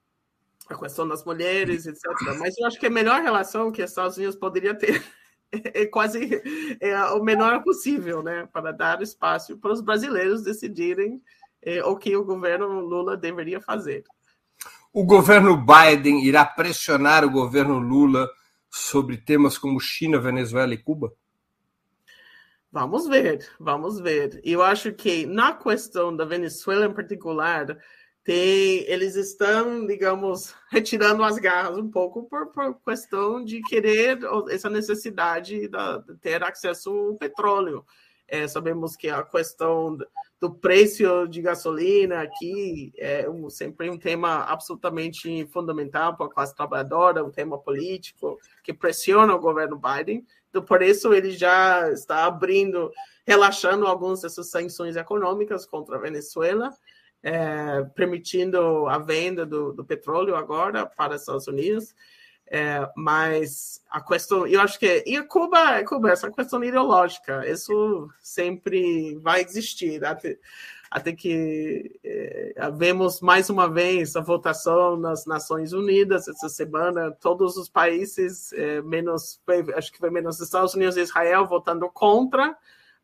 a 0.69 0.77
questão 0.77 1.07
das 1.07 1.25
mulheres, 1.25 1.87
etc. 1.87 2.03
Mas 2.39 2.57
eu 2.59 2.67
acho 2.67 2.81
que 2.81 2.87
a 2.87 2.91
melhor 2.91 3.23
relação 3.23 3.71
que 3.71 3.83
os 3.83 3.91
Estados 3.91 4.17
Unidos 4.17 4.37
poderia 4.37 4.75
ter 4.75 5.05
é 5.53 5.87
quase 5.87 6.43
é 6.81 6.99
o 7.13 7.23
menor 7.23 7.63
possível, 7.63 8.23
né? 8.23 8.49
Para 8.53 8.73
dar 8.73 9.03
espaço 9.03 9.57
para 9.59 9.73
os 9.73 9.81
brasileiros 9.81 10.43
decidirem 10.43 11.23
é, 11.63 11.85
o 11.85 11.97
que 11.97 12.17
o 12.17 12.25
governo 12.25 12.81
Lula 12.81 13.17
deveria 13.17 13.61
fazer. 13.61 14.05
O 14.93 15.05
governo 15.05 15.57
Biden 15.57 16.25
irá 16.25 16.45
pressionar 16.45 17.25
o 17.25 17.31
governo 17.31 17.79
Lula 17.79 18.29
sobre 18.71 19.17
temas 19.17 19.59
como 19.59 19.81
China, 19.81 20.19
Venezuela 20.19 20.73
e 20.75 20.79
Cuba? 20.79 21.13
Vamos 22.71 23.07
ver, 23.07 23.47
vamos 23.59 24.01
ver. 24.01 24.41
Eu 24.45 24.63
acho 24.63 24.93
que 24.93 25.25
na 25.27 25.53
questão 25.55 26.15
da 26.15 26.25
Venezuela 26.25 26.87
em 26.87 26.93
particular, 26.93 27.79
tem, 28.27 28.83
eles 28.91 29.15
estão, 29.15 29.87
digamos, 29.87 30.53
retirando 30.69 31.23
as 31.23 31.39
garras 31.39 31.79
um 31.79 31.89
pouco 31.89 32.25
por, 32.25 32.49
por 32.49 32.75
questão 32.85 33.43
de 33.43 33.63
querer 33.63 34.19
essa 34.51 34.69
necessidade 34.69 35.69
da, 35.69 35.99
de 35.99 36.17
ter 36.17 36.43
acesso 36.43 36.91
ao 36.91 37.15
petróleo. 37.15 37.87
É, 38.27 38.49
sabemos 38.49 38.97
que 38.97 39.09
a 39.09 39.23
questão 39.23 39.97
do 40.41 40.53
preço 40.53 41.29
de 41.29 41.41
gasolina 41.41 42.23
aqui 42.23 42.93
é 42.99 43.31
um, 43.31 43.49
sempre 43.49 43.89
um 43.89 43.97
tema 43.97 44.43
absolutamente 44.43 45.47
fundamental 45.47 46.17
para 46.17 46.27
a 46.27 46.31
classe 46.31 46.55
trabalhadora, 46.55 47.25
um 47.25 47.31
tema 47.31 47.57
político 47.57 48.37
que 48.65 48.75
pressiona 48.75 49.33
o 49.33 49.39
governo 49.39 49.81
Biden. 49.81 50.27
Então, 50.51 50.65
por 50.65 50.83
isso, 50.83 51.15
ele 51.15 51.31
já 51.31 51.89
está 51.93 52.25
abrindo, 52.25 52.91
relaxando 53.25 53.87
algumas 53.87 54.23
dessas 54.23 54.51
sanções 54.51 54.97
econômicas 54.97 55.65
contra 55.65 55.95
a 55.95 56.01
Venezuela 56.01 56.73
é, 57.23 57.83
permitindo 57.95 58.87
a 58.87 58.99
venda 58.99 59.45
do, 59.45 59.73
do, 59.73 59.85
petróleo 59.85 60.37
agora 60.37 60.87
para 60.87 61.15
os 61.15 61.23
Estados 61.23 61.47
Unidos. 61.47 61.95
É, 62.49 62.89
mas 62.97 63.83
a 63.91 64.01
questão, 64.01 64.47
eu 64.47 64.61
acho 64.61 64.79
que 64.79 65.03
e 65.05 65.21
Cuba, 65.25 65.83
Cuba, 65.85 66.13
essa 66.13 66.31
questão 66.31 66.63
ideológica, 66.63 67.45
isso 67.51 68.09
sempre 68.21 69.17
vai 69.17 69.43
existir 69.43 70.05
até, 70.05 70.39
até 70.89 71.13
que 71.13 71.99
é, 72.05 72.55
vemos 72.77 73.21
mais 73.21 73.51
uma 73.51 73.69
vez 73.69 74.15
a 74.15 74.21
votação 74.21 74.97
nas 74.97 75.27
Nações 75.27 75.73
Unidas 75.73 76.29
essa 76.29 76.49
semana, 76.49 77.11
todos 77.11 77.57
os 77.57 77.69
países 77.69 78.53
é, 78.53 78.81
menos, 78.81 79.41
acho 79.77 79.93
que 79.93 79.99
foi 79.99 80.11
menos 80.11 80.37
os 80.37 80.43
Estados 80.43 80.75
Unidos 80.75 80.97
e 80.97 81.01
Israel 81.01 81.47
votando 81.47 81.91
contra 81.91 82.57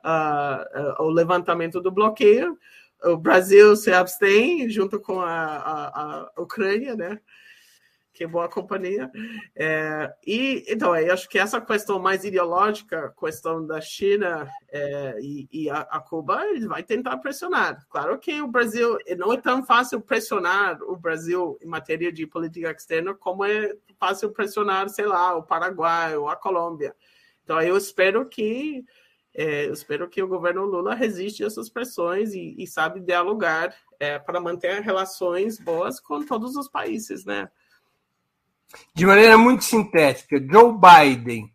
uh, 0.05 1.03
uh, 1.03 1.03
o 1.03 1.11
levantamento 1.11 1.81
do 1.81 1.91
bloqueio 1.91 2.57
o 3.05 3.17
Brasil 3.17 3.75
se 3.77 3.93
abstém 3.93 4.69
junto 4.69 5.01
com 5.01 5.21
a, 5.21 5.35
a, 5.35 6.31
a 6.37 6.41
Ucrânia, 6.41 6.95
né? 6.95 7.21
Que 8.13 8.25
é 8.25 8.27
boa 8.27 8.49
companhia. 8.49 9.11
É, 9.57 10.13
e 10.27 10.65
então, 10.69 10.95
eu 10.95 11.13
acho 11.13 11.29
que 11.29 11.39
essa 11.39 11.61
questão 11.61 11.99
mais 11.99 12.25
ideológica, 12.25 13.15
questão 13.19 13.67
da 13.67 13.81
China 13.81 14.47
é, 14.71 15.19
e, 15.21 15.49
e 15.51 15.71
a, 15.71 15.81
a, 15.81 16.01
Cuba, 16.01 16.45
ele 16.47 16.67
vai 16.67 16.83
tentar 16.83 17.17
pressionar. 17.17 17.85
Claro 17.89 18.19
que 18.19 18.41
o 18.41 18.49
Brasil 18.49 18.99
não 19.17 19.33
é 19.33 19.39
tão 19.39 19.65
fácil 19.65 20.01
pressionar 20.01 20.81
o 20.83 20.95
Brasil 20.95 21.59
em 21.63 21.67
matéria 21.67 22.13
de 22.13 22.27
política 22.27 22.71
externa 22.71 23.15
como 23.15 23.45
é 23.45 23.75
fácil 23.99 24.31
pressionar, 24.31 24.89
sei 24.91 25.07
lá, 25.07 25.35
o 25.35 25.43
Paraguai 25.43 26.15
ou 26.17 26.29
a 26.29 26.37
Colômbia. 26.37 26.95
Então, 27.45 27.61
eu 27.63 27.77
espero 27.77 28.29
que 28.29 28.85
é, 29.35 29.67
eu 29.67 29.73
espero 29.73 30.09
que 30.09 30.23
o 30.23 30.29
governo 30.29 30.65
Lula 30.65 30.95
resiste 30.95 31.43
a 31.43 31.47
essas 31.47 31.69
pressões 31.71 32.35
e, 32.35 32.55
e 32.59 32.67
sabe 32.67 33.01
dialogar 33.01 33.75
é, 33.99 34.19
para 34.19 34.41
manter 34.41 34.83
relações 34.83 35.59
boas 35.59 35.99
com 35.99 36.25
todos 36.25 36.57
os 36.57 36.69
países, 36.69 37.25
né? 37.25 37.51
De 38.95 39.07
maneira 39.07 39.37
muito 39.39 39.65
sintética, 39.65 40.39
Joe 40.39 40.75
Biden 40.75 41.53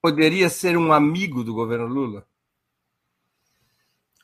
poderia 0.00 0.48
ser 0.48 0.76
um 0.76 0.92
amigo 0.92 1.42
do 1.42 1.54
governo 1.54 1.86
Lula? 1.86 2.26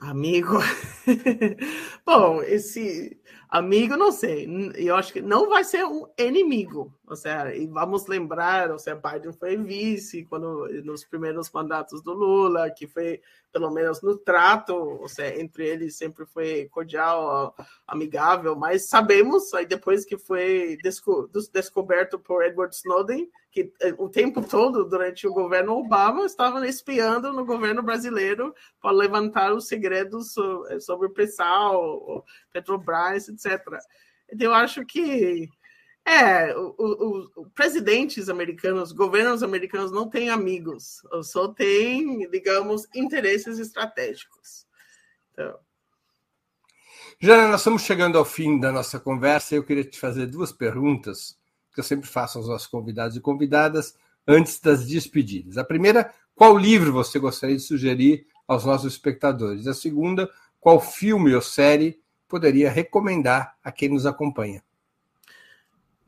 Amigo. 0.01 0.57
Bom, 2.07 2.42
esse 2.42 3.20
amigo, 3.51 3.98
não 3.98 4.11
sei. 4.11 4.48
Eu 4.74 4.96
acho 4.96 5.12
que 5.12 5.20
não 5.20 5.46
vai 5.51 5.62
ser 5.62 5.84
um 5.84 6.07
inimigo. 6.18 6.90
Ou 7.07 7.14
seja, 7.14 7.55
e 7.55 7.66
vamos 7.66 8.07
lembrar, 8.07 8.70
ou 8.70 8.78
seja, 8.78 8.96
Biden 8.96 9.34
foi 9.34 9.59
vice 9.59 10.24
quando 10.24 10.66
nos 10.84 11.05
primeiros 11.05 11.51
mandatos 11.51 12.03
do 12.03 12.14
Lula, 12.14 12.70
que 12.70 12.86
foi 12.86 13.20
pelo 13.53 13.70
menos 13.70 14.01
no 14.01 14.16
trato, 14.16 14.74
ou 14.74 15.09
seja, 15.09 15.38
entre 15.38 15.68
eles 15.68 15.98
sempre 15.98 16.24
foi 16.24 16.66
cordial, 16.70 17.55
amigável, 17.86 18.57
mas 18.57 18.88
sabemos, 18.88 19.53
aí 19.53 19.66
depois 19.66 20.07
que 20.07 20.16
foi 20.16 20.78
desco 20.82 21.28
descoberto 21.53 22.18
por 22.18 22.42
Edward 22.42 22.74
Snowden, 22.74 23.28
que 23.51 23.72
eh, 23.80 23.94
o 23.98 24.09
tempo 24.09 24.42
todo, 24.42 24.84
durante 24.84 25.26
o 25.26 25.32
governo 25.32 25.72
Obama, 25.72 26.24
estavam 26.24 26.64
espiando 26.64 27.32
no 27.32 27.44
governo 27.44 27.82
brasileiro 27.82 28.55
para 28.80 28.92
levantar 28.92 29.53
os 29.53 29.66
segredos 29.66 30.34
sobre 30.80 31.09
o 31.09 31.11
pré-sal, 31.11 32.24
Petrobras, 32.53 33.28
etc. 33.28 33.61
Então, 34.32 34.46
eu 34.46 34.55
acho 34.55 34.84
que 34.86 35.48
é, 36.07 36.55
os 36.57 37.30
presidentes 37.55 38.28
americanos, 38.28 38.92
governos 38.92 39.42
americanos 39.42 39.92
não 39.92 40.09
têm 40.09 40.30
amigos, 40.30 41.03
só 41.22 41.48
têm, 41.48 42.28
digamos, 42.30 42.86
interesses 42.94 43.59
estratégicos. 43.59 44.66
Então... 45.32 45.59
Jana, 47.20 47.48
nós 47.48 47.61
estamos 47.61 47.82
chegando 47.82 48.16
ao 48.16 48.24
fim 48.24 48.59
da 48.59 48.72
nossa 48.72 48.98
conversa 48.98 49.55
e 49.55 49.59
eu 49.59 49.64
queria 49.64 49.84
te 49.84 50.01
fazer 50.01 50.26
duas 50.26 50.53
perguntas 50.53 51.38
que 51.72 51.80
eu 51.80 51.84
sempre 51.84 52.08
faço 52.08 52.38
aos 52.38 52.48
nossos 52.48 52.66
convidados 52.66 53.16
e 53.16 53.20
convidadas 53.20 53.94
antes 54.26 54.60
das 54.60 54.86
despedidas. 54.86 55.58
A 55.58 55.64
primeira, 55.64 56.12
qual 56.34 56.56
livro 56.56 56.92
você 56.92 57.18
gostaria 57.18 57.56
de 57.56 57.62
sugerir 57.62 58.26
aos 58.46 58.64
nossos 58.64 58.92
espectadores? 58.92 59.66
A 59.66 59.74
segunda, 59.74 60.30
qual 60.58 60.80
filme 60.80 61.34
ou 61.34 61.42
série 61.42 62.00
poderia 62.28 62.70
recomendar 62.70 63.56
a 63.62 63.72
quem 63.72 63.88
nos 63.88 64.06
acompanha? 64.06 64.62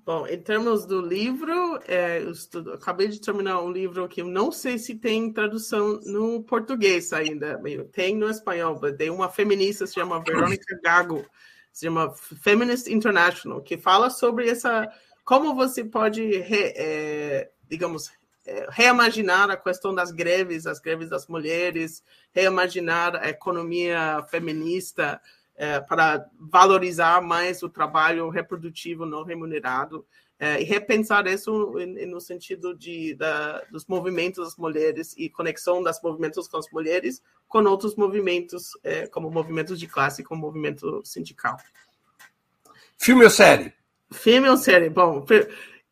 Bom, 0.05 0.27
em 0.27 0.41
termos 0.41 0.85
do 0.85 1.01
livro, 1.01 1.79
é, 1.87 2.19
estudo, 2.23 2.73
acabei 2.73 3.07
de 3.07 3.21
terminar 3.21 3.63
um 3.63 3.71
livro 3.71 4.09
que 4.09 4.21
eu 4.21 4.27
não 4.27 4.51
sei 4.51 4.77
se 4.77 4.97
tem 4.97 5.33
tradução 5.33 6.01
no 6.05 6.43
português 6.43 7.13
ainda. 7.13 7.61
Tem 7.93 8.17
no 8.17 8.29
espanhol, 8.29 8.81
tem 8.97 9.11
uma 9.11 9.29
feminista, 9.29 9.87
se 9.87 9.95
chama 9.95 10.21
Verônica 10.21 10.77
Gago, 10.83 11.25
se 11.73 11.87
chama 11.87 12.13
Feminist 12.15 12.89
International, 12.89 13.63
que 13.63 13.79
fala 13.79 14.11
sobre 14.11 14.51
essa 14.51 14.93
como 15.25 15.55
você 15.55 15.85
pode, 15.85 16.39
re, 16.39 16.73
é, 16.77 17.51
digamos, 17.69 18.11
é, 18.47 18.67
reimaginar 18.71 19.51
a 19.51 19.57
questão 19.57 19.95
das 19.95 20.11
greves, 20.11 20.67
as 20.67 20.81
greves 20.81 21.09
das 21.09 21.27
mulheres, 21.27 22.03
reimaginar 22.33 23.17
a 23.17 23.29
economia 23.29 24.25
feminista, 24.29 25.21
é, 25.55 25.81
para 25.81 26.27
valorizar 26.39 27.23
mais 27.23 27.63
o 27.63 27.69
trabalho 27.69 28.29
reprodutivo 28.31 29.05
não 29.05 29.23
remunerado 29.23 30.05
é, 30.39 30.61
e 30.61 30.65
repensar 30.65 31.27
isso 31.27 31.73
no 32.09 32.21
sentido 32.21 32.75
de, 32.75 33.15
da, 33.15 33.61
dos 33.71 33.87
movimentos 33.87 34.45
das 34.45 34.57
mulheres 34.57 35.15
e 35.17 35.29
conexão 35.29 35.83
das 35.83 36.03
movimentos 36.03 36.49
com 36.49 36.57
as 36.57 36.69
mulheres 36.73 37.23
com 37.47 37.63
outros 37.65 37.95
movimentos, 37.95 38.71
é, 38.83 39.07
como 39.07 39.31
movimentos 39.31 39.79
de 39.79 39.87
classe, 39.87 40.25
como 40.25 40.41
movimento 40.41 41.03
sindical. 41.05 41.57
Filme 42.99 43.25
ou 43.25 43.31
série? 43.31 43.73
Filme 44.13 44.49
ou 44.49 44.57
série? 44.57 44.91
Bom, 44.91 45.25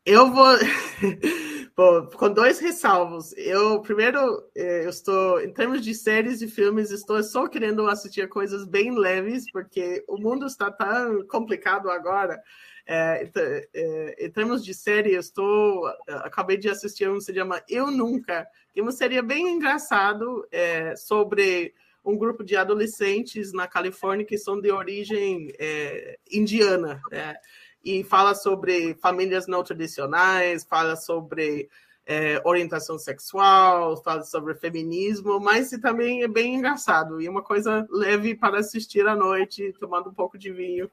eu 0.05 0.31
vou. 0.31 0.55
Bom, 1.75 2.05
com 2.07 2.29
dois 2.31 2.59
ressalvos. 2.59 3.33
Eu, 3.37 3.81
primeiro, 3.81 4.19
é, 4.55 4.85
eu 4.85 4.89
estou, 4.89 5.41
em 5.41 5.51
termos 5.53 5.81
de 5.81 5.95
séries 5.95 6.41
e 6.41 6.47
filmes, 6.47 6.91
estou 6.91 7.23
só 7.23 7.47
querendo 7.47 7.87
assistir 7.87 8.27
coisas 8.27 8.67
bem 8.67 8.95
leves, 8.95 9.49
porque 9.51 10.03
o 10.07 10.17
mundo 10.17 10.45
está 10.45 10.69
tão 10.69 11.25
complicado 11.27 11.89
agora. 11.89 12.41
É, 12.85 13.29
é, 13.73 14.25
em 14.25 14.29
termos 14.29 14.63
de 14.63 14.73
série, 14.73 15.13
eu 15.13 15.19
estou, 15.19 15.87
acabei 16.07 16.57
de 16.57 16.69
assistir 16.69 17.09
um 17.09 17.15
que 17.17 17.23
se 17.23 17.33
chama 17.33 17.63
Eu 17.69 17.89
Nunca, 17.89 18.45
que 18.73 18.79
é 18.79 18.83
uma 18.83 18.91
série 18.91 19.21
bem 19.21 19.47
engraçado 19.47 20.45
é, 20.51 20.95
sobre 20.95 21.73
um 22.03 22.17
grupo 22.17 22.43
de 22.43 22.55
adolescentes 22.55 23.53
na 23.53 23.67
Califórnia 23.67 24.25
que 24.25 24.37
são 24.37 24.59
de 24.59 24.71
origem 24.71 25.53
é, 25.57 26.17
indiana. 26.31 27.01
É, 27.11 27.35
e 27.83 28.03
fala 28.03 28.35
sobre 28.35 28.93
famílias 28.95 29.47
não 29.47 29.63
tradicionais, 29.63 30.63
fala 30.63 30.95
sobre 30.95 31.69
é, 32.05 32.41
orientação 32.45 32.97
sexual, 32.97 34.01
fala 34.03 34.23
sobre 34.23 34.55
feminismo, 34.55 35.39
mas 35.39 35.69
também 35.81 36.23
é 36.23 36.27
bem 36.27 36.55
engraçado 36.55 37.21
e 37.21 37.29
uma 37.29 37.41
coisa 37.41 37.87
leve 37.89 38.35
para 38.35 38.59
assistir 38.59 39.07
à 39.07 39.15
noite, 39.15 39.73
tomando 39.79 40.09
um 40.09 40.13
pouco 40.13 40.37
de 40.37 40.51
vinho, 40.51 40.89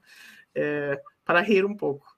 é, 0.55 1.01
para 1.25 1.41
rir 1.41 1.65
um 1.65 1.77
pouco. 1.77 2.18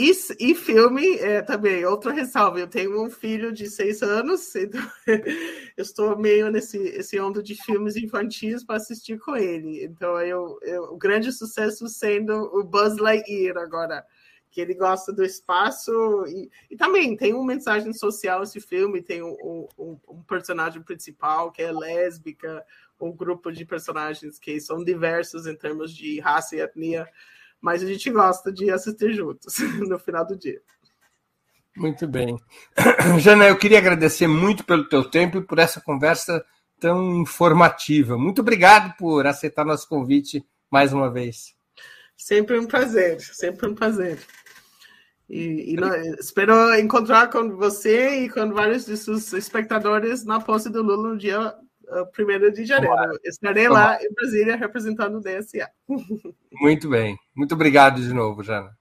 E, 0.00 0.12
e 0.38 0.54
filme 0.54 1.18
é, 1.18 1.42
também, 1.42 1.84
outra 1.84 2.10
ressalva. 2.10 2.58
Eu 2.58 2.66
tenho 2.66 3.04
um 3.04 3.10
filho 3.10 3.52
de 3.52 3.68
seis 3.68 4.02
anos, 4.02 4.54
então 4.56 4.80
eu 5.06 5.82
estou 5.82 6.16
meio 6.18 6.50
nesse 6.50 6.78
esse 6.78 7.20
onda 7.20 7.42
de 7.42 7.54
filmes 7.54 7.96
infantis 7.96 8.64
para 8.64 8.76
assistir 8.76 9.18
com 9.18 9.36
ele. 9.36 9.84
Então, 9.84 10.18
eu, 10.22 10.58
eu, 10.62 10.84
o 10.84 10.96
grande 10.96 11.30
sucesso 11.30 11.86
sendo 11.86 12.32
o 12.32 12.64
Buzz 12.64 12.96
Lightyear 12.96 13.58
agora, 13.58 14.02
que 14.50 14.62
ele 14.62 14.72
gosta 14.72 15.12
do 15.12 15.22
espaço. 15.22 15.92
E, 16.28 16.50
e 16.70 16.76
também 16.78 17.14
tem 17.14 17.34
uma 17.34 17.44
mensagem 17.44 17.92
social 17.92 18.42
esse 18.42 18.58
filme: 18.58 19.02
tem 19.02 19.22
um, 19.22 19.68
um, 19.78 19.98
um 20.08 20.22
personagem 20.22 20.80
principal 20.82 21.52
que 21.52 21.60
é 21.60 21.70
lésbica, 21.70 22.64
um 22.98 23.12
grupo 23.12 23.52
de 23.52 23.66
personagens 23.66 24.38
que 24.38 24.58
são 24.62 24.82
diversos 24.82 25.46
em 25.46 25.54
termos 25.54 25.94
de 25.94 26.20
raça 26.20 26.56
e 26.56 26.60
etnia 26.60 27.06
mas 27.60 27.82
a 27.82 27.86
gente 27.86 28.10
gosta 28.10 28.52
de 28.52 28.70
assistir 28.70 29.12
juntos 29.12 29.54
no 29.88 29.98
final 29.98 30.26
do 30.26 30.36
dia. 30.36 30.60
Muito 31.76 32.06
bem. 32.08 32.36
Jana, 33.20 33.48
eu 33.48 33.56
queria 33.56 33.78
agradecer 33.78 34.26
muito 34.26 34.64
pelo 34.64 34.88
teu 34.88 35.04
tempo 35.04 35.38
e 35.38 35.44
por 35.44 35.58
essa 35.58 35.80
conversa 35.80 36.44
tão 36.78 37.20
informativa. 37.20 38.18
Muito 38.18 38.40
obrigado 38.40 38.96
por 38.96 39.26
aceitar 39.26 39.64
nosso 39.64 39.88
convite 39.88 40.44
mais 40.70 40.92
uma 40.92 41.10
vez. 41.10 41.54
Sempre 42.16 42.58
um 42.58 42.66
prazer, 42.66 43.20
sempre 43.20 43.68
um 43.68 43.74
prazer. 43.74 44.18
E, 45.28 45.74
e 45.74 46.16
espero 46.18 46.74
encontrar 46.74 47.28
com 47.30 47.56
você 47.56 48.24
e 48.24 48.28
com 48.28 48.52
vários 48.52 48.84
de 48.84 48.96
seus 48.96 49.32
espectadores 49.32 50.24
na 50.24 50.40
posse 50.40 50.68
do 50.68 50.82
Lula 50.82 51.10
no 51.10 51.16
dia 51.16 51.54
1 51.90 52.52
de 52.52 52.64
janeiro. 52.64 53.18
Estarei 53.24 53.68
lá 53.68 53.98
em 54.02 54.12
Brasília 54.12 54.56
representando 54.56 55.18
o 55.18 55.20
DSA. 55.20 55.70
Muito 56.52 56.88
bem. 56.88 57.18
Muito 57.34 57.54
obrigado 57.54 58.00
de 58.00 58.12
novo, 58.12 58.42
Jana. 58.42 58.76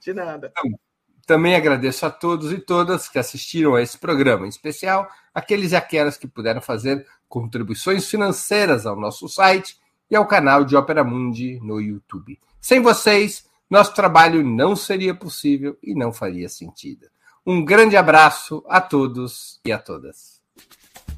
De 0.00 0.12
nada. 0.12 0.52
Então, 0.56 0.78
também 1.26 1.54
agradeço 1.54 2.04
a 2.04 2.10
todos 2.10 2.52
e 2.52 2.58
todas 2.58 3.08
que 3.08 3.18
assistiram 3.18 3.74
a 3.74 3.82
esse 3.82 3.98
programa, 3.98 4.46
em 4.46 4.50
especial 4.50 5.08
aqueles 5.34 5.72
e 5.72 5.76
aquelas 5.76 6.16
que 6.16 6.28
puderam 6.28 6.60
fazer 6.60 7.06
contribuições 7.28 8.08
financeiras 8.08 8.86
ao 8.86 8.94
nosso 8.94 9.28
site 9.28 9.78
e 10.10 10.14
ao 10.14 10.26
canal 10.26 10.64
de 10.64 10.76
Opera 10.76 11.02
Mundi 11.02 11.58
no 11.62 11.80
YouTube. 11.80 12.38
Sem 12.60 12.80
vocês, 12.80 13.46
nosso 13.68 13.94
trabalho 13.94 14.44
não 14.44 14.76
seria 14.76 15.14
possível 15.14 15.76
e 15.82 15.94
não 15.94 16.12
faria 16.12 16.48
sentido. 16.48 17.06
Um 17.46 17.64
grande 17.64 17.96
abraço 17.96 18.64
a 18.68 18.80
todos 18.80 19.60
e 19.64 19.72
a 19.72 19.78
todas. 19.78 20.33